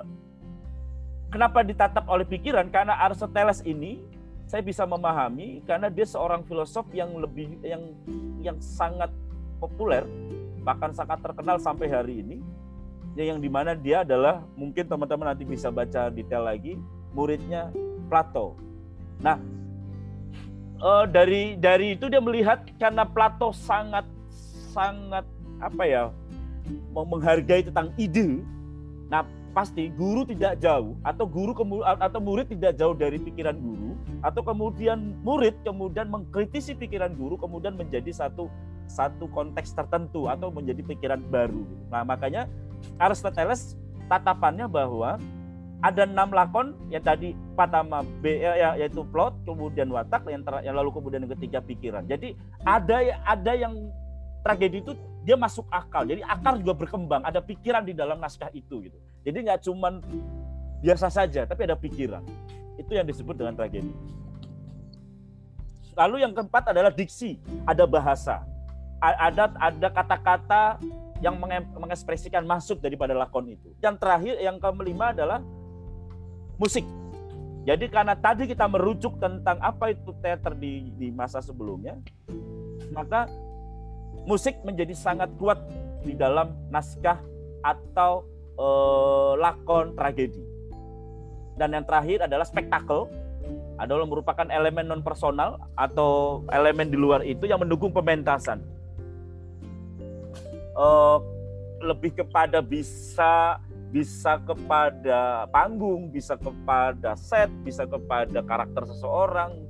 [1.30, 2.68] kenapa ditatap oleh pikiran?
[2.74, 4.02] Karena Aristoteles ini
[4.48, 7.84] saya bisa memahami karena dia seorang filosof yang lebih yang
[8.40, 9.12] yang sangat
[9.60, 10.08] populer
[10.64, 12.40] bahkan sangat terkenal sampai hari ini
[13.20, 16.80] ya yang di mana dia adalah mungkin teman-teman nanti bisa baca detail lagi
[17.12, 17.76] muridnya
[18.08, 18.56] Plato.
[19.20, 19.36] Nah
[20.80, 24.08] eh, dari dari itu dia melihat karena Plato sangat
[24.72, 25.28] sangat
[25.60, 26.04] apa ya
[26.94, 28.42] menghargai tentang ide,
[29.08, 29.24] nah
[29.58, 35.18] pasti guru tidak jauh atau guru atau murid tidak jauh dari pikiran guru atau kemudian
[35.26, 38.54] murid kemudian mengkritisi pikiran guru kemudian menjadi satu
[38.86, 41.66] satu konteks tertentu atau menjadi pikiran baru.
[41.90, 42.46] Nah makanya
[43.02, 43.74] Aristoteles
[44.06, 45.18] tatapannya bahwa
[45.82, 50.54] ada enam lakon yang tadi pertama B ya, ya, yaitu plot kemudian watak yang, ter,
[50.66, 52.06] yang lalu kemudian yang ketiga pikiran.
[52.10, 52.34] Jadi
[52.66, 53.74] ada ada yang
[54.42, 54.94] tragedi itu
[55.28, 56.08] dia masuk akal.
[56.08, 58.96] Jadi akal juga berkembang, ada pikiran di dalam naskah itu gitu.
[59.28, 60.00] Jadi nggak cuman
[60.80, 62.24] biasa saja, tapi ada pikiran.
[62.80, 63.92] Itu yang disebut dengan tragedi.
[66.00, 67.36] Lalu yang keempat adalah diksi,
[67.68, 68.48] ada bahasa.
[69.04, 70.80] Ada ada kata-kata
[71.20, 71.36] yang
[71.76, 73.76] mengekspresikan maksud daripada lakon itu.
[73.84, 75.44] Yang terakhir, yang kelima adalah
[76.56, 76.88] musik.
[77.68, 82.00] Jadi karena tadi kita merujuk tentang apa itu teater di, di masa sebelumnya,
[82.96, 83.28] maka
[84.28, 85.58] musik menjadi sangat kuat
[86.04, 87.18] di dalam naskah
[87.64, 88.28] atau
[88.60, 90.44] eh, lakon tragedi.
[91.58, 93.10] Dan yang terakhir adalah spektakel,
[93.82, 98.62] adalah merupakan elemen non personal atau elemen di luar itu yang mendukung pementasan.
[100.78, 101.18] Eh,
[101.82, 109.64] lebih kepada bisa bisa kepada panggung, bisa kepada set, bisa kepada karakter seseorang,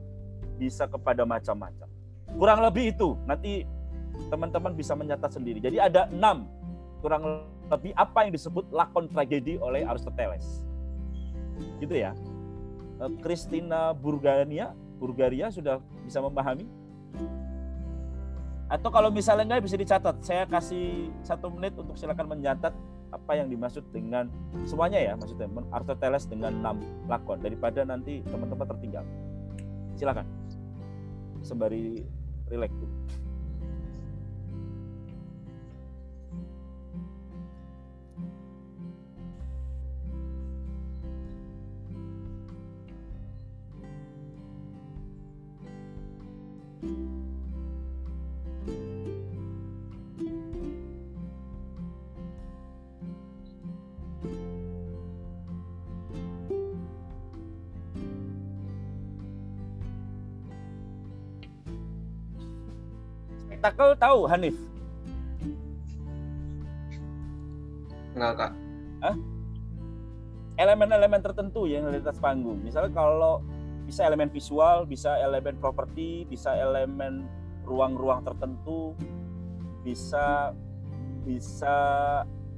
[0.58, 1.86] bisa kepada macam-macam.
[2.34, 3.14] Kurang lebih itu.
[3.30, 3.64] Nanti
[4.28, 5.62] teman-teman bisa mencatat sendiri.
[5.62, 6.50] Jadi ada enam
[7.02, 10.66] kurang lebih apa yang disebut lakon tragedi oleh Aristoteles.
[11.78, 12.16] Gitu ya.
[12.98, 16.66] Eh, Christina Burgania, Burgaria sudah bisa memahami?
[18.68, 22.76] Atau kalau misalnya enggak bisa dicatat, saya kasih satu menit untuk silakan mencatat
[23.08, 24.28] apa yang dimaksud dengan
[24.68, 26.76] semuanya ya, maksudnya Aristoteles dengan enam
[27.08, 29.06] lakon daripada nanti teman-teman tertinggal.
[29.96, 30.28] Silakan.
[31.40, 32.04] Sembari
[32.52, 32.96] rileks dulu.
[63.68, 64.56] Spektakel tahu Hanif?
[68.14, 68.52] Enggak kak.
[69.02, 69.18] Hah?
[70.58, 72.58] elemen-elemen tertentu yang ada di atas panggung.
[72.66, 73.46] Misalnya kalau
[73.88, 77.24] bisa elemen visual, bisa elemen properti, bisa elemen
[77.64, 78.92] ruang-ruang tertentu,
[79.88, 80.52] bisa
[81.24, 81.76] bisa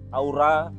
[0.10, 0.74] aura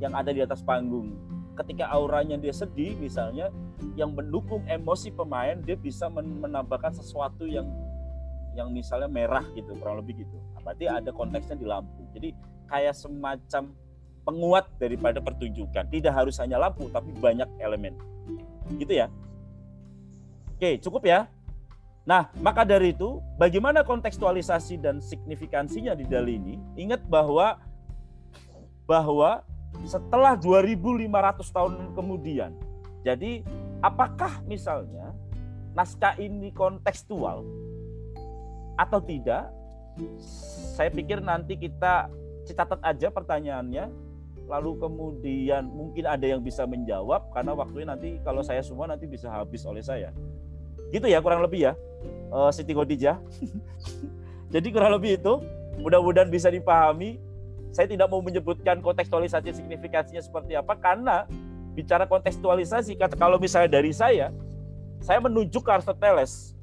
[0.00, 1.12] yang ada di atas panggung.
[1.52, 3.52] Ketika auranya dia sedih misalnya,
[3.92, 7.68] yang mendukung emosi pemain dia bisa menambahkan sesuatu yang
[8.56, 10.36] yang misalnya merah gitu, kurang lebih gitu.
[10.64, 12.02] Berarti ada konteksnya di lampu.
[12.16, 12.32] Jadi
[12.72, 13.76] kayak semacam
[14.24, 15.86] penguat daripada pertunjukan.
[15.88, 17.94] Tidak harus hanya lampu, tapi banyak elemen.
[18.74, 19.08] Gitu ya.
[20.60, 21.24] Oke, cukup ya.
[22.04, 26.60] Nah, maka dari itu, bagaimana kontekstualisasi dan signifikansinya di Dali ini?
[26.76, 27.56] Ingat bahwa
[28.84, 29.40] bahwa
[29.88, 32.52] setelah 2500 tahun kemudian,
[33.00, 33.40] jadi
[33.80, 35.16] apakah misalnya
[35.72, 37.40] naskah ini kontekstual
[38.76, 39.48] atau tidak?
[40.76, 42.12] Saya pikir nanti kita
[42.52, 43.88] catat aja pertanyaannya
[44.44, 49.32] lalu kemudian mungkin ada yang bisa menjawab karena waktunya nanti kalau saya semua nanti bisa
[49.32, 50.12] habis oleh saya.
[50.90, 51.72] Gitu ya kurang lebih ya.
[52.30, 53.18] Uh, Siti Khadijah.
[54.54, 55.42] Jadi kurang lebih itu
[55.78, 57.18] mudah-mudahan bisa dipahami.
[57.70, 61.30] Saya tidak mau menyebutkan kontekstualisasi signifikansinya seperti apa karena
[61.78, 64.34] bicara kontekstualisasi kalau misalnya dari saya
[64.98, 66.58] saya menunjuk ke Aristoteles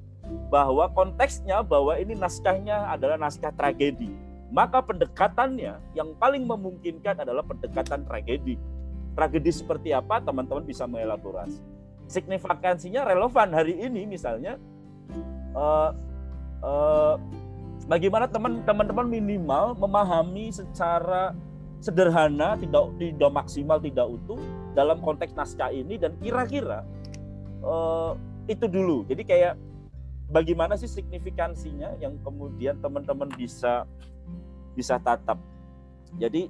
[0.52, 4.12] bahwa konteksnya bahwa ini naskahnya adalah naskah tragedi
[4.48, 8.56] maka pendekatannya yang paling memungkinkan adalah pendekatan tragedi.
[9.18, 11.60] Tragedi seperti apa teman-teman bisa mengelaborasi.
[12.08, 14.56] Signifikansinya relevan hari ini misalnya
[15.52, 15.92] uh,
[16.64, 17.16] uh,
[17.88, 18.32] bagaimana
[18.64, 21.36] teman-teman minimal memahami secara
[21.84, 24.40] sederhana tidak tidak maksimal tidak utuh
[24.74, 26.82] dalam konteks naskah ini dan kira-kira
[27.62, 28.16] uh,
[28.48, 29.04] itu dulu.
[29.06, 29.54] Jadi kayak
[30.32, 33.84] bagaimana sih signifikansinya yang kemudian teman-teman bisa
[34.74, 35.40] bisa tatap.
[36.18, 36.48] Jadi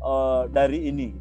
[0.00, 1.12] uh, dari ini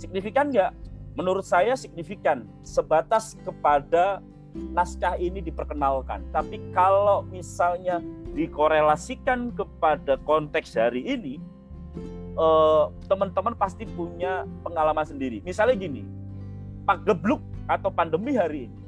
[0.00, 0.83] signifikan nggak?
[1.14, 4.18] Menurut saya signifikan sebatas kepada
[4.54, 6.22] naskah ini diperkenalkan.
[6.30, 7.98] Tapi kalau misalnya
[8.34, 11.42] dikorelasikan kepada konteks hari ini,
[12.34, 15.42] eh, teman-teman pasti punya pengalaman sendiri.
[15.42, 16.02] Misalnya gini,
[16.86, 18.80] Pak Gebluk atau pandemi hari ini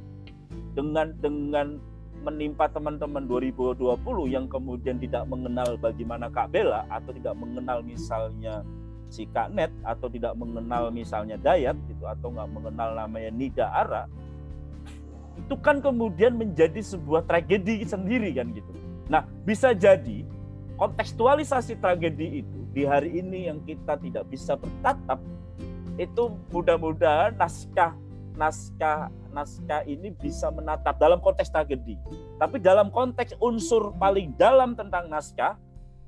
[0.77, 1.81] dengan dengan
[2.21, 8.67] menimpa teman-teman 2020 yang kemudian tidak mengenal bagaimana Kak Bella atau tidak mengenal misalnya
[9.17, 14.05] si Kak Net atau tidak mengenal misalnya Dayat gitu atau nggak mengenal namanya Nida Ara
[15.37, 18.73] itu kan kemudian menjadi sebuah tragedi sendiri kan gitu.
[19.09, 20.25] Nah bisa jadi
[20.77, 25.21] kontekstualisasi tragedi itu di hari ini yang kita tidak bisa bertatap
[25.97, 27.97] itu mudah-mudahan naskah
[28.37, 32.01] naskah naskah ini bisa menatap dalam konteks tragedi.
[32.41, 35.61] Tapi dalam konteks unsur paling dalam tentang naskah,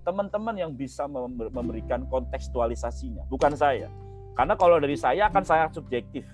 [0.09, 1.05] teman-teman yang bisa
[1.52, 3.93] memberikan kontekstualisasinya, bukan saya.
[4.32, 6.24] Karena kalau dari saya akan sangat subjektif.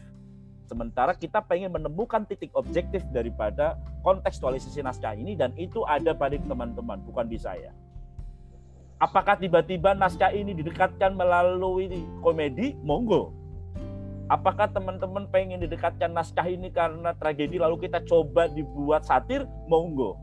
[0.70, 3.74] Sementara kita pengen menemukan titik objektif daripada
[4.06, 7.74] kontekstualisasi naskah ini dan itu ada pada teman-teman, bukan di saya.
[9.02, 11.90] Apakah tiba-tiba naskah ini didekatkan melalui
[12.22, 12.78] komedi?
[12.80, 13.44] Monggo
[14.24, 19.44] Apakah teman-teman pengen didekatkan naskah ini karena tragedi lalu kita coba dibuat satir?
[19.68, 20.16] Monggo.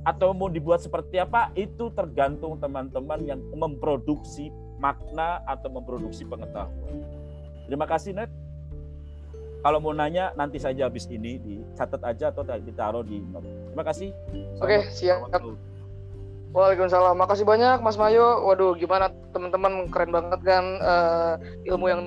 [0.00, 1.52] Atau mau dibuat seperti apa?
[1.52, 4.48] Itu tergantung teman-teman yang memproduksi
[4.80, 7.04] makna atau memproduksi pengetahuan.
[7.68, 8.32] Terima kasih Net.
[9.60, 13.44] Kalau mau nanya nanti saja habis ini dicatat aja atau ditaruh di note.
[13.44, 14.08] Terima kasih.
[14.64, 15.28] Oke, siap.
[16.50, 17.14] Waalaikumsalam.
[17.14, 18.42] Makasih banyak Mas Mayo.
[18.48, 21.34] Waduh, gimana teman-teman keren banget kan uh,
[21.68, 22.02] ilmu yang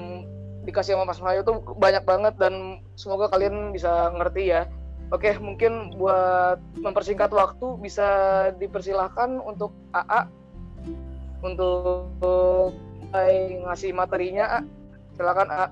[0.66, 4.68] dikasih sama Mas Mayo tuh banyak banget dan semoga kalian bisa ngerti ya.
[5.14, 8.08] Oke, mungkin buat mempersingkat waktu bisa
[8.58, 10.26] dipersilahkan untuk AA
[11.46, 14.58] untuk mulai ngasih materinya.
[14.58, 14.60] A.
[15.14, 15.66] Silakan A.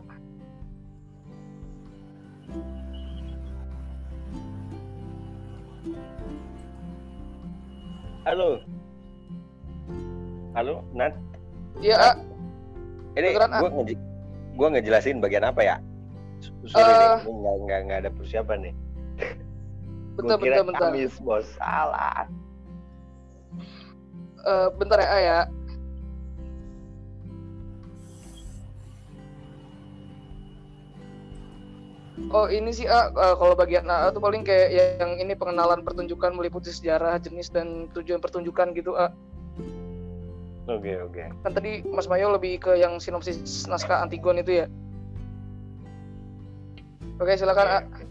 [8.30, 8.62] Halo.
[10.54, 11.18] Halo, Nat.
[11.82, 12.12] Iya, A.
[13.18, 13.98] Ini gue
[14.54, 15.76] gue ngejelasin bagian apa ya
[16.70, 17.34] sorry uh, nih
[17.66, 18.74] nggak nggak ada persiapan nih
[20.18, 22.28] bentar kira bentar bentar Kamis bos salah
[24.46, 25.40] uh, bentar ya ya
[32.30, 36.38] Oh ini sih A, uh, kalau bagian A itu paling kayak yang ini pengenalan pertunjukan
[36.38, 39.10] meliputi sejarah, jenis dan tujuan pertunjukan gitu A.
[40.70, 41.18] Oke okay, oke.
[41.18, 41.28] Okay.
[41.42, 44.66] Kan tadi Mas Mayo lebih ke yang sinopsis naskah Antigon itu ya.
[47.18, 47.90] Oke silakan.
[47.90, 48.11] Okay, okay.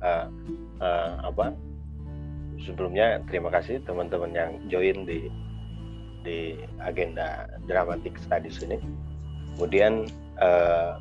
[0.00, 0.28] Uh,
[0.80, 1.56] uh, apa?
[2.64, 5.28] Sebelumnya terima kasih teman-teman yang join di
[6.26, 8.82] di agenda dramatik studies ini.
[9.54, 10.10] Kemudian
[10.42, 10.98] uh,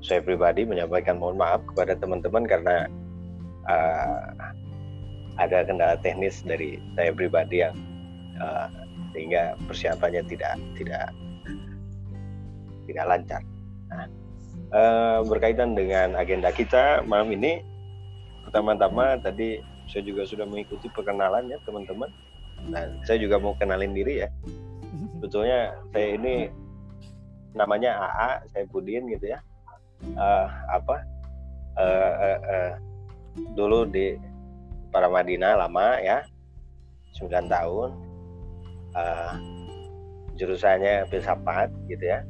[0.00, 2.86] saya pribadi menyampaikan mohon maaf kepada teman-teman karena
[3.66, 4.30] uh,
[5.36, 7.76] ada kendala teknis dari saya pribadi yang
[8.40, 8.70] uh,
[9.12, 11.12] sehingga persiapannya tidak tidak
[12.86, 13.42] tidak lancar.
[13.90, 14.06] Nah,
[14.72, 17.62] uh, berkaitan dengan agenda kita malam ini,
[18.46, 22.10] pertama-tama tadi saya juga sudah mengikuti perkenalan ya teman-teman.
[22.66, 24.28] Nah, saya juga mau kenalin diri ya.
[25.18, 26.50] Sebetulnya saya ini
[27.54, 29.38] namanya AA, saya Pudin gitu ya.
[30.16, 30.96] Uh, apa?
[31.76, 32.72] Uh, uh, uh,
[33.52, 34.16] dulu di
[34.88, 36.24] para Madinah lama ya
[37.20, 37.90] 9 tahun
[38.96, 39.32] uh,
[40.40, 42.24] jurusannya filsafat gitu ya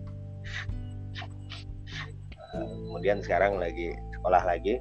[2.65, 4.81] kemudian sekarang lagi sekolah lagi.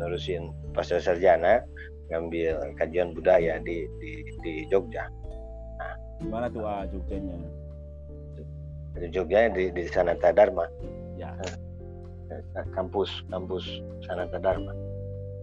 [0.00, 1.60] Nerusin pasca sarjana
[2.08, 5.12] ngambil kajian budaya di di, di Jogja.
[5.76, 5.94] Nah,
[6.24, 7.36] gimana tuh ah Jogjanya?
[8.96, 10.64] Di Jogja di di Sanata Dharma.
[11.20, 11.36] Ya.
[12.72, 13.64] Kampus kampus
[14.08, 14.72] Sanata Dharma.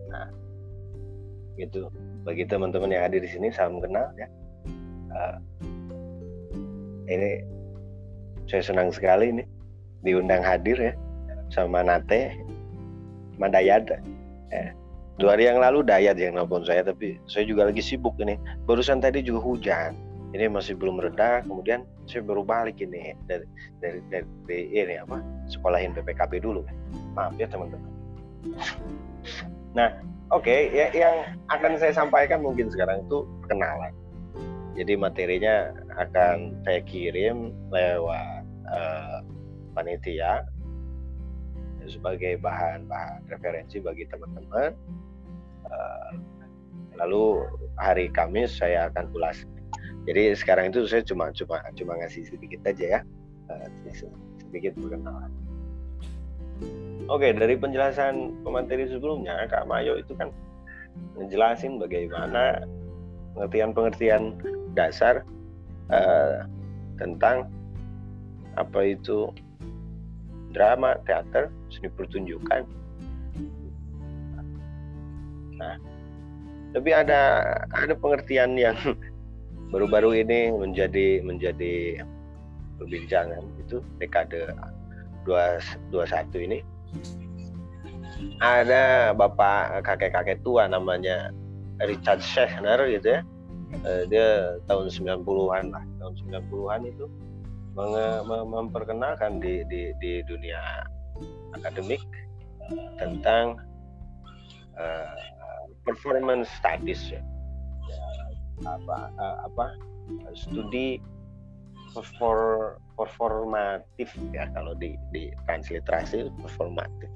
[0.10, 0.28] Nah.
[1.56, 1.88] Gitu.
[2.26, 4.28] Bagi teman-teman yang hadir di sini salam kenal ya.
[5.16, 5.38] Uh,
[7.08, 7.46] ini
[8.50, 9.44] saya senang sekali ini
[10.06, 10.94] diundang hadir ya
[11.50, 12.38] sama Nate
[13.42, 13.90] Madayad
[14.54, 14.72] ya.
[15.18, 18.38] dua hari yang lalu Dayat yang nelfon saya tapi saya juga lagi sibuk ini
[18.70, 19.98] barusan tadi juga hujan
[20.32, 23.48] ini masih belum reda kemudian saya baru balik ini dari
[23.82, 25.20] dari dari, dari ini apa
[25.50, 26.62] sekolahin PPKP dulu
[27.18, 27.92] maaf ya teman-teman
[29.76, 29.90] nah
[30.34, 33.94] Oke, okay, ya, yang akan saya sampaikan mungkin sekarang itu perkenalan.
[34.74, 35.70] Jadi materinya
[36.02, 39.22] akan saya kirim lewat uh,
[39.76, 40.48] panitia
[41.86, 44.74] sebagai bahan-bahan referensi bagi teman-teman.
[45.66, 46.12] Uh,
[46.98, 47.46] lalu
[47.78, 49.44] hari Kamis saya akan ulas.
[50.06, 53.00] Jadi sekarang itu saya cuma cuma cuma ngasih sedikit aja ya,
[53.52, 53.68] uh,
[54.40, 55.30] sedikit perkenalan.
[57.06, 60.34] Oke, dari penjelasan pemateri sebelumnya, Kak Mayo itu kan
[61.20, 62.66] ngejelasin bagaimana
[63.38, 64.40] pengertian-pengertian
[64.74, 65.22] dasar
[65.94, 66.50] uh,
[66.98, 67.52] tentang
[68.56, 69.30] apa itu
[70.56, 72.64] drama, teater, seni pertunjukan.
[75.60, 75.76] Nah,
[76.72, 77.44] tapi ada
[77.76, 78.76] ada pengertian yang
[79.76, 82.00] baru-baru ini menjadi menjadi
[82.80, 84.56] perbincangan itu dekade
[85.28, 86.60] 21 ini.
[88.40, 91.36] Ada bapak kakek-kakek tua namanya
[91.84, 93.22] Richard Schechner gitu ya.
[93.84, 97.12] Uh, dia tahun 90-an lah tahun 90-an itu
[97.76, 100.84] memperkenalkan di, di, di dunia
[101.60, 102.02] akademik
[102.98, 103.60] tentang
[104.80, 105.16] uh,
[105.84, 107.22] performance studies ya.
[108.64, 109.76] apa uh, apa
[110.32, 111.04] studi
[111.92, 117.12] perfor, performatif ya kalau di di transliterasi performatif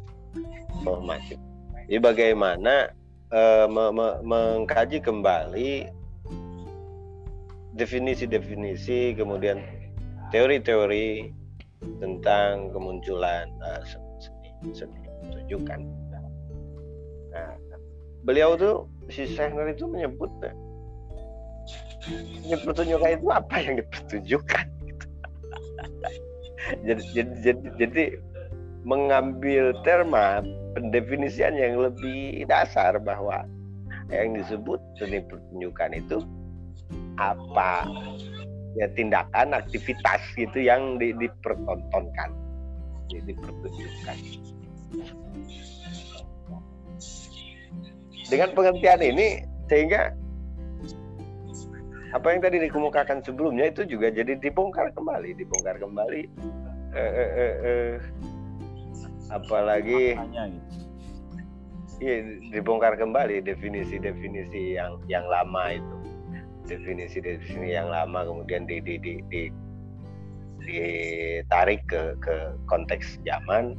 [0.84, 1.40] formatif.
[1.88, 2.92] Jadi bagaimana
[3.32, 5.88] uh, me me mengkaji kembali
[7.80, 9.64] definisi-definisi kemudian
[10.30, 11.34] teori-teori
[12.04, 15.80] tentang kemunculan uh, seni, seni pertunjukan.
[17.30, 17.54] Nah,
[18.24, 20.30] beliau tuh si Sehner itu menyebut
[22.10, 24.66] ini pertunjukan itu apa yang dipertunjukkan
[26.88, 28.04] jadi, jadi, jadi, jadi
[28.88, 30.42] mengambil terma
[30.74, 33.44] pendefinisian yang lebih dasar bahwa
[34.10, 36.18] yang disebut seni pertunjukan itu
[37.20, 37.86] apa
[38.78, 42.30] ya tindakan aktivitas gitu yang di, dipertontonkan.
[43.10, 44.18] Dipertunjukkan.
[48.30, 49.28] Dengan pengertian ini
[49.66, 50.14] sehingga
[52.10, 56.22] apa yang tadi dikemukakan sebelumnya itu juga jadi dibongkar kembali dibongkar kembali
[56.98, 57.94] eh, eh, eh, eh,
[59.30, 60.18] apalagi
[62.02, 62.18] iya
[62.50, 65.99] dibongkar kembali definisi-definisi yang yang lama itu
[66.70, 69.44] definisi-definisi yang lama kemudian di, di, di, di
[70.70, 73.74] ditarik ke ke konteks zaman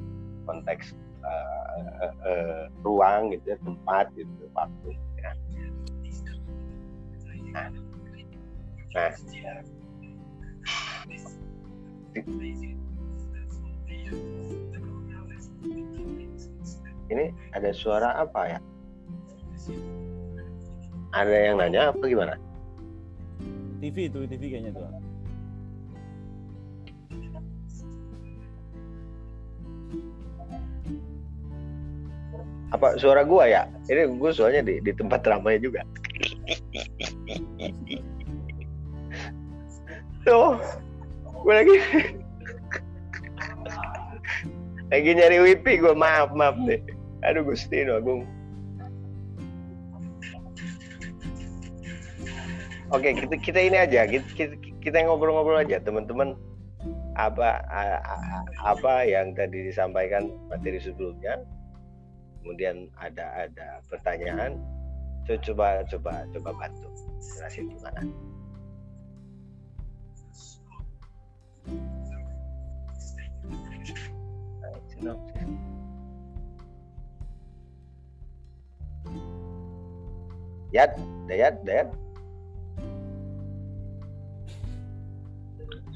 [0.49, 4.89] konteks uh, uh, uh, ruang gitu ya tempat gitu waktu
[5.21, 5.31] ya.
[7.55, 7.69] nah,
[8.97, 9.13] nah
[17.11, 18.59] ini ada suara apa ya?
[21.11, 22.39] Ada yang nanya apa gimana?
[23.81, 24.85] TV itu TV kayaknya tuh.
[32.71, 33.67] Apa suara gua ya?
[33.91, 35.83] Ini gua soalnya di, di tempat ramai juga.
[40.21, 40.61] Tuh,
[41.43, 41.77] gue lagi
[44.93, 46.79] lagi nyari wifi gue maaf maaf deh.
[47.25, 48.29] Aduh Gusti Agung.
[52.91, 54.03] Oke, kita, kita ini aja,
[54.83, 56.35] kita, ngobrol-ngobrol aja teman-teman.
[57.15, 57.63] Apa
[58.65, 61.39] apa yang tadi disampaikan materi sebelumnya,
[62.41, 64.57] kemudian ada ada pertanyaan,
[65.29, 66.89] Co- coba coba coba bantu
[67.21, 68.01] jelasin gimana.
[74.91, 75.51] Sinopsis.
[80.71, 80.95] Yat,
[81.27, 81.89] Dayat, Dayat.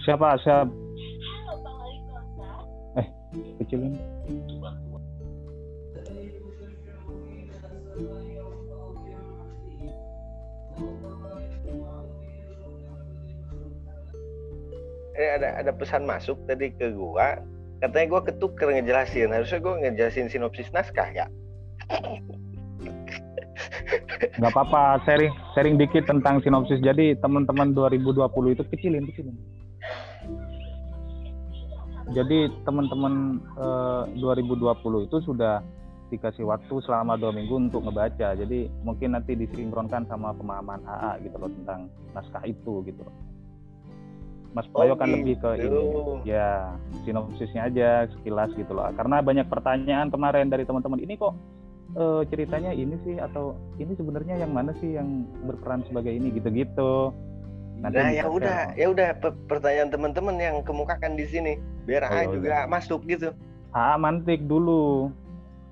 [0.05, 0.37] Siapa?
[0.45, 0.69] Siapa?
[3.01, 3.07] Eh,
[3.65, 3.97] kecilin.
[15.15, 17.41] Eh, ada ada pesan masuk tadi ke gua.
[17.81, 19.33] Katanya gua ketuker ngejelasin.
[19.33, 21.27] Harusnya gua ngejelasin sinopsis naskah ya.
[24.35, 29.37] nggak apa-apa sharing sharing dikit tentang sinopsis jadi teman-teman 2020 itu kecilin kecilin
[32.13, 35.65] jadi teman-teman eh, 2020 itu sudah
[36.13, 38.37] dikasih waktu selama dua minggu untuk ngebaca.
[38.37, 43.15] Jadi mungkin nanti disinkronkan sama pemahaman AA gitu loh tentang naskah itu gitu loh.
[44.55, 45.67] Mas Oh, Bayo kan lebih ke ini.
[45.67, 45.83] Gitu.
[46.23, 48.87] ya sinopsisnya aja sekilas gitu loh.
[48.95, 51.35] Karena banyak pertanyaan kemarin dari teman-teman ini kok
[51.99, 53.19] eh, ceritanya ini sih?
[53.19, 56.31] Atau ini sebenarnya yang mana sih yang berperan sebagai ini?
[56.31, 57.11] Gitu-gitu.
[57.85, 62.25] Nah, ya udah, ya udah pe- pertanyaan teman-teman yang kemukakan di sini biar Oh, A
[62.25, 63.37] ya juga masuk gitu.
[63.77, 65.13] Ah, mantik dulu.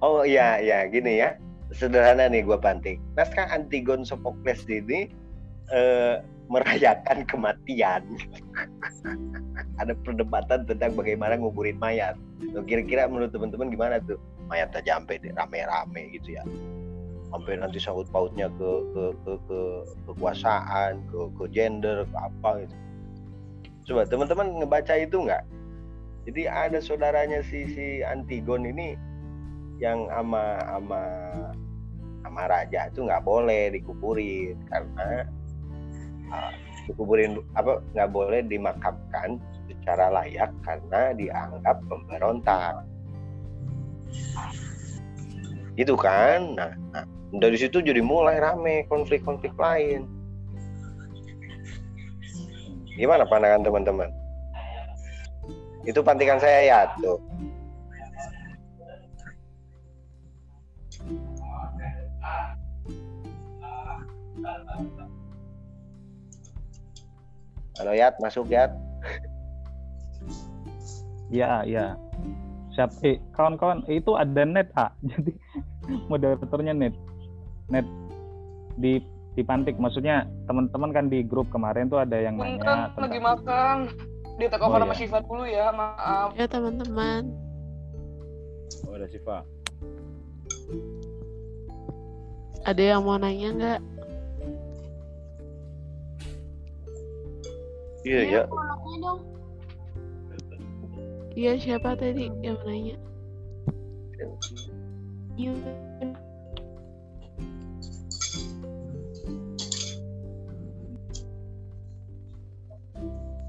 [0.04, 1.40] Oh iya, ya gini ya.
[1.72, 3.00] Sederhana nih gua pantik.
[3.16, 5.08] Naskah Antigon Sophocles ini
[5.72, 6.20] eh,
[6.52, 8.04] merayakan kematian.
[9.80, 12.20] Ada perdebatan tentang bagaimana nguburin mayat.
[12.68, 14.20] Kira-kira menurut teman-teman gimana tuh?
[14.52, 16.44] Mayat aja sampai rame-rame gitu ya.
[17.32, 19.60] Sampai nanti sangkut pautnya ke ke ke, ke
[20.04, 22.76] kekuasaan, ke ke gender, ke apa gitu.
[23.88, 25.42] Coba teman-teman ngebaca itu nggak?
[26.28, 28.94] Jadi ada saudaranya si si Antigon ini
[29.82, 31.02] yang ama ama
[32.22, 35.26] ama raja itu nggak boleh dikuburin karena
[36.30, 36.52] uh,
[36.86, 42.86] dikuburin apa nggak boleh dimakamkan secara layak karena dianggap pemberontak
[45.74, 47.04] gitu kan nah, nah
[47.40, 50.04] dari situ jadi mulai rame konflik-konflik lain
[52.92, 54.10] gimana pandangan teman-teman
[55.88, 57.16] itu pantikan saya ya tuh
[67.82, 68.70] Halo Yat, masuk Yat.
[71.34, 71.86] Iya, iya.
[72.78, 74.94] Siap, eh, kawan-kawan, itu ada net, A.
[75.10, 75.34] Jadi
[76.06, 76.94] moderatornya net.
[77.72, 77.88] Net
[78.76, 79.00] di
[79.32, 83.76] dipantik maksudnya teman-teman kan di grup kemarin tuh ada yang Punten nanya lagi tentang makan.
[84.36, 84.84] Di take Oh, over iya.
[84.84, 86.28] sama Syifa dulu ya, maaf.
[86.36, 87.22] Ya teman-teman.
[88.88, 89.44] Oh, ada Siva.
[92.62, 93.80] Ada yang mau nanya nggak?
[98.02, 98.42] Iya ya.
[101.32, 102.96] Iya siapa tadi yang mau nanya?
[105.40, 105.56] Yun.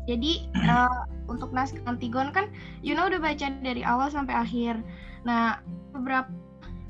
[0.05, 0.99] Jadi eh,
[1.31, 2.51] untuk naskah Antigon kan
[2.83, 4.79] Yuna udah baca dari awal sampai akhir.
[5.23, 5.59] Nah
[5.95, 6.29] beberapa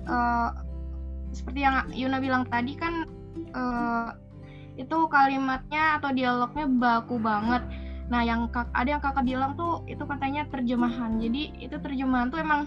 [0.07, 0.49] eh,
[1.33, 4.09] seperti yang Yuna bilang tadi kan eh,
[4.73, 7.61] itu kalimatnya atau dialognya baku banget.
[8.09, 11.21] Nah yang kak, ada yang kakak bilang tuh itu katanya terjemahan.
[11.21, 12.65] Jadi itu terjemahan tuh emang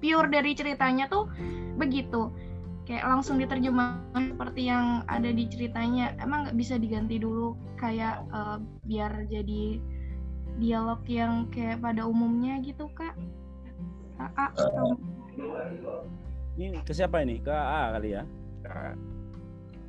[0.00, 1.28] pure dari ceritanya tuh
[1.76, 2.32] begitu
[2.90, 6.10] kayak langsung diterjemahkan seperti yang ada di ceritanya.
[6.18, 8.58] Emang nggak bisa diganti dulu kayak eh,
[8.90, 9.78] biar jadi
[10.58, 13.14] dialog yang kayak pada umumnya gitu kak?
[14.18, 14.98] Kakak atau
[16.58, 17.38] Ini ke siapa ini?
[17.38, 18.22] Ke AA kali ya?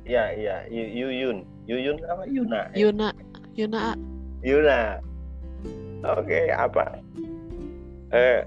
[0.06, 0.56] Iya iya.
[0.70, 2.22] Yu- Yuyun Yuyun apa?
[2.30, 2.86] Yuna ya?
[2.86, 3.08] Yuna,
[3.58, 3.80] Yuna.
[4.46, 4.78] Yuna.
[6.06, 7.02] Oke apa?
[8.14, 8.46] Eh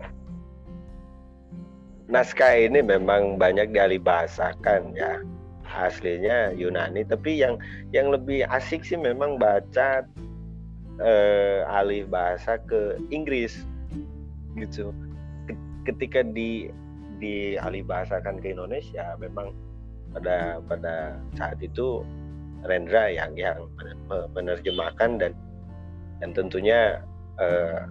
[2.10, 5.22] naskah ini memang banyak dialih bahasakan ya.
[5.76, 7.60] Aslinya Yunani tapi yang
[7.92, 10.08] yang lebih asik sih memang baca
[11.04, 13.68] eh, alih bahasa ke Inggris
[14.56, 14.96] gitu.
[15.50, 15.60] Ke-
[15.92, 16.72] ketika di
[17.20, 19.52] di alih bahasakan ke Indonesia memang
[20.16, 22.08] pada pada saat itu
[22.66, 23.68] Rendra yang yang
[24.34, 25.34] menerjemahkan dan
[26.24, 27.04] dan tentunya
[27.38, 27.84] eh,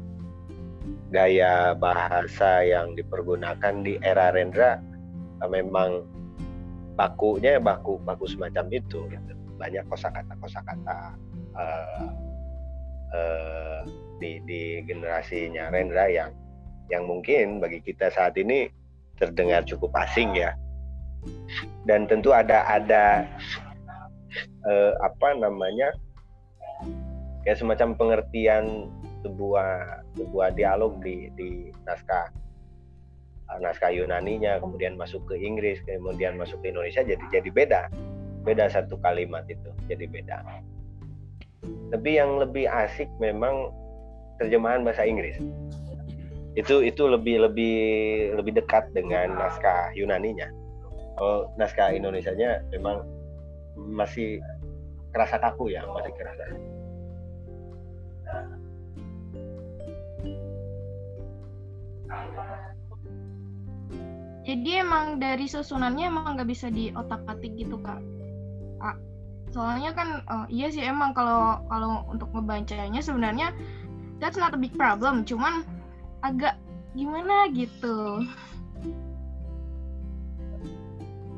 [1.12, 4.80] gaya bahasa yang dipergunakan di era Rendra
[5.42, 6.04] eh, memang
[6.94, 9.32] bakunya baku baku semacam itu gitu.
[9.58, 10.98] banyak kosakata kosakata
[11.58, 12.06] eh,
[13.14, 13.78] eh,
[14.18, 16.30] di di generasinya Rendra yang
[16.92, 18.68] yang mungkin bagi kita saat ini
[19.16, 20.52] terdengar cukup asing ya
[21.88, 23.24] dan tentu ada ada
[24.68, 25.92] eh, apa namanya
[27.44, 28.88] kayak semacam pengertian
[29.24, 32.28] sebuah sebuah dialog di di naskah
[33.48, 37.82] uh, naskah Yunaninya kemudian masuk ke Inggris kemudian masuk ke Indonesia jadi jadi beda.
[38.44, 40.44] Beda satu kalimat itu jadi beda.
[41.64, 43.72] Tapi yang lebih asik memang
[44.36, 45.40] terjemahan bahasa Inggris.
[46.52, 47.76] Itu itu lebih lebih
[48.36, 50.52] lebih dekat dengan naskah Yunaninya.
[51.16, 53.00] Kalau naskah Indonesianya memang
[53.80, 54.44] masih
[55.14, 56.44] kerasa kaku ya masih kerasa
[64.44, 67.96] Jadi emang dari susunannya emang nggak bisa di otak atik gitu kak.
[68.84, 68.96] Ah,
[69.48, 73.56] soalnya kan oh, iya sih emang kalau kalau untuk ngebacanya sebenarnya
[74.20, 75.24] that's not a big problem.
[75.24, 75.64] Cuman
[76.20, 76.60] agak
[76.92, 78.20] gimana gitu.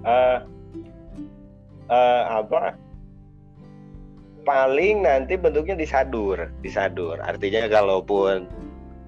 [0.06, 0.38] uh,
[1.90, 2.78] uh, apa
[4.46, 8.46] paling nanti bentuknya disadur disadur artinya kalaupun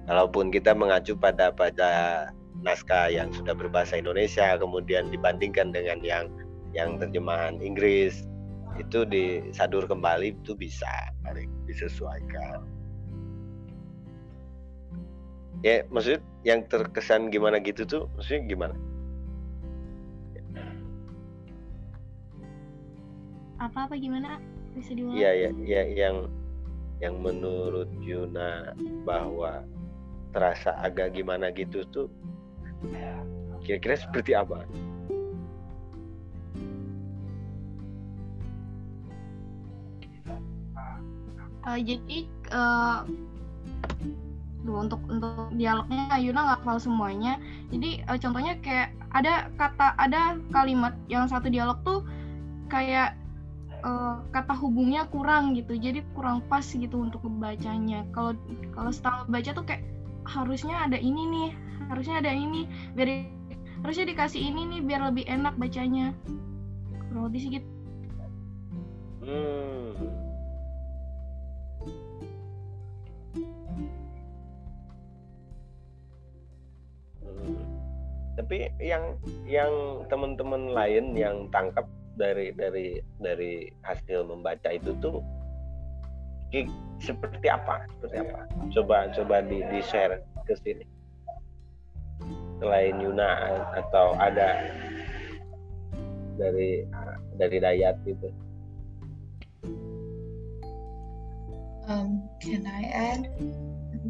[0.09, 1.91] kalaupun kita mengacu pada pada
[2.65, 6.25] naskah yang sudah berbahasa Indonesia kemudian dibandingkan dengan yang
[6.73, 8.25] yang terjemahan Inggris
[8.81, 10.89] itu disadur kembali itu bisa
[11.69, 12.65] disesuaikan
[15.61, 18.75] ya maksud yang terkesan gimana gitu tuh maksudnya gimana
[23.59, 24.39] Apa apa gimana?
[24.71, 25.19] Bisa diulang?
[25.19, 26.15] Iya ya, ya yang
[27.03, 28.71] yang menurut Yuna
[29.03, 29.67] bahwa
[30.29, 32.07] terasa agak gimana gitu tuh
[33.63, 34.63] kira-kira seperti apa?
[41.69, 43.05] Uh, jadi uh,
[44.65, 47.37] untuk untuk dialognya Yuna nggak hafal semuanya.
[47.69, 52.01] Jadi uh, contohnya kayak ada kata ada kalimat yang satu dialog tuh
[52.73, 53.13] kayak
[53.85, 58.37] uh, kata hubungnya kurang gitu jadi kurang pas gitu untuk membacanya kalau
[58.77, 59.81] kalau setelah baca tuh kayak
[60.29, 61.49] harusnya ada ini nih
[61.89, 63.25] harusnya ada ini biar
[63.81, 66.13] harusnya dikasih ini nih biar lebih enak bacanya
[67.09, 67.69] kurang lebih sih gitu
[69.25, 69.91] hmm.
[78.39, 79.69] Tapi yang yang
[80.07, 81.85] teman-teman lain yang tangkap
[82.15, 85.19] dari dari dari hasil membaca itu tuh
[86.99, 87.85] seperti apa?
[87.97, 88.39] Seperti apa?
[88.73, 90.85] Coba coba di, di share ke sini.
[92.59, 94.59] Selain Yuna atau ada
[96.35, 96.83] dari
[97.39, 98.27] dari Dayat gitu.
[101.89, 103.23] Um, can I add?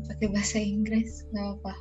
[0.10, 1.74] Pakai bahasa Inggris nggak apa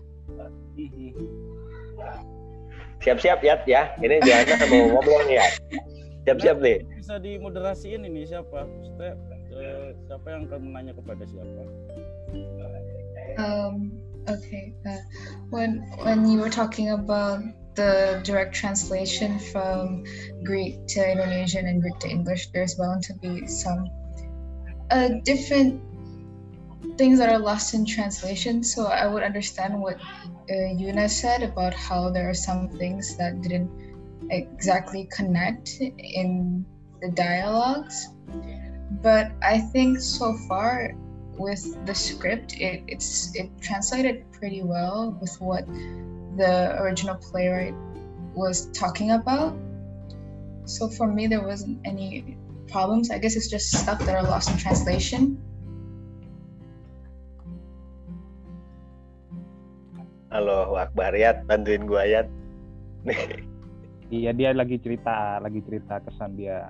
[3.03, 3.83] siap-siap ya ya.
[3.99, 5.47] Ini Diana mau ngomong ya.
[6.27, 6.79] Siap-siap nih
[7.09, 8.69] bisa dimoderasiin ini siapa?
[8.69, 9.17] Maksudnya,
[9.53, 11.63] uh, siapa yang akan menanya kepada siapa?
[13.39, 13.95] Um,
[14.27, 14.99] okay uh,
[15.51, 17.41] when when you were talking about
[17.79, 20.03] the direct translation from
[20.43, 23.87] Greek to Indonesian and Greek to English there's bound to be some
[24.91, 25.81] uh, different
[26.97, 28.63] things that are lost in translation.
[28.63, 29.97] So I would understand what
[30.51, 33.71] uh, Yuna said about how there are some things that didn't
[34.31, 36.67] exactly connect in
[37.01, 38.09] the dialogues
[39.03, 40.95] but i think so far
[41.39, 45.67] with the script it, it's it translated pretty well with what
[46.37, 47.75] the original playwright
[48.35, 49.57] was talking about
[50.65, 52.37] so for me there wasn't any
[52.69, 55.41] problems i guess it's just stuff that are lost in translation
[60.29, 62.29] Halo Akbar Yat, bantuin gua Yat.
[64.09, 66.65] Iya dia lagi cerita, lagi cerita kesan dia.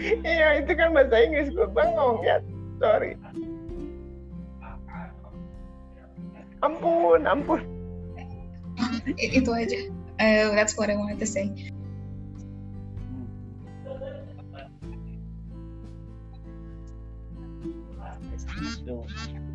[0.00, 2.40] Iya itu kan bahasa Inggris gue bengong ya,
[2.80, 3.20] sorry.
[6.64, 7.60] Ampun, ampun.
[9.16, 9.78] Itu aja.
[10.20, 11.48] Uh, that's what I wanted to say.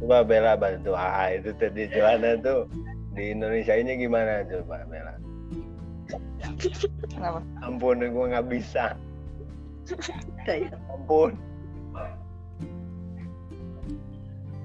[0.02, 2.70] Coba Bella bantu AA itu tadi Johanna tuh
[3.14, 5.14] di Indonesia ini gimana coba Bella?
[7.10, 7.42] Kenapa?
[7.66, 8.98] Ampun, gue nggak bisa.
[10.90, 11.32] Ampun.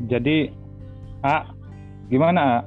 [0.08, 0.48] Jadi,
[1.20, 1.44] A,
[2.08, 2.58] gimana A?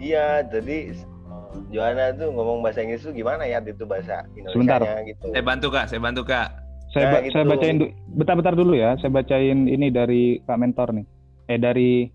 [0.00, 0.96] Iya, jadi
[1.70, 4.80] Johanna tuh ngomong bahasa Inggris tuh gimana ya itu bahasa Sebentar.
[4.82, 5.24] Indonesia gitu.
[5.30, 6.48] Saya bantu kak, saya bantu kak.
[6.90, 7.32] Saya, Nah, ba- gitu.
[7.36, 8.98] saya bacain du- bentar-bentar dulu ya.
[8.98, 11.06] Saya bacain ini dari Kak Mentor nih.
[11.46, 12.10] Eh dari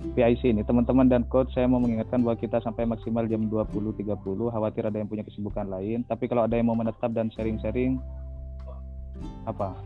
[0.00, 0.62] PIC ini.
[0.64, 4.16] Teman-teman dan coach saya mau mengingatkan bahwa kita sampai maksimal jam 20.30.
[4.26, 6.02] Khawatir ada yang punya kesibukan lain.
[6.08, 8.00] Tapi kalau ada yang mau menetap dan sharing-sharing
[9.44, 9.76] apa?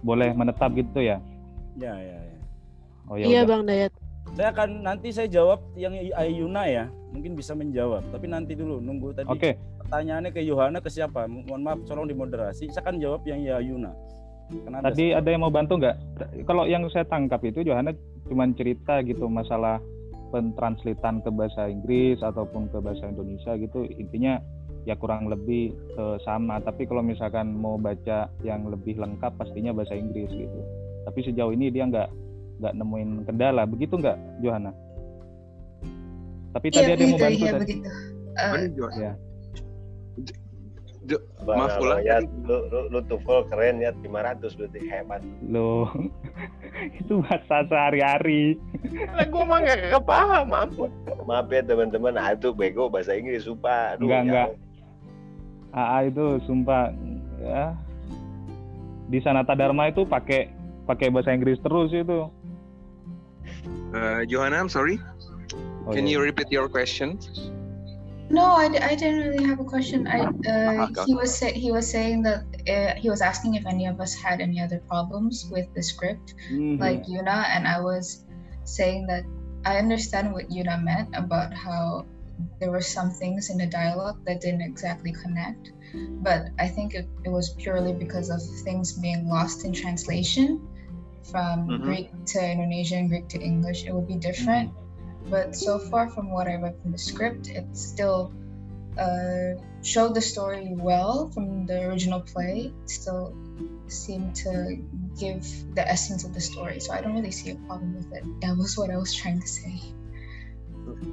[0.00, 1.18] Boleh menetap gitu ya?
[1.76, 2.38] Ya, ya, ya.
[3.10, 3.48] Oh ya Iya udah.
[3.48, 3.92] Bang Dayat.
[4.30, 8.06] Saya akan nanti saya jawab yang Ayuna ya, mungkin bisa menjawab.
[8.14, 9.26] Tapi nanti dulu nunggu tadi.
[9.26, 9.58] Oke.
[9.82, 11.26] Pertanyaannya ke Yohana ke siapa?
[11.26, 12.70] Mo- Mohon maaf, tolong dimoderasi.
[12.70, 13.90] Saya akan jawab yang Ayuna.
[14.50, 15.96] Karena ada- Tadi ada yang mau bantu nggak?
[16.42, 17.94] Kalau yang saya tangkap itu Johanna
[18.26, 19.78] cuma cerita gitu masalah
[20.30, 24.38] pentranslitan ke bahasa Inggris ataupun ke bahasa Indonesia gitu intinya
[24.82, 26.58] ya kurang lebih eh, sama.
[26.58, 30.60] Tapi kalau misalkan mau baca yang lebih lengkap pastinya bahasa Inggris gitu.
[31.02, 32.08] Tapi sejauh ini dia nggak
[32.60, 34.72] nggak nemuin kendala, begitu nggak Johanna?
[36.50, 37.62] Tapi Iya, tadi ada yang mau bantu iya, tadi.
[37.62, 37.88] begitu.
[38.30, 38.68] Eh,
[38.98, 39.12] Ya.
[41.48, 45.24] Maaf ulang ya, lu, lu, lu TOEFL keren ya 500 berarti hebat.
[45.48, 45.88] Loh,
[47.00, 48.60] itu bahasa sehari-hari.
[49.16, 50.92] Lah gua mah gak kepaham, ampun.
[51.24, 53.96] Maaf ya teman-teman, ah itu bego bahasa Inggris sumpah.
[53.96, 54.48] Aduh, Enggak, ya enggak.
[55.70, 56.92] AA itu sumpah
[57.40, 57.64] ya
[59.10, 60.50] di Sanata Dharma itu pakai
[60.86, 62.30] pakai bahasa Inggris terus itu.
[63.90, 65.02] Uh, Johanna, I'm sorry.
[65.86, 66.14] Oh, Can iya.
[66.14, 67.18] you repeat your question?
[68.30, 70.06] No, I, I didn't really have a question.
[70.06, 71.04] I uh, okay.
[71.06, 74.14] he was say, he was saying that uh, he was asking if any of us
[74.14, 76.78] had any other problems with the script, Mhm.
[76.78, 78.24] like Yuna, and I was
[78.64, 79.24] saying that
[79.64, 82.06] I understand what Yuna meant about how
[82.60, 85.72] there were some things in the dialogue that didn't exactly connect,
[86.22, 90.60] but I think it, it was purely because of things being lost in translation
[91.30, 91.82] from Mhm.
[91.82, 93.84] Greek to Indonesian, Greek to English.
[93.86, 94.70] It would be different.
[95.28, 98.32] But so far, from what I read from the script, it still
[98.98, 102.72] uh, showed the story well from the original play.
[102.84, 103.34] It still
[103.86, 104.78] seemed to
[105.18, 105.44] give
[105.74, 106.80] the essence of the story.
[106.80, 108.24] So I don't really see a problem with it.
[108.40, 109.80] That was what I was trying to say.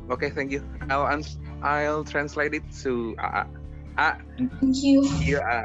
[0.09, 0.63] Okay, thank you.
[0.89, 3.15] I'll ans- I'll translate it to.
[3.19, 3.45] A.
[4.61, 5.03] Thank you.
[5.21, 5.41] Iya.
[5.41, 5.59] A.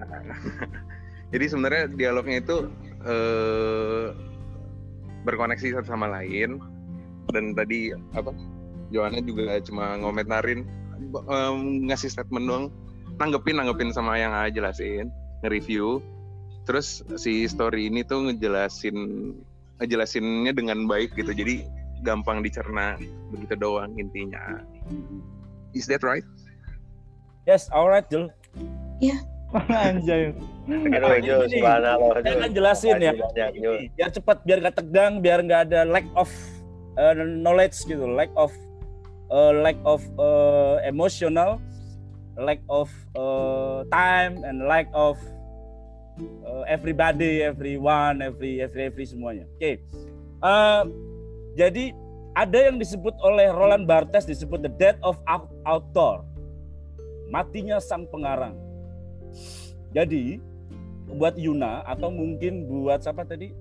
[1.32, 2.56] Jadi sebenarnya dialognya itu
[3.09, 4.06] eh,
[5.24, 6.60] berkoneksi satu sama lain
[7.31, 8.35] dan tadi apa
[8.93, 10.66] Joanna juga cuma ngomentarin
[11.15, 11.59] em,
[11.89, 12.66] ngasih statement doang
[13.23, 15.09] nanggepin nanggepin sama yang A jelasin
[15.47, 16.03] nge-review
[16.66, 18.97] terus si story ini tuh ngejelasin
[19.82, 21.66] ngejelasinnya dengan baik gitu jadi
[22.03, 22.99] gampang dicerna
[23.31, 24.62] begitu doang intinya
[25.74, 26.27] is that right
[27.43, 28.31] Yes, alright, Jul.
[29.03, 29.19] Iya.
[29.53, 30.32] Anjay.
[30.70, 33.12] Aduh, Jul, subhanallah, Saya akan jelasin ya.
[33.99, 36.31] Biar cepat, biar nggak tegang, biar nggak ada lack of
[36.97, 38.52] uh, knowledge gitu, lack of
[39.32, 41.60] uh, lack of uh, emotional,
[42.36, 45.16] lack of uh, time, and lack of
[46.44, 49.48] uh, everybody, everyone, every every every semuanya.
[49.56, 49.81] Oke.
[50.43, 50.89] Uh,
[51.55, 51.94] jadi
[52.32, 56.24] ada yang disebut oleh Roland Barthes disebut the death of au- author.
[57.28, 58.56] Matinya sang pengarang.
[59.93, 60.40] Jadi
[61.12, 63.52] buat Yuna atau mungkin buat siapa tadi?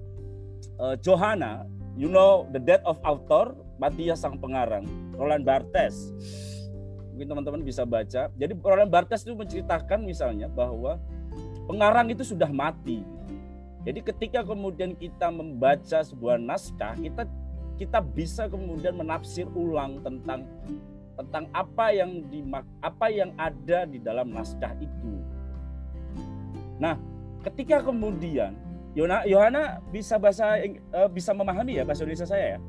[0.82, 4.85] Eh, Johanna, you know the death of author, matinya sang pengarang.
[5.15, 6.11] Roland Barthes.
[7.13, 8.31] Mungkin teman-teman bisa baca.
[8.34, 10.97] Jadi Roland Barthes itu menceritakan misalnya bahwa
[11.68, 13.03] pengarang itu sudah mati.
[13.81, 17.26] Jadi ketika kemudian kita membaca sebuah naskah, kita
[17.81, 20.45] kita bisa kemudian menafsir ulang tentang
[21.18, 25.18] tentang apa yang dimak apa yang ada di dalam naskah itu.
[26.77, 26.97] Nah,
[27.41, 28.53] ketika kemudian
[28.91, 32.59] Yona Yohana bisa bahasa eh, bisa memahami ya bahasa Indonesia saya ya.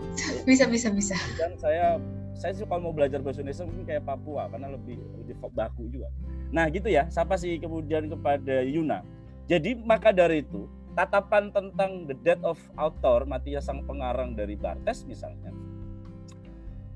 [0.48, 1.12] Bisa, bisa, bisa.
[1.36, 2.00] Dan saya
[2.32, 6.08] saya sih kalau mau belajar bahasa Indonesia mungkin kayak Papua karena lebih lebih baku juga.
[6.56, 7.04] Nah, gitu ya.
[7.12, 9.04] Siapa sih kemudian kepada Yuna.
[9.44, 10.64] Jadi maka dari itu
[10.96, 15.54] tatapan tentang the death of author matinya sang pengarang dari Bartes misalnya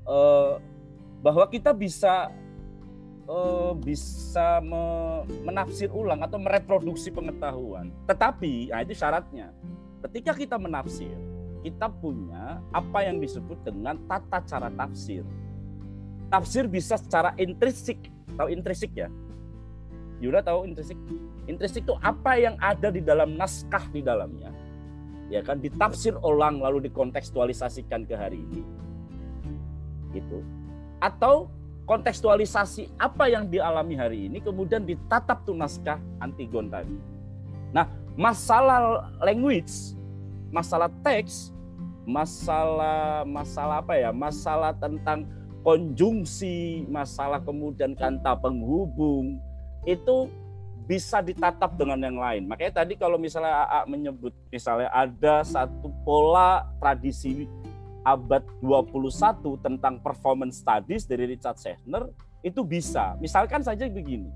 [0.05, 0.53] eh,
[1.23, 2.29] bahwa kita bisa
[3.25, 7.89] eh, bisa me- menafsir ulang atau mereproduksi pengetahuan.
[8.05, 9.49] Tetapi, nah itu syaratnya.
[10.05, 11.13] Ketika kita menafsir,
[11.65, 15.25] kita punya apa yang disebut dengan tata cara tafsir.
[16.29, 18.05] Tafsir bisa secara intrinsik,
[18.37, 19.09] tahu intrinsik ya?
[20.21, 20.97] Yuna tahu intrinsik?
[21.49, 24.53] Intrinsik itu apa yang ada di dalam naskah di dalamnya.
[25.33, 28.61] Ya kan ditafsir ulang lalu dikontekstualisasikan ke hari ini.
[30.13, 30.45] Gitu.
[31.01, 31.49] Atau
[31.85, 36.97] kontekstualisasi apa yang dialami hari ini kemudian ditatap tuh naskah Antigon tadi.
[37.73, 37.85] Nah,
[38.17, 39.95] masalah language
[40.55, 41.51] masalah teks,
[42.07, 44.15] masalah masalah apa ya?
[44.15, 45.27] Masalah tentang
[45.65, 49.41] konjungsi, masalah kemudian kata penghubung
[49.83, 50.31] itu
[50.85, 52.45] bisa ditatap dengan yang lain.
[52.45, 57.49] Makanya tadi kalau misalnya AA menyebut misalnya ada satu pola tradisi
[58.05, 62.05] abad 21 tentang performance studies dari Richard Sechner
[62.45, 63.17] itu bisa.
[63.17, 64.29] Misalkan saja begini.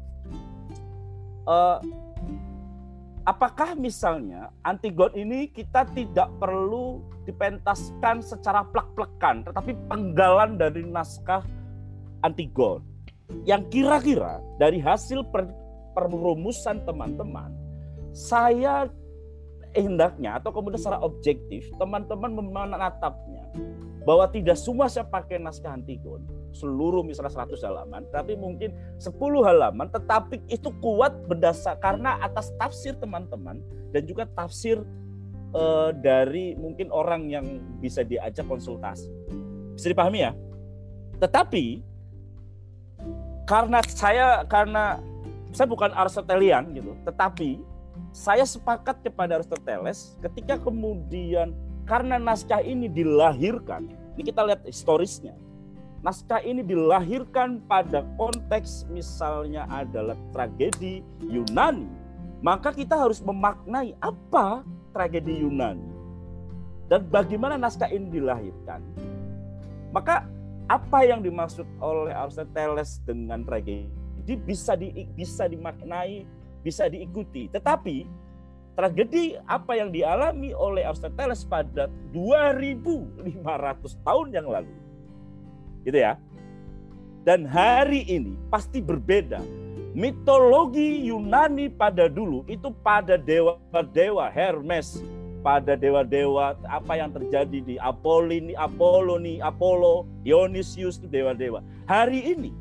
[1.45, 1.77] Uh,
[3.29, 11.45] apakah misalnya Antigon ini kita tidak perlu dipentaskan secara plek-plekan, tetapi penggalan dari naskah
[12.25, 12.81] Antigon
[13.45, 15.45] yang kira-kira dari hasil per,
[15.93, 17.53] perumusan teman-teman,
[18.09, 18.89] saya
[19.77, 23.38] hendaknya atau kemudian secara objektif teman-teman menatapnya
[24.07, 29.13] bahwa tidak semua saya pakai naskah Antigon seluruh misalnya 100 halaman tapi mungkin 10
[29.45, 33.61] halaman tetapi itu kuat berdasar karena atas tafsir teman-teman
[33.93, 34.81] dan juga tafsir
[35.53, 37.45] uh, dari mungkin orang yang
[37.81, 39.09] bisa diajak konsultasi.
[39.77, 40.31] Bisa dipahami ya?
[41.21, 41.89] Tetapi
[43.49, 45.01] karena saya karena
[45.49, 47.57] saya bukan Aristotelian gitu tetapi
[48.13, 51.57] saya sepakat kepada Aristoteles ketika kemudian
[51.89, 55.33] karena naskah ini dilahirkan ini kita lihat historisnya
[55.99, 61.87] naskah ini dilahirkan pada konteks misalnya adalah tragedi Yunani,
[62.39, 64.63] maka kita harus memaknai apa
[64.95, 65.89] tragedi Yunani
[66.89, 68.81] dan bagaimana naskah ini dilahirkan.
[69.93, 70.25] Maka
[70.69, 73.89] apa yang dimaksud oleh Aristoteles dengan tragedi
[74.45, 76.25] bisa di, bisa dimaknai,
[76.61, 77.49] bisa diikuti.
[77.49, 78.05] Tetapi
[78.79, 83.27] tragedi apa yang dialami oleh Aristoteles pada 2500
[84.07, 84.71] tahun yang lalu
[85.83, 86.15] gitu ya.
[87.27, 89.43] Dan hari ini pasti berbeda.
[89.91, 95.03] Mitologi Yunani pada dulu itu pada dewa-dewa Hermes,
[95.43, 101.59] pada dewa-dewa apa yang terjadi di Apolloni, Apolloni, Apollo, Dionysius itu dewa-dewa.
[101.83, 102.55] Hari ini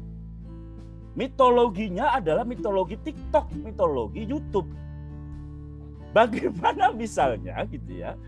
[1.15, 4.67] mitologinya adalah mitologi TikTok, mitologi YouTube.
[6.19, 8.19] Bagaimana misalnya gitu ya,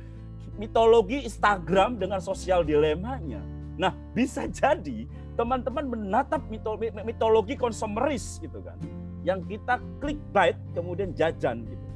[0.54, 3.42] mitologi Instagram dengan sosial dilemanya
[3.80, 5.08] Nah, bisa jadi
[5.40, 8.76] teman-teman menatap mitologi, konsumeris gitu kan.
[9.24, 11.86] Yang kita klik bait kemudian jajan gitu.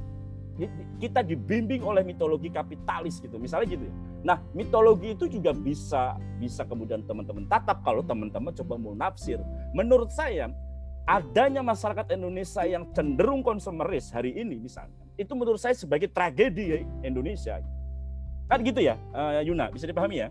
[0.96, 3.36] Kita dibimbing oleh mitologi kapitalis gitu.
[3.36, 3.84] Misalnya gitu.
[3.84, 3.94] Ya.
[4.24, 9.36] Nah, mitologi itu juga bisa bisa kemudian teman-teman tatap kalau teman-teman coba mau nafsir.
[9.76, 10.48] Menurut saya
[11.04, 17.62] adanya masyarakat Indonesia yang cenderung konsumeris hari ini misalnya, itu menurut saya sebagai tragedi Indonesia.
[18.50, 20.28] Kan gitu ya, uh, Yuna, bisa dipahami ya?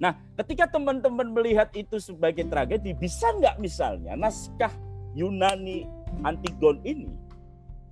[0.00, 4.72] Nah, ketika teman-teman melihat itu sebagai tragedi, bisa nggak misalnya naskah
[5.14, 5.86] Yunani
[6.26, 7.14] Antigon ini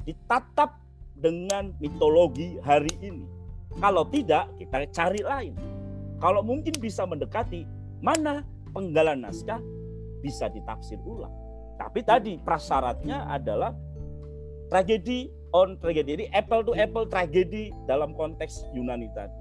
[0.02, 0.82] ditatap
[1.14, 3.22] dengan mitologi hari ini?
[3.78, 5.54] Kalau tidak, kita cari lain.
[6.18, 7.64] Kalau mungkin bisa mendekati
[8.02, 8.42] mana
[8.74, 9.62] penggalan naskah
[10.20, 11.32] bisa ditafsir ulang.
[11.78, 13.74] Tapi tadi prasyaratnya adalah
[14.70, 16.16] tragedi on tragedi.
[16.16, 19.36] Jadi apple to apple tragedi dalam konteks Yunani tadi.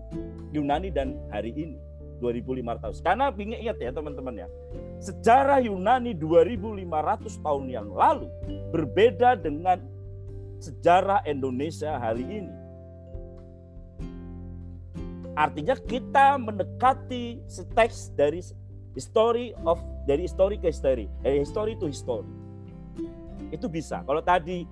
[0.52, 1.80] Yunani dan hari ini
[2.22, 4.48] 2500 karena ingin ingat ya teman-teman ya.
[5.02, 8.30] Sejarah Yunani 2500 tahun yang lalu
[8.70, 9.82] berbeda dengan
[10.62, 12.54] sejarah Indonesia hari ini.
[15.34, 17.42] Artinya kita mendekati
[17.74, 18.44] teks dari
[18.94, 21.10] history of dari history ke history.
[21.26, 22.28] Dari history to history.
[23.50, 24.06] Itu bisa.
[24.06, 24.68] Kalau tadi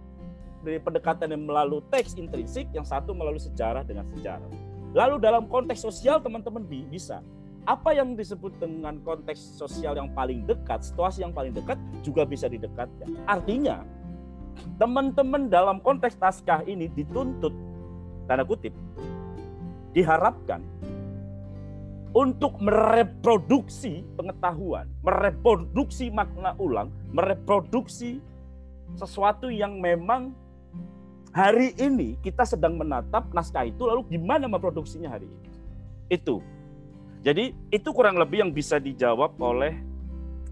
[0.63, 4.49] dari pendekatan yang melalui teks intrinsik yang satu melalui sejarah dengan sejarah
[4.93, 7.21] lalu dalam konteks sosial teman-teman bisa
[7.69, 12.49] apa yang disebut dengan konteks sosial yang paling dekat, situasi yang paling dekat juga bisa
[12.49, 13.13] didekatkan.
[13.29, 13.85] Artinya,
[14.81, 17.53] teman-teman dalam konteks naskah ini dituntut,
[18.25, 18.73] tanda kutip,
[19.93, 20.65] diharapkan
[22.09, 28.17] untuk mereproduksi pengetahuan, mereproduksi makna ulang, mereproduksi
[28.97, 30.33] sesuatu yang memang
[31.35, 35.49] hari ini kita sedang menatap naskah itu, lalu gimana memproduksinya hari ini.
[36.09, 36.41] Itu
[37.19, 39.75] jadi itu kurang lebih yang bisa dijawab oleh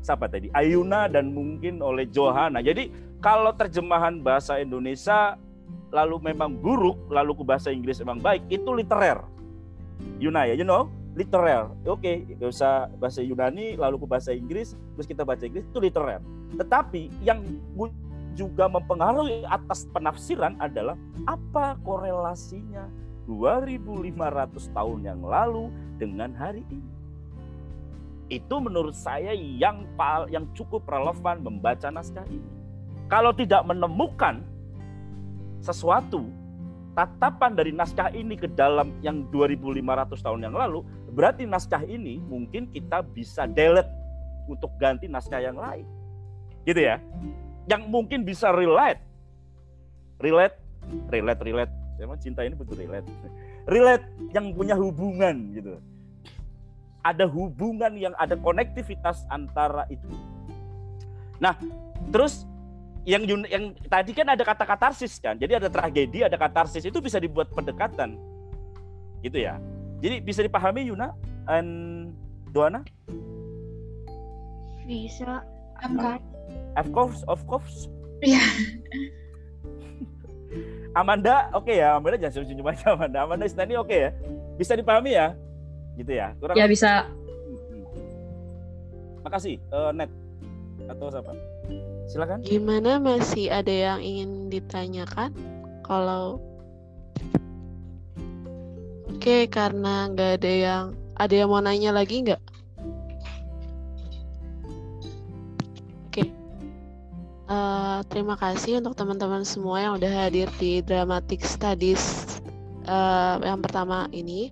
[0.03, 0.51] siapa tadi?
[0.51, 2.59] Ayuna dan mungkin oleh Johanna.
[2.59, 2.91] Jadi
[3.23, 5.39] kalau terjemahan bahasa Indonesia
[5.95, 9.23] lalu memang buruk, lalu ke bahasa Inggris memang baik, itu literer.
[10.19, 11.71] Yuna ya, you know, literer.
[11.87, 15.79] Oke, okay, gak usah bahasa Yunani lalu ke bahasa Inggris, terus kita baca Inggris itu
[15.79, 16.19] literer.
[16.59, 17.39] Tetapi yang
[18.37, 20.93] juga mempengaruhi atas penafsiran adalah
[21.25, 22.85] apa korelasinya
[23.25, 26.93] 2500 tahun yang lalu dengan hari ini.
[28.29, 29.89] Itu menurut saya yang
[30.29, 32.45] yang cukup relevan membaca naskah ini.
[33.09, 34.45] Kalau tidak menemukan
[35.63, 36.29] sesuatu
[36.93, 42.69] tatapan dari naskah ini ke dalam yang 2500 tahun yang lalu, berarti naskah ini mungkin
[42.69, 43.89] kita bisa delete
[44.45, 45.87] untuk ganti naskah yang lain.
[46.67, 46.99] Gitu ya.
[47.67, 49.03] Yang mungkin bisa relate.
[50.23, 50.55] Relate,
[51.11, 51.73] relate, relate.
[51.99, 53.05] Emang cinta ini betul relate.
[53.67, 55.75] Relate yang punya hubungan gitu.
[57.03, 60.07] Ada hubungan yang ada konektivitas antara itu.
[61.43, 61.51] Nah,
[62.07, 62.47] terus
[63.07, 65.35] yang yang tadi kan ada kata katarsis kan.
[65.35, 68.15] Jadi ada tragedi, ada katarsis itu bisa dibuat pendekatan.
[69.19, 69.59] Gitu ya.
[69.99, 71.11] Jadi bisa dipahami Yuna
[71.47, 71.71] and
[72.51, 72.83] Doana?
[74.83, 75.43] Bisa.
[75.83, 76.19] Enggak.
[76.77, 77.89] Of course, of course.
[78.21, 78.41] Iya.
[80.99, 81.97] Amanda, oke ya.
[81.97, 83.19] Amanda jangan senyum-senyum aja Amanda.
[83.25, 84.09] Amanda Isnani oke ya.
[84.57, 85.33] Bisa dipahami ya?
[85.97, 86.33] Gitu ya.
[86.37, 87.09] Kurang Ya bisa.
[89.25, 90.09] Makasih, eh, Net
[90.87, 91.33] atau siapa?
[92.07, 92.39] Silakan.
[92.45, 95.35] Gimana masih ada yang ingin ditanyakan?
[95.83, 96.39] Kalau
[99.17, 100.83] Oke, karena nggak ada yang
[101.17, 102.39] ada yang mau nanya lagi nggak?
[107.47, 112.27] Eh, terima kasih untuk teman-teman semua yang udah hadir di Dramatic Studies
[112.83, 114.51] eh, yang pertama ini.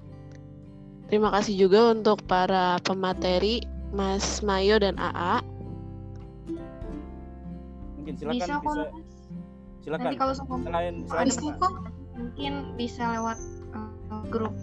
[1.12, 5.44] Terima kasih juga untuk para pemateri Mas Mayo dan AA.
[8.00, 8.84] Mungkin silakan Bisa kok, bisa.
[8.88, 9.08] Mas.
[9.84, 10.06] Silakan.
[10.08, 11.74] Nanti kalau sama selain selain Bisa kok.
[12.16, 13.38] Mungkin bisa lewat
[13.76, 14.56] eh, grup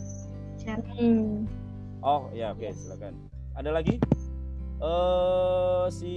[0.57, 0.81] chat.
[2.01, 3.13] Oh ya oke silakan.
[3.61, 4.01] Ada lagi?
[4.83, 6.15] Eh si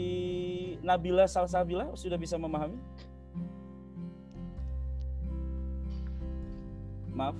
[0.82, 2.82] Nabila Salsabila sudah bisa memahami?
[7.14, 7.38] Maaf.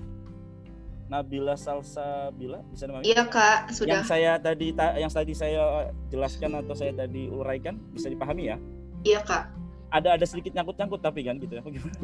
[1.10, 3.10] Nabila Salsabila bisa memahami?
[3.10, 4.02] Iya, Kak, sudah.
[4.02, 8.58] Yang saya tadi ta- yang tadi saya jelaskan atau saya tadi uraikan bisa dipahami ya?
[9.02, 9.50] Iya, Kak.
[9.94, 11.62] Ada ada sedikit nyangkut-nyangkut tapi kan gitu ya.
[11.66, 11.98] Gimana?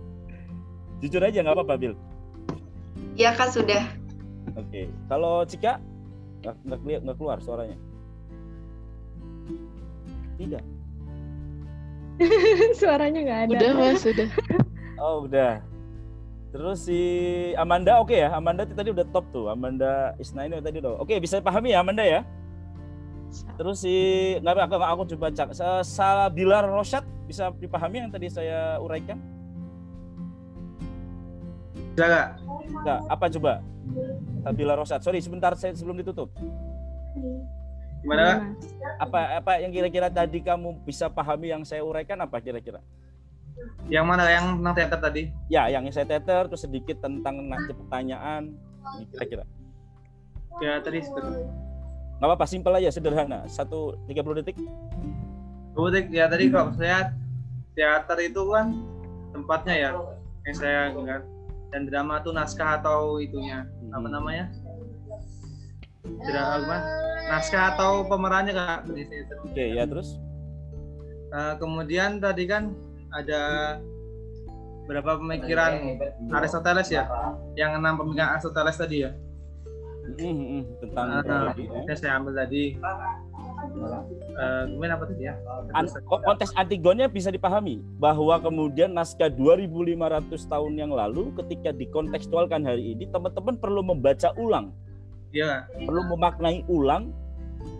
[1.04, 1.94] Jujur aja nggak apa-apa, Bil.
[3.16, 3.84] Iya, Kak, sudah.
[4.56, 4.88] Oke.
[5.08, 5.80] Kalau Cika
[6.44, 7.76] nggak nggak keluar suaranya.
[10.38, 10.64] Tidak.
[12.78, 13.56] Suaranya nggak ada.
[13.58, 14.28] Udah mas, sudah.
[14.98, 15.62] Oh udah.
[16.50, 17.00] Terus si
[17.54, 18.34] Amanda oke ya.
[18.34, 19.46] Amanda tadi udah top tuh.
[19.46, 20.98] Amanda Isna ini tadi udah.
[20.98, 22.26] Oke bisa pahami ya Amanda ya.
[23.54, 23.94] Terus si
[24.42, 25.54] nggak apa aku, aku coba cak.
[25.86, 29.22] Sabila Rosyad bisa dipahami yang tadi saya uraikan?
[31.94, 32.28] Bisa nggak?
[32.82, 33.00] Nggak.
[33.06, 33.52] Apa coba?
[34.42, 35.00] Sabila Rosyad.
[35.06, 36.34] Sorry sebentar saya sebelum ditutup.
[38.02, 38.54] Gimana?
[39.02, 42.78] Apa apa yang kira-kira tadi kamu bisa pahami yang saya uraikan apa kira-kira?
[43.90, 45.22] Yang mana yang tentang teater tadi?
[45.50, 48.54] Ya, yang saya teter terus sedikit tentang nanti pertanyaan
[49.14, 49.44] kira-kira.
[50.62, 51.42] Ya tadi sebentar.
[52.18, 53.46] Nggak apa-apa, simpel aja, sederhana.
[53.46, 54.58] Satu 30 detik.
[55.74, 57.14] Kemudian ya tadi kalau saya
[57.78, 58.74] teater itu kan
[59.30, 59.90] tempatnya ya
[60.42, 61.22] yang saya ingat
[61.70, 63.62] dan drama tuh naskah atau itunya
[63.94, 64.50] apa namanya
[66.04, 66.76] drama
[67.28, 69.02] naskah atau pemerannya kak di.
[69.44, 70.16] Oke, ya terus?
[71.28, 72.72] Eh, kemudian tadi kan
[73.12, 73.76] ada
[74.88, 76.00] berapa pemikiran
[76.32, 77.04] Aristoteles ya
[77.52, 79.12] yang enam pemikiran Aristoteles tadi ya
[80.16, 81.80] Mm-mm, tentang Nah, mitologi, ya.
[81.84, 82.62] yang saya ambil tadi
[84.64, 85.34] kemudian apa tadi ya
[85.76, 89.92] An- ko- konteks Antigonnya bisa dipahami bahwa kemudian naskah 2500
[90.48, 94.72] tahun yang lalu ketika dikontekstualkan hari ini teman-teman perlu membaca ulang
[95.28, 95.68] Iya.
[95.84, 97.12] perlu memaknai ulang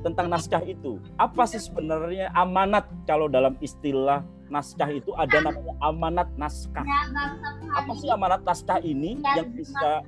[0.04, 1.00] tentang naskah itu.
[1.16, 6.84] Apa sih sebenarnya amanat kalau dalam istilah naskah itu ada namanya amanat naskah?
[7.72, 10.02] Apa sih amanat naskah ini yang bisa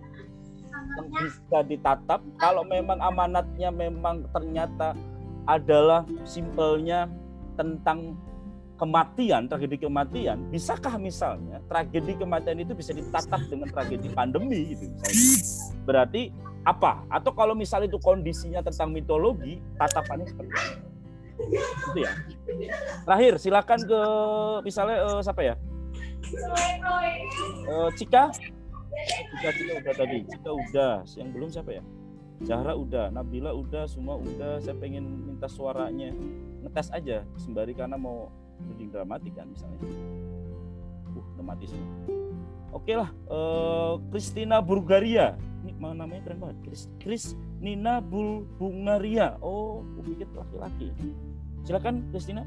[0.71, 2.21] yang bisa ditatap?
[2.39, 4.95] Kalau memang amanatnya memang ternyata
[5.49, 7.09] adalah simpelnya
[7.59, 8.15] tentang
[8.81, 15.37] kematian, tragedi kematian, bisakah misalnya tragedi kematian itu bisa ditatap dengan tragedi pandemi gitu misalnya.
[15.85, 16.23] Berarti
[16.65, 17.05] apa?
[17.09, 20.74] Atau kalau misalnya itu kondisinya tentang mitologi, tatapannya seperti apa?
[21.91, 22.12] Itu ya.
[23.09, 24.01] Terakhir, silakan ke
[24.65, 25.55] misalnya eh, siapa ya?
[27.65, 28.28] Eh, Cika?
[28.31, 30.19] Cika, Cika udah tadi.
[30.28, 30.95] Cika udah.
[31.16, 31.82] Yang belum siapa ya?
[32.41, 34.61] Zahra udah, Nabila udah, semua udah.
[34.61, 36.12] Saya pengen minta suaranya.
[36.65, 38.32] Ngetes aja sembari karena mau
[38.69, 39.81] reading dramatik kan misalnya.
[41.16, 41.89] Uh, udah mati semua.
[42.70, 45.35] Oke lah, eh, Christina Bulgaria.
[45.81, 46.59] Namanya keren banget.
[46.61, 47.24] Chris, Chris
[47.59, 49.40] Nina Bul Bungaria.
[49.40, 50.93] Oh, pikir laki-laki.
[51.65, 52.44] Silakan Christina.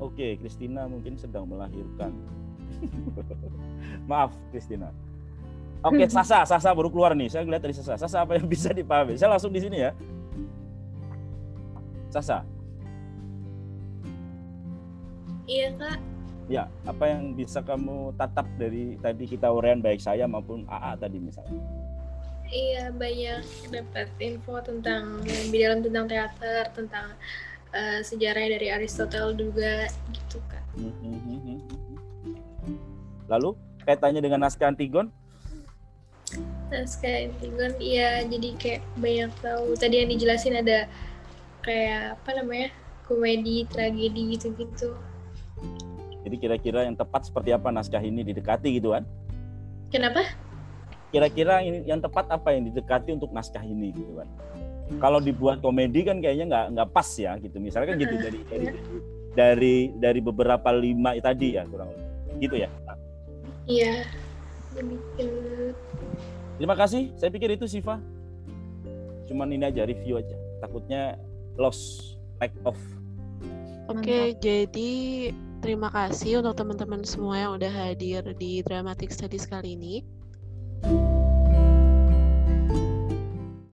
[0.00, 2.16] Oke, Christina mungkin sedang melahirkan.
[4.10, 4.88] Maaf, Christina.
[5.84, 7.28] Oke, Sasa, Sasa baru keluar nih.
[7.28, 8.00] Saya lihat dari Sasa.
[8.00, 9.14] Sasa apa yang bisa dipahami?
[9.20, 9.92] Saya langsung di sini ya.
[12.08, 12.44] Sasa.
[15.46, 16.11] Iya kak.
[16.50, 21.18] Ya, apa yang bisa kamu tatap dari tadi kita uraian baik saya maupun AA tadi
[21.22, 21.62] misalnya?
[22.52, 27.06] Iya banyak dapat info tentang lebih dalam tentang teater, tentang
[27.72, 30.64] uh, sejarahnya dari Aristotle juga gitu kan.
[33.32, 33.56] Lalu
[33.88, 35.08] kaitannya dengan naskah Antigon?
[36.68, 39.72] Naskah Antigon, iya jadi kayak banyak tahu.
[39.78, 40.90] Tadi yang dijelasin ada
[41.64, 42.68] kayak apa namanya
[43.08, 44.92] komedi, tragedi gitu-gitu.
[46.22, 49.02] Jadi kira-kira yang tepat seperti apa naskah ini didekati gitu kan?
[49.90, 50.22] Kenapa?
[51.10, 54.28] Kira-kira ini yang tepat apa yang didekati untuk naskah ini gitu kan?
[55.02, 57.56] Kalau dibuat komedi kan kayaknya nggak nggak pas ya gitu.
[57.58, 58.66] Misalnya kan gitu dari dari
[59.32, 62.06] dari dari beberapa lima tadi ya kurang lebih
[62.40, 62.68] gitu ya.
[63.66, 63.94] Iya.
[64.72, 65.28] Dibikin.
[66.56, 67.12] Terima kasih.
[67.20, 68.00] Saya pikir itu Siva.
[69.28, 70.36] Cuman ini aja review aja.
[70.64, 71.20] Takutnya
[71.58, 72.78] lost take off.
[73.90, 74.90] Oke, jadi
[75.62, 80.02] terima kasih untuk teman-teman semua yang udah hadir di Dramatic Studies kali ini.